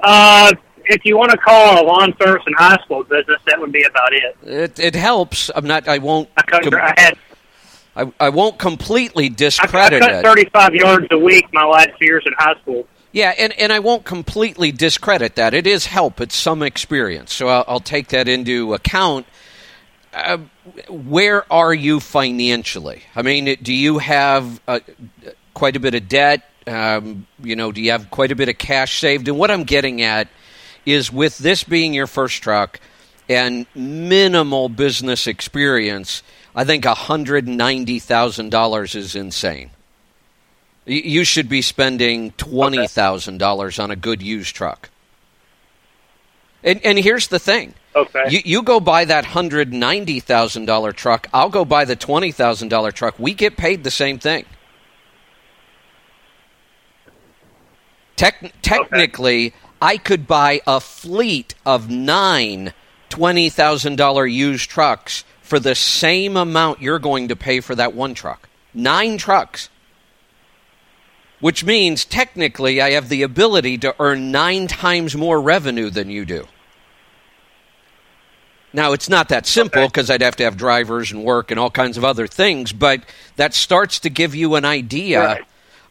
Uh, 0.00 0.52
if 0.92 1.04
you 1.04 1.16
want 1.16 1.30
to 1.32 1.38
call 1.38 1.82
a 1.82 1.84
lawn 1.84 2.14
service 2.20 2.42
and 2.46 2.54
high 2.56 2.80
school 2.84 3.04
business, 3.04 3.40
that 3.46 3.60
would 3.60 3.72
be 3.72 3.82
about 3.84 4.12
it. 4.12 4.36
It, 4.42 4.78
it 4.78 4.94
helps. 4.94 5.50
I'm 5.54 5.66
not. 5.66 5.88
I 5.88 5.98
won't. 5.98 6.28
I 6.36 6.42
cut. 6.42 6.74
I 6.74 6.94
had. 6.96 7.18
I, 7.94 8.12
I 8.18 8.28
won't 8.30 8.58
completely 8.58 9.28
discredit 9.28 10.02
I, 10.02 10.06
I 10.06 10.22
cut 10.22 10.24
it. 10.38 10.50
35 10.50 10.74
yards 10.74 11.06
a 11.10 11.18
week 11.18 11.46
my 11.52 11.64
last 11.64 11.90
few 11.98 12.06
years 12.06 12.24
in 12.26 12.32
high 12.38 12.58
school. 12.62 12.86
Yeah, 13.12 13.34
and, 13.38 13.52
and 13.58 13.72
I 13.72 13.80
won't 13.80 14.04
completely 14.04 14.72
discredit 14.72 15.36
that. 15.36 15.52
It 15.52 15.66
is 15.66 15.84
help. 15.84 16.20
It's 16.20 16.34
some 16.34 16.62
experience. 16.62 17.34
So 17.34 17.48
I'll, 17.48 17.64
I'll 17.68 17.80
take 17.80 18.08
that 18.08 18.26
into 18.26 18.72
account. 18.72 19.26
Uh, 20.14 20.38
where 20.88 21.50
are 21.52 21.74
you 21.74 22.00
financially? 22.00 23.02
I 23.14 23.22
mean, 23.22 23.56
do 23.62 23.74
you 23.74 23.98
have 23.98 24.60
uh, 24.66 24.80
quite 25.52 25.76
a 25.76 25.80
bit 25.80 25.94
of 25.94 26.08
debt? 26.08 26.48
Um, 26.66 27.26
you 27.42 27.56
know, 27.56 27.72
do 27.72 27.82
you 27.82 27.90
have 27.90 28.10
quite 28.10 28.32
a 28.32 28.36
bit 28.36 28.48
of 28.48 28.56
cash 28.56 29.00
saved? 29.00 29.28
And 29.28 29.38
what 29.38 29.50
I'm 29.50 29.64
getting 29.64 30.00
at 30.00 30.28
is 30.84 31.10
with 31.12 31.38
this 31.38 31.64
being 31.64 31.94
your 31.94 32.06
first 32.06 32.42
truck 32.42 32.78
and 33.28 33.66
minimal 33.74 34.68
business 34.68 35.26
experience, 35.26 36.22
I 36.54 36.64
think 36.64 36.84
$190,000 36.84 38.94
is 38.94 39.16
insane. 39.16 39.70
You 40.84 41.24
should 41.24 41.48
be 41.48 41.62
spending 41.62 42.32
twenty 42.32 42.88
thousand 42.88 43.38
dollars 43.38 43.78
on 43.78 43.92
a 43.92 43.96
good 43.96 44.20
used 44.20 44.56
truck. 44.56 44.90
And 46.64 46.84
and 46.84 46.98
here's 46.98 47.28
the 47.28 47.38
thing: 47.38 47.74
Okay. 47.94 48.24
you 48.30 48.40
you 48.44 48.62
go 48.64 48.80
buy 48.80 49.04
that 49.04 49.26
hundred 49.26 49.72
ninety 49.72 50.18
thousand 50.18 50.66
dollar 50.66 50.92
truck. 50.92 51.28
I'll 51.32 51.50
go 51.50 51.64
buy 51.64 51.84
the 51.84 51.94
twenty 51.94 52.32
thousand 52.32 52.66
dollar 52.68 52.90
truck. 52.90 53.16
We 53.16 53.32
get 53.32 53.56
paid 53.56 53.84
the 53.84 53.92
same 53.92 54.18
thing. 54.18 54.44
Tec- 58.16 58.52
technically, 58.62 59.54
I 59.82 59.96
could 59.98 60.28
buy 60.28 60.60
a 60.66 60.78
fleet 60.80 61.54
of 61.66 61.90
nine 61.90 62.72
$20,000 63.10 64.32
used 64.32 64.70
trucks 64.70 65.24
for 65.42 65.58
the 65.58 65.74
same 65.74 66.36
amount 66.36 66.80
you're 66.80 67.00
going 67.00 67.28
to 67.28 67.36
pay 67.36 67.60
for 67.60 67.74
that 67.74 67.92
one 67.92 68.14
truck. 68.14 68.48
Nine 68.72 69.18
trucks. 69.18 69.68
Which 71.40 71.64
means 71.64 72.04
technically 72.04 72.80
I 72.80 72.92
have 72.92 73.08
the 73.08 73.22
ability 73.22 73.76
to 73.78 73.94
earn 73.98 74.30
nine 74.30 74.68
times 74.68 75.16
more 75.16 75.40
revenue 75.40 75.90
than 75.90 76.08
you 76.08 76.24
do. 76.24 76.46
Now, 78.72 78.92
it's 78.92 79.08
not 79.08 79.28
that 79.30 79.46
simple 79.46 79.80
Okay. 79.82 79.88
because 79.88 80.08
I'd 80.08 80.22
have 80.22 80.36
to 80.36 80.44
have 80.44 80.56
drivers 80.56 81.10
and 81.12 81.24
work 81.24 81.50
and 81.50 81.58
all 81.60 81.70
kinds 81.70 81.98
of 81.98 82.04
other 82.04 82.26
things, 82.26 82.72
but 82.72 83.02
that 83.36 83.52
starts 83.52 83.98
to 83.98 84.10
give 84.10 84.34
you 84.34 84.54
an 84.54 84.64
idea 84.64 85.20
Right. 85.22 85.44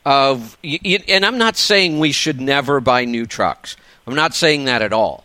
of. 0.04 0.58
And 0.64 1.24
I'm 1.24 1.38
not 1.38 1.58
saying 1.58 2.00
we 2.00 2.12
should 2.12 2.42
never 2.42 2.80
buy 2.80 3.06
new 3.06 3.28
trucks. 3.28 3.76
I'm 4.08 4.16
not 4.16 4.34
saying 4.34 4.66
that 4.66 4.82
at 4.82 4.94
all. 4.94 5.24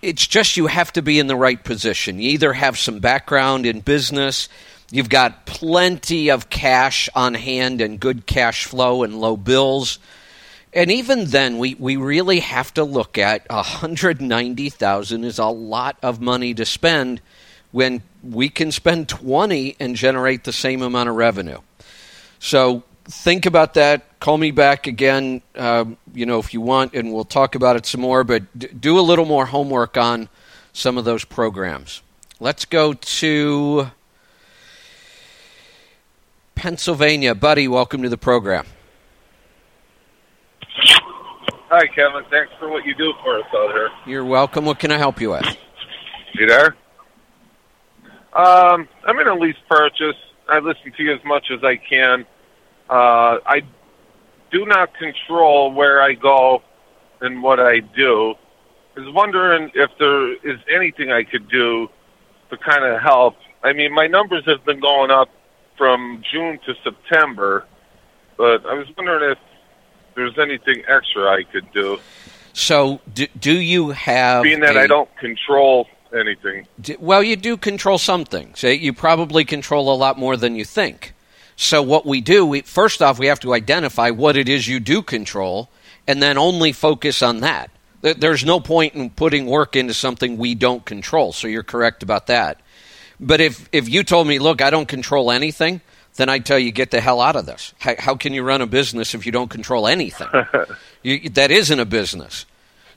It's 0.00 0.26
just 0.26 0.56
you 0.56 0.66
have 0.66 0.92
to 0.94 1.02
be 1.02 1.18
in 1.18 1.28
the 1.28 1.36
right 1.36 1.62
position. 1.62 2.18
You 2.18 2.30
either 2.30 2.52
have 2.52 2.78
some 2.78 2.98
background 2.98 3.66
in 3.66 3.80
business, 3.80 4.48
you've 4.90 5.08
got 5.08 5.46
plenty 5.46 6.30
of 6.30 6.50
cash 6.50 7.08
on 7.14 7.34
hand 7.34 7.80
and 7.80 8.00
good 8.00 8.26
cash 8.26 8.64
flow 8.64 9.04
and 9.04 9.20
low 9.20 9.36
bills. 9.36 9.98
And 10.72 10.90
even 10.90 11.26
then, 11.26 11.58
we, 11.58 11.74
we 11.74 11.96
really 11.96 12.40
have 12.40 12.74
to 12.74 12.84
look 12.84 13.18
at 13.18 13.48
190,000 13.48 15.24
is 15.24 15.38
a 15.38 15.46
lot 15.46 15.96
of 16.02 16.20
money 16.20 16.54
to 16.54 16.64
spend 16.64 17.20
when 17.70 18.02
we 18.22 18.48
can 18.48 18.72
spend 18.72 19.08
20 19.08 19.76
and 19.78 19.96
generate 19.96 20.44
the 20.44 20.52
same 20.52 20.82
amount 20.82 21.08
of 21.08 21.14
revenue. 21.14 21.58
So 22.38 22.82
think 23.04 23.46
about 23.46 23.74
that. 23.74 24.18
Call 24.20 24.38
me 24.38 24.50
back 24.50 24.86
again, 24.86 25.42
uh, 25.56 25.84
you 26.14 26.26
know, 26.26 26.38
if 26.38 26.54
you 26.54 26.60
want, 26.60 26.94
and 26.94 27.12
we'll 27.12 27.24
talk 27.24 27.54
about 27.54 27.76
it 27.76 27.86
some 27.86 28.00
more. 28.00 28.24
But 28.24 28.56
d- 28.58 28.68
do 28.68 28.98
a 28.98 29.02
little 29.02 29.24
more 29.24 29.46
homework 29.46 29.96
on 29.96 30.28
some 30.72 30.96
of 30.98 31.04
those 31.04 31.24
programs. 31.24 32.02
Let's 32.40 32.64
go 32.64 32.92
to 32.92 33.90
Pennsylvania, 36.54 37.34
buddy. 37.34 37.68
Welcome 37.68 38.02
to 38.02 38.08
the 38.08 38.18
program. 38.18 38.66
Hi, 41.68 41.86
Kevin. 41.86 42.22
Thanks 42.30 42.52
for 42.58 42.68
what 42.68 42.84
you 42.84 42.94
do 42.94 43.12
for 43.22 43.38
us 43.38 43.46
out 43.54 43.72
here. 43.72 43.90
You're 44.06 44.24
welcome. 44.24 44.64
What 44.64 44.78
can 44.78 44.92
I 44.92 44.98
help 44.98 45.20
you 45.20 45.30
with? 45.30 45.46
You 46.34 46.46
there? 46.46 46.76
Um, 48.34 48.88
I'm 49.06 49.18
in 49.18 49.26
a 49.26 49.34
lease 49.34 49.56
purchase. 49.68 50.16
I 50.48 50.58
listen 50.58 50.92
to 50.96 51.02
you 51.02 51.14
as 51.14 51.24
much 51.24 51.46
as 51.50 51.64
I 51.64 51.76
can. 51.76 52.26
Uh, 52.92 53.38
I 53.46 53.62
do 54.50 54.66
not 54.66 54.92
control 54.98 55.72
where 55.72 56.02
I 56.02 56.12
go 56.12 56.62
and 57.22 57.42
what 57.42 57.58
I 57.58 57.78
do. 57.80 58.34
I 58.94 59.00
was 59.00 59.14
wondering 59.14 59.70
if 59.74 59.90
there 59.98 60.32
is 60.52 60.60
anything 60.70 61.10
I 61.10 61.22
could 61.22 61.48
do 61.48 61.88
to 62.50 62.58
kind 62.58 62.84
of 62.84 63.00
help. 63.00 63.36
I 63.64 63.72
mean, 63.72 63.94
my 63.94 64.08
numbers 64.08 64.44
have 64.44 64.62
been 64.66 64.80
going 64.80 65.10
up 65.10 65.30
from 65.78 66.22
June 66.30 66.58
to 66.66 66.74
September, 66.84 67.64
but 68.36 68.66
I 68.66 68.74
was 68.74 68.86
wondering 68.94 69.30
if 69.32 69.38
there's 70.14 70.38
anything 70.38 70.82
extra 70.86 71.30
I 71.30 71.44
could 71.44 71.72
do. 71.72 71.98
So, 72.52 73.00
do, 73.14 73.26
do 73.40 73.58
you 73.58 73.90
have. 73.92 74.42
Being 74.42 74.60
that 74.60 74.76
I 74.76 74.86
don't 74.86 75.08
control 75.16 75.86
anything. 76.14 76.66
D- 76.78 76.96
Well, 77.00 77.22
you 77.22 77.36
do 77.36 77.56
control 77.56 77.96
some 77.96 78.26
things. 78.26 78.62
Eh, 78.62 78.72
You 78.72 78.92
probably 78.92 79.46
control 79.46 79.90
a 79.90 79.96
lot 79.96 80.18
more 80.18 80.36
than 80.36 80.56
you 80.56 80.66
think. 80.66 81.14
So, 81.62 81.80
what 81.80 82.04
we 82.04 82.20
do, 82.20 82.44
we, 82.44 82.62
first 82.62 83.00
off, 83.02 83.20
we 83.20 83.26
have 83.28 83.38
to 83.40 83.54
identify 83.54 84.10
what 84.10 84.36
it 84.36 84.48
is 84.48 84.66
you 84.66 84.80
do 84.80 85.00
control 85.00 85.70
and 86.08 86.20
then 86.20 86.36
only 86.36 86.72
focus 86.72 87.22
on 87.22 87.38
that. 87.40 87.70
There's 88.00 88.44
no 88.44 88.58
point 88.58 88.94
in 88.94 89.10
putting 89.10 89.46
work 89.46 89.76
into 89.76 89.94
something 89.94 90.36
we 90.38 90.56
don't 90.56 90.84
control. 90.84 91.32
So, 91.32 91.46
you're 91.46 91.62
correct 91.62 92.02
about 92.02 92.26
that. 92.26 92.60
But 93.20 93.40
if, 93.40 93.68
if 93.70 93.88
you 93.88 94.02
told 94.02 94.26
me, 94.26 94.40
look, 94.40 94.60
I 94.60 94.70
don't 94.70 94.88
control 94.88 95.30
anything, 95.30 95.80
then 96.16 96.28
I'd 96.28 96.44
tell 96.44 96.58
you, 96.58 96.72
get 96.72 96.90
the 96.90 97.00
hell 97.00 97.20
out 97.20 97.36
of 97.36 97.46
this. 97.46 97.74
How, 97.78 97.94
how 97.96 98.14
can 98.16 98.34
you 98.34 98.42
run 98.42 98.60
a 98.60 98.66
business 98.66 99.14
if 99.14 99.24
you 99.24 99.30
don't 99.30 99.48
control 99.48 99.86
anything? 99.86 100.26
you, 101.04 101.30
that 101.30 101.52
isn't 101.52 101.78
a 101.78 101.84
business. 101.86 102.44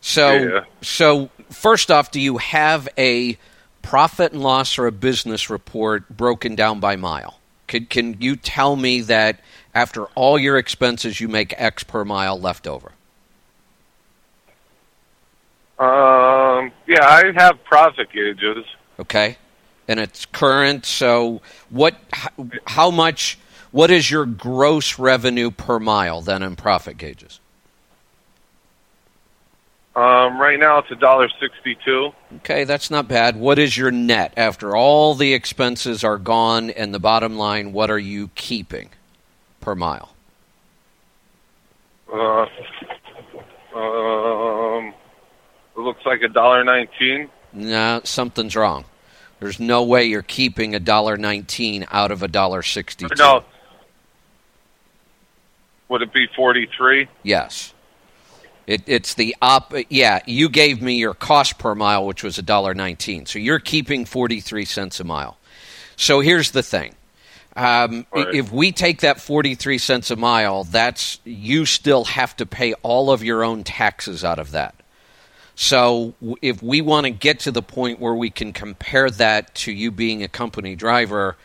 So, 0.01 0.34
Yeah. 0.34 0.63
so 0.82 1.30
first 1.51 1.91
off, 1.91 2.09
do 2.09 2.20
you 2.20 2.38
have 2.38 2.89
a 2.97 3.38
profit 3.84 4.32
and 4.34 4.41
loss 4.41 4.80
or 4.80 4.88
a 4.88 4.91
business 4.91 5.51
report 5.51 6.09
broken 6.09 6.55
down 6.55 6.80
by 6.80 6.95
mile? 6.95 7.39
Can 7.68 7.86
can 7.86 8.18
you 8.20 8.36
tell 8.36 8.76
me 8.76 9.01
that 9.01 9.39
after 9.74 10.05
all 10.16 10.38
your 10.38 10.57
expenses, 10.57 11.20
you 11.20 11.28
make 11.28 11.53
X 11.57 11.84
per 11.84 12.05
mile 12.05 12.39
left 12.39 12.68
over? 12.68 12.91
Um, 15.78 16.72
yeah, 16.88 17.05
I 17.05 17.32
have 17.36 17.63
profit 17.66 18.11
gauges. 18.11 18.66
Okay, 18.99 19.38
and 19.88 19.99
it's 19.99 20.26
current. 20.26 20.86
So, 20.86 21.41
what? 21.70 21.95
How, 22.13 22.30
how 22.68 22.91
much? 22.91 23.38
What 23.72 23.91
is 23.91 24.09
your 24.09 24.26
gross 24.26 24.97
revenue 24.97 25.51
per 25.51 25.80
mile 25.80 26.22
then 26.22 26.43
in 26.43 26.55
profit 26.55 26.97
gauges? 26.97 27.41
Um, 29.96 30.41
right 30.41 30.60
now 30.60 30.80
it's 30.80 30.91
a 30.91 30.96
dollar 30.96 31.30
sixty-two. 31.39 32.12
Okay, 32.38 32.66
that's 32.66 32.91
not 32.91 33.08
bad. 33.08 33.38
What 33.38 33.58
is 33.58 33.78
your 33.78 33.91
net 33.91 34.34
after 34.36 34.76
all 34.76 35.16
the 35.16 35.34
expenses 35.34 36.04
are 36.04 36.18
gone 36.18 36.70
and 36.70 36.93
the 36.93 37.00
bottom 37.00 37.38
line? 37.38 37.72
What 37.72 37.89
are 37.89 38.00
you 38.00 38.30
keeping 38.36 38.89
per 39.62 39.74
mile? 39.74 40.14
Uh, 42.12 42.46
um, 43.74 44.93
it 45.76 45.80
looks 45.80 46.06
like 46.06 46.22
a 46.24 46.28
dollar 46.28 46.66
nineteen. 46.66 47.30
No, 47.54 48.02
something's 48.04 48.56
wrong. 48.58 48.84
There's 49.39 49.62
no 49.62 49.84
way 49.84 50.06
you're 50.06 50.22
keeping 50.22 50.76
a 50.76 50.80
dollar 50.80 51.16
nineteen 51.16 51.86
out 51.89 52.12
of 52.12 52.22
a 52.22 52.28
dollar 52.28 52.64
sixty-two. 52.64 53.16
No. 53.18 53.46
Would 55.88 56.02
it 56.02 56.12
be 56.12 56.28
forty-three? 56.36 57.08
Yes. 57.24 57.74
It, 58.68 58.84
it's 58.88 59.13
the 59.13 59.36
op. 59.41 59.74
Yeah, 59.89 60.22
you 60.26 60.49
gave 60.49 60.82
me 60.82 60.95
your 60.95 61.13
cost 61.13 61.57
per 61.57 61.76
mile, 61.76 62.05
which 62.05 62.24
was 62.24 62.38
a 62.38 62.41
dollar 62.41 62.74
nineteen. 62.74 63.26
So 63.26 63.39
you're 63.39 63.59
keeping 63.59 64.05
forty-three 64.05 64.66
cents 64.66 64.99
a 64.99 65.03
mile. 65.03 65.38
So 65.97 66.20
here's 66.20 66.51
the 66.51 66.63
thing. 66.63 66.95
Um, 67.55 68.05
Right. 68.11 68.36
If 68.36 68.51
we 68.51 68.74
take 68.74 69.01
that 69.01 69.22
43 69.22 69.78
cents 69.78 70.11
a 70.11 70.18
mile, 70.18 70.66
that's 70.66 71.20
you 71.24 71.66
still 71.66 72.03
have 72.03 72.36
to 72.38 72.45
pay 72.45 72.74
all 72.84 73.11
of 73.11 73.24
your 73.24 73.45
own 73.45 73.63
taxes 73.63 74.26
out 74.26 74.39
of 74.39 74.51
that. 74.51 74.76
So 75.55 76.13
if 76.41 76.61
we 76.61 76.82
want 76.82 77.05
to 77.05 77.11
get 77.11 77.39
to 77.41 77.51
the 77.51 77.61
point 77.61 77.99
where 78.01 78.13
we 78.13 78.30
can 78.30 78.51
compare 78.51 79.09
that 79.09 79.55
to 79.55 79.72
you 79.72 79.89
being 79.89 80.22
a 80.22 80.28
company 80.28 80.76
driver, 80.76 81.38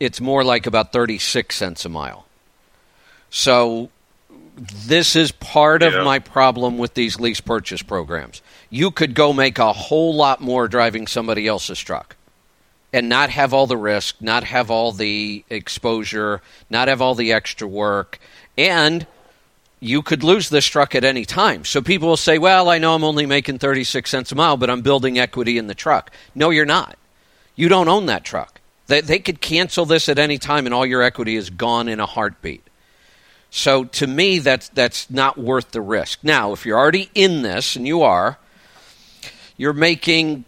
it's 0.00 0.20
more 0.20 0.42
like 0.42 0.66
about 0.66 0.92
36 0.92 1.54
cents 1.54 1.84
a 1.84 1.88
mile. 1.88 2.26
So 3.30 3.90
this 4.56 5.16
is 5.16 5.32
part 5.32 5.82
of 5.82 5.92
my 6.04 6.18
problem 6.18 6.78
with 6.78 6.94
these 6.94 7.20
lease 7.20 7.40
purchase 7.40 7.82
programs. 7.82 8.40
You 8.70 8.90
could 8.90 9.14
go 9.14 9.32
make 9.32 9.58
a 9.58 9.72
whole 9.72 10.14
lot 10.14 10.40
more 10.40 10.66
driving 10.66 11.06
somebody 11.06 11.46
else's 11.46 11.78
truck 11.78 12.16
and 12.92 13.08
not 13.08 13.30
have 13.30 13.52
all 13.52 13.66
the 13.66 13.76
risk, 13.76 14.16
not 14.20 14.44
have 14.44 14.70
all 14.70 14.92
the 14.92 15.44
exposure, 15.50 16.40
not 16.70 16.88
have 16.88 17.02
all 17.02 17.14
the 17.14 17.32
extra 17.32 17.68
work, 17.68 18.18
and 18.56 19.06
you 19.78 20.00
could 20.00 20.24
lose 20.24 20.48
this 20.48 20.64
truck 20.64 20.94
at 20.94 21.04
any 21.04 21.26
time. 21.26 21.64
So 21.66 21.82
people 21.82 22.08
will 22.08 22.16
say, 22.16 22.38
"Well, 22.38 22.70
I 22.70 22.78
know 22.78 22.94
I'm 22.94 23.04
only 23.04 23.26
making 23.26 23.58
36 23.58 24.08
cents 24.08 24.32
a 24.32 24.34
mile, 24.34 24.56
but 24.56 24.70
I'm 24.70 24.80
building 24.80 25.18
equity 25.18 25.58
in 25.58 25.66
the 25.66 25.74
truck." 25.74 26.10
No, 26.34 26.48
you're 26.48 26.64
not. 26.64 26.96
You 27.54 27.68
don't 27.68 27.88
own 27.88 28.06
that 28.06 28.24
truck. 28.24 28.60
They, 28.86 29.02
they 29.02 29.18
could 29.18 29.40
cancel 29.42 29.84
this 29.84 30.08
at 30.08 30.18
any 30.18 30.38
time, 30.38 30.64
and 30.64 30.74
all 30.74 30.86
your 30.86 31.02
equity 31.02 31.36
is 31.36 31.50
gone 31.50 31.88
in 31.88 32.00
a 32.00 32.06
heartbeat. 32.06 32.65
So 33.56 33.84
to 33.84 34.06
me, 34.06 34.38
that's 34.38 34.68
that's 34.68 35.08
not 35.08 35.38
worth 35.38 35.70
the 35.70 35.80
risk. 35.80 36.18
Now, 36.22 36.52
if 36.52 36.66
you're 36.66 36.76
already 36.76 37.08
in 37.14 37.40
this, 37.40 37.74
and 37.74 37.86
you 37.86 38.02
are, 38.02 38.38
you're 39.56 39.72
making 39.72 40.44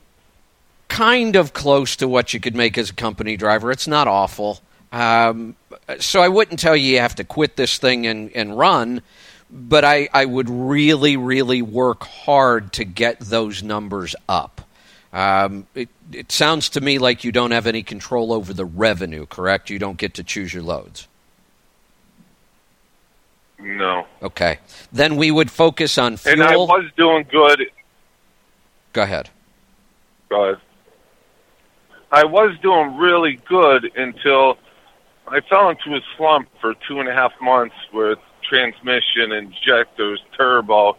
kind 0.88 1.34
of 1.34 1.54
close 1.54 1.96
to 1.96 2.06
what 2.06 2.34
you 2.34 2.38
could 2.38 2.54
make 2.54 2.76
as 2.76 2.90
a 2.90 2.92
company 2.92 3.38
driver. 3.38 3.72
It's 3.72 3.88
not 3.88 4.08
awful. 4.08 4.60
Um, 4.92 5.56
so 5.98 6.20
I 6.20 6.28
wouldn't 6.28 6.60
tell 6.60 6.76
you 6.76 6.92
you 6.92 7.00
have 7.00 7.14
to 7.14 7.24
quit 7.24 7.56
this 7.56 7.78
thing 7.78 8.06
and, 8.06 8.30
and 8.32 8.58
run, 8.58 9.00
but 9.50 9.86
I, 9.86 10.10
I 10.12 10.26
would 10.26 10.50
really, 10.50 11.16
really 11.16 11.62
work 11.62 12.04
hard 12.04 12.74
to 12.74 12.84
get 12.84 13.20
those 13.20 13.62
numbers 13.62 14.14
up. 14.28 14.60
Um, 15.14 15.66
it, 15.74 15.88
it 16.12 16.30
sounds 16.30 16.68
to 16.70 16.82
me 16.82 16.98
like 16.98 17.24
you 17.24 17.32
don't 17.32 17.52
have 17.52 17.66
any 17.66 17.82
control 17.82 18.34
over 18.34 18.52
the 18.52 18.66
revenue, 18.66 19.24
correct? 19.24 19.70
You 19.70 19.78
don't 19.78 19.96
get 19.96 20.12
to 20.14 20.22
choose 20.22 20.52
your 20.52 20.62
loads. 20.62 21.08
No. 23.58 24.06
Okay. 24.22 24.58
Then 24.92 25.16
we 25.16 25.30
would 25.30 25.50
focus 25.50 25.98
on 25.98 26.16
fuel. 26.16 26.34
And 26.34 26.42
I 26.42 26.56
was 26.56 26.90
doing 26.96 27.26
good. 27.30 27.66
Go 28.92 29.02
ahead. 29.02 29.30
Go 30.28 30.44
ahead. 30.44 30.60
I 32.10 32.24
was 32.24 32.56
doing 32.62 32.96
really 32.96 33.38
good 33.48 33.90
until 33.96 34.58
I 35.26 35.40
fell 35.40 35.68
into 35.68 35.94
a 35.94 36.00
slump 36.16 36.48
for 36.60 36.74
two 36.86 37.00
and 37.00 37.08
a 37.08 37.12
half 37.12 37.32
months 37.40 37.74
with 37.92 38.18
transmission, 38.42 39.32
injectors, 39.32 40.22
turbo. 40.36 40.96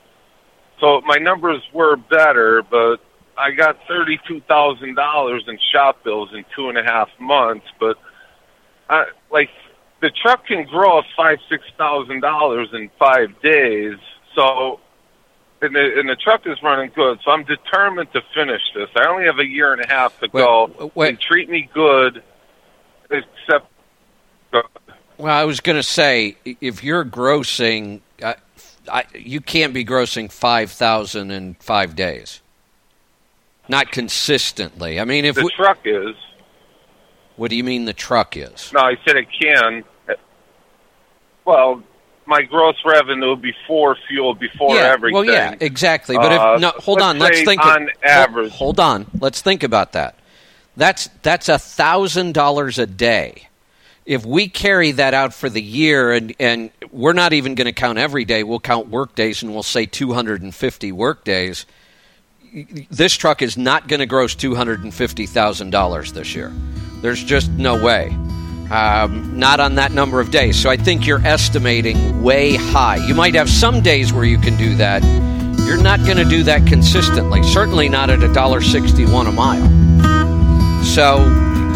So 0.79 1.01
my 1.01 1.17
numbers 1.17 1.61
were 1.73 1.95
better, 1.95 2.61
but 2.61 2.97
I 3.37 3.51
got 3.51 3.77
thirty-two 3.87 4.41
thousand 4.41 4.95
dollars 4.95 5.45
in 5.47 5.57
shop 5.71 6.03
bills 6.03 6.29
in 6.33 6.45
two 6.55 6.69
and 6.69 6.77
a 6.77 6.83
half 6.83 7.09
months. 7.19 7.65
But 7.79 7.97
I 8.89 9.05
like 9.31 9.49
the 10.01 10.09
truck 10.09 10.45
can 10.45 10.65
grow 10.65 11.01
five, 11.15 11.39
six 11.49 11.63
thousand 11.77 12.21
dollars 12.21 12.69
in 12.73 12.89
five 12.97 13.39
days. 13.41 13.97
So 14.35 14.79
and 15.61 15.75
the, 15.75 15.99
and 15.99 16.07
the 16.07 16.15
truck 16.15 16.47
is 16.47 16.61
running 16.63 16.91
good, 16.95 17.19
so 17.23 17.31
I'm 17.31 17.43
determined 17.43 18.11
to 18.13 18.21
finish 18.33 18.61
this. 18.73 18.89
I 18.95 19.07
only 19.07 19.25
have 19.25 19.39
a 19.39 19.45
year 19.45 19.73
and 19.73 19.81
a 19.81 19.87
half 19.87 20.17
to 20.19 20.29
Wait, 20.31 20.41
go. 20.41 20.91
wait. 20.95 21.09
And 21.09 21.19
treat 21.19 21.49
me 21.49 21.69
good, 21.73 22.23
except 23.09 23.67
Well, 25.17 25.33
I 25.35 25.43
was 25.43 25.59
going 25.59 25.75
to 25.75 25.83
say, 25.83 26.37
if 26.45 26.83
you're 26.83 27.03
grossing, 27.03 27.99
uh, 28.23 28.35
I, 28.89 29.03
you 29.13 29.41
can't 29.41 29.73
be 29.73 29.83
grossing 29.83 30.31
five 30.31 30.71
thousand 30.71 31.31
in 31.31 31.55
five 31.55 31.95
days. 31.95 32.41
Not 33.67 33.91
consistently. 33.91 34.99
I 34.99 35.05
mean, 35.05 35.25
if 35.25 35.35
the 35.35 35.43
we, 35.43 35.51
truck 35.51 35.79
is. 35.83 36.15
What 37.39 37.49
do 37.49 37.55
you 37.55 37.63
mean 37.63 37.85
the 37.85 37.93
truck 37.93 38.35
is? 38.37 38.71
No, 38.73 38.81
I 38.81 38.95
said 39.05 39.15
it 39.15 39.27
can. 39.31 39.83
Well, 41.45 41.81
my 42.25 42.43
gross 42.43 42.75
revenue 42.85 43.35
before 43.35 43.97
fuel, 44.07 44.35
before 44.35 44.75
yeah, 44.75 44.91
everything. 44.93 45.15
Well, 45.15 45.25
yeah, 45.25 45.55
exactly. 45.59 46.15
But 46.15 46.31
Uh, 46.31 46.53
if 46.55 46.61
no, 46.61 46.69
hold 46.71 46.99
let's 46.99 47.09
on, 47.09 47.19
let's 47.19 47.41
think 47.41 47.65
on 47.65 47.81
hold- 47.81 47.89
average. 48.03 48.51
Hold, 48.51 48.79
on, 48.79 49.07
let's 49.19 49.41
think 49.41 49.63
about 49.63 49.93
that. 49.93 50.15
That's 50.77 51.09
that's 51.23 51.49
a 51.49 51.57
thousand 51.57 52.33
dollars 52.33 52.77
a 52.77 52.85
day. 52.85 53.47
If 54.05 54.25
we 54.25 54.47
carry 54.47 54.91
that 54.91 55.13
out 55.13 55.33
for 55.33 55.49
the 55.49 55.61
year, 55.61 56.11
and 56.11 56.35
and 56.39 56.71
we're 56.91 57.13
not 57.13 57.33
even 57.33 57.55
going 57.55 57.65
to 57.65 57.73
count 57.73 57.97
every 57.97 58.25
day, 58.25 58.43
we'll 58.43 58.59
count 58.59 58.89
work 58.89 59.15
days, 59.15 59.41
and 59.41 59.53
we'll 59.53 59.63
say 59.63 59.85
two 59.85 60.13
hundred 60.13 60.41
and 60.41 60.53
fifty 60.53 60.91
work 60.91 61.23
days. 61.23 61.65
This 62.89 63.13
truck 63.13 63.41
is 63.41 63.57
not 63.57 63.87
going 63.87 63.99
to 63.99 64.05
gross 64.05 64.35
two 64.35 64.55
hundred 64.55 64.83
and 64.83 64.93
fifty 64.93 65.25
thousand 65.25 65.69
dollars 65.69 66.13
this 66.13 66.33
year. 66.35 66.51
There's 67.01 67.23
just 67.23 67.51
no 67.51 67.83
way. 67.83 68.09
Um, 68.71 69.37
not 69.37 69.59
on 69.59 69.75
that 69.75 69.91
number 69.91 70.19
of 70.19 70.31
days. 70.31 70.59
So 70.61 70.69
I 70.69 70.77
think 70.77 71.07
you're 71.07 71.25
estimating 71.25 72.21
way 72.21 72.55
high. 72.55 72.97
You 72.97 73.15
might 73.15 73.33
have 73.35 73.49
some 73.49 73.81
days 73.81 74.13
where 74.13 74.25
you 74.25 74.37
can 74.37 74.55
do 74.57 74.75
that. 74.75 75.03
You're 75.65 75.81
not 75.81 75.99
going 76.05 76.17
to 76.17 76.25
do 76.25 76.43
that 76.43 76.67
consistently. 76.67 77.41
Certainly 77.43 77.89
not 77.89 78.09
at 78.09 78.19
$1.61 78.19 79.27
a 79.27 79.31
mile. 79.31 80.83
So 80.83 81.17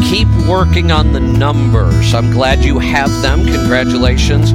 keep 0.08 0.28
working 0.48 0.92
on 0.92 1.12
the 1.12 1.20
numbers. 1.20 2.14
I'm 2.14 2.30
glad 2.30 2.64
you 2.64 2.78
have 2.78 3.10
them. 3.22 3.44
Congratulations. 3.44 4.52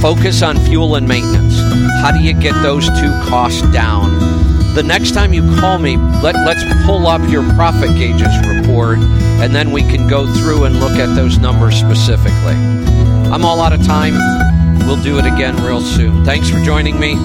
Focus 0.00 0.42
on 0.42 0.58
fuel 0.60 0.96
and 0.96 1.06
maintenance. 1.06 1.56
How 2.02 2.10
do 2.10 2.20
you 2.22 2.32
get 2.32 2.54
those 2.62 2.86
two 2.86 3.10
costs 3.28 3.62
down? 3.72 4.51
The 4.74 4.82
next 4.82 5.12
time 5.12 5.34
you 5.34 5.42
call 5.60 5.78
me, 5.78 5.96
let, 5.96 6.34
let's 6.46 6.64
pull 6.86 7.06
up 7.06 7.20
your 7.28 7.42
profit 7.54 7.90
gauges 7.96 8.34
report 8.46 8.98
and 8.98 9.54
then 9.54 9.70
we 9.70 9.82
can 9.82 10.08
go 10.08 10.26
through 10.34 10.64
and 10.64 10.80
look 10.80 10.92
at 10.92 11.14
those 11.14 11.36
numbers 11.38 11.76
specifically. 11.76 12.54
I'm 13.30 13.44
all 13.44 13.60
out 13.60 13.74
of 13.74 13.84
time. 13.84 14.14
We'll 14.86 15.02
do 15.02 15.18
it 15.18 15.26
again 15.26 15.62
real 15.62 15.82
soon. 15.82 16.24
Thanks 16.24 16.48
for 16.48 16.58
joining 16.60 16.98
me. 16.98 17.16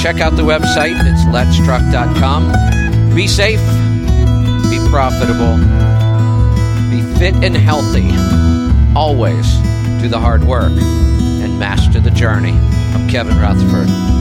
Check 0.00 0.20
out 0.20 0.36
the 0.36 0.42
website. 0.42 0.94
It's 1.00 1.24
letstruck.com. 1.24 3.14
Be 3.16 3.26
safe, 3.26 3.60
be 4.70 4.78
profitable, 4.90 5.56
be 6.88 7.02
fit 7.18 7.34
and 7.44 7.56
healthy. 7.56 8.10
Always 8.94 9.56
do 10.00 10.08
the 10.08 10.20
hard 10.20 10.44
work 10.44 10.70
and 10.70 11.58
master 11.58 11.98
the 11.98 12.10
journey. 12.10 12.52
I'm 12.52 13.08
Kevin 13.08 13.38
Rutherford. 13.38 14.19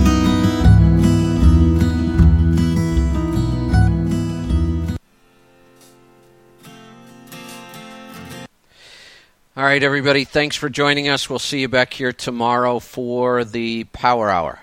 All 9.59 9.65
right, 9.65 9.83
everybody, 9.83 10.23
thanks 10.23 10.55
for 10.55 10.69
joining 10.69 11.09
us. 11.09 11.29
We'll 11.29 11.37
see 11.37 11.59
you 11.59 11.67
back 11.67 11.91
here 11.91 12.13
tomorrow 12.13 12.79
for 12.79 13.43
the 13.43 13.83
Power 13.91 14.29
Hour. 14.29 14.59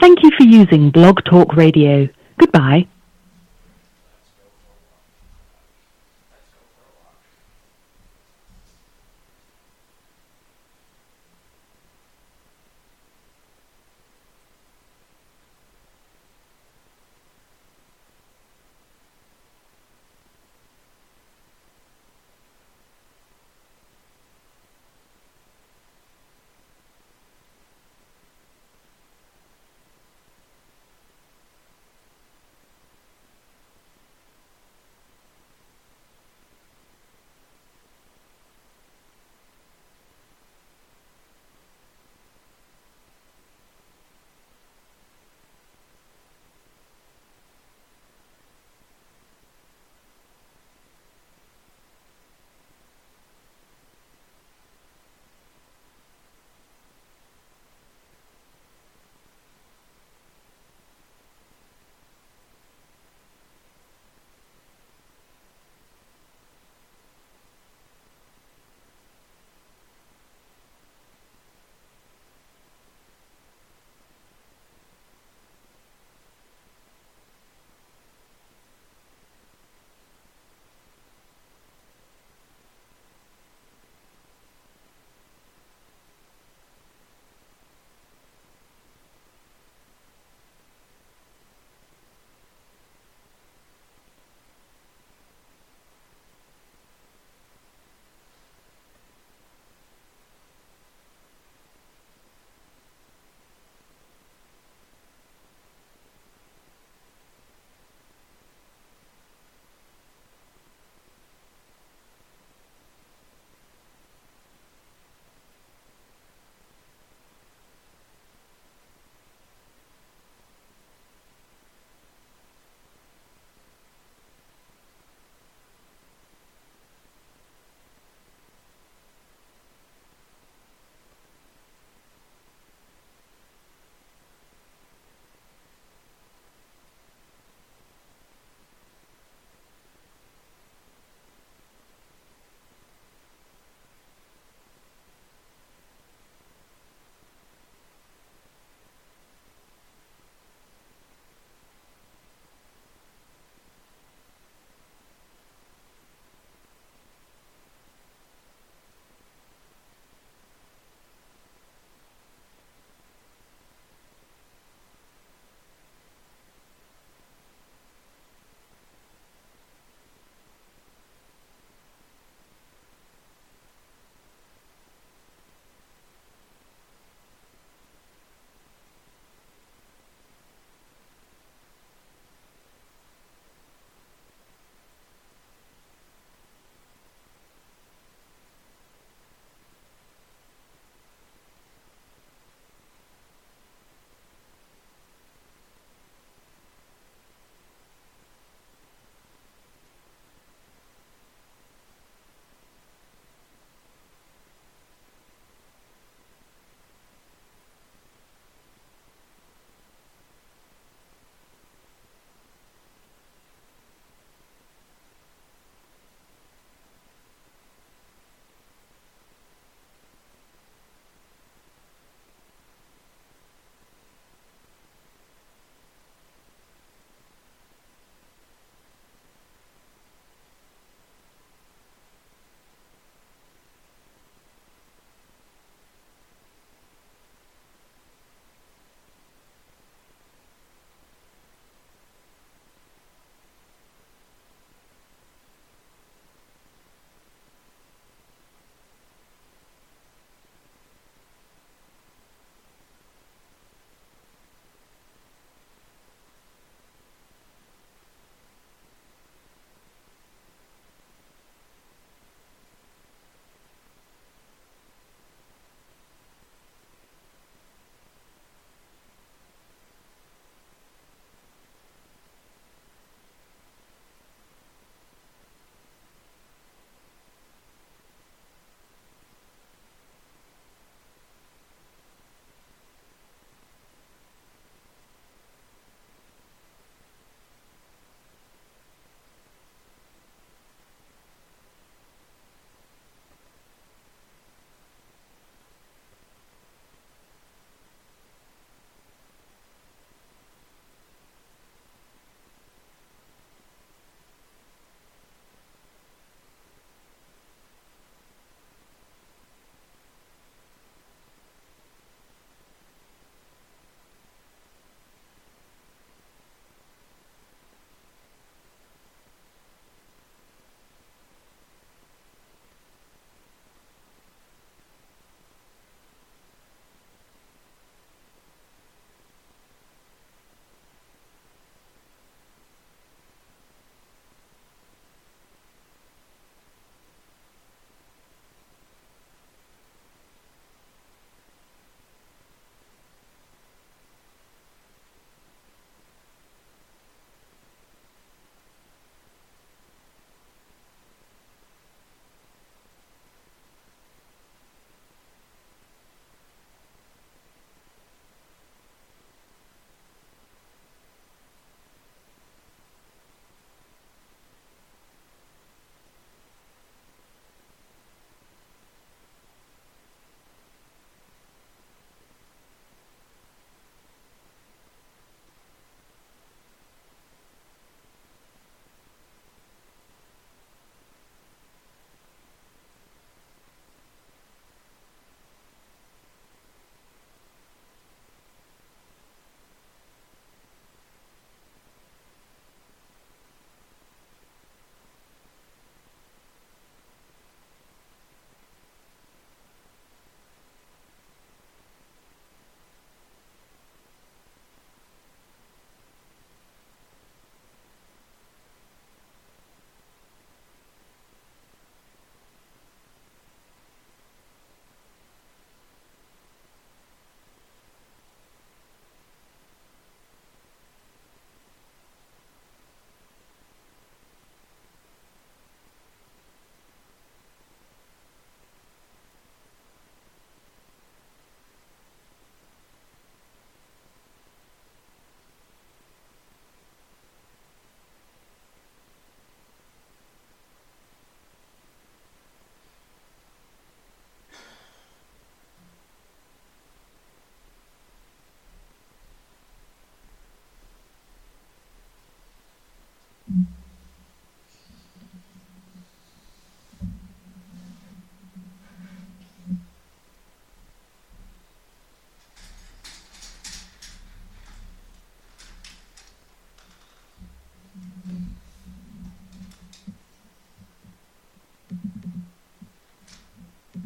Thank 0.00 0.22
you 0.22 0.30
for 0.38 0.44
using 0.44 0.90
Blog 0.90 1.24
Talk 1.24 1.56
Radio. 1.56 2.08
Goodbye. 2.38 2.86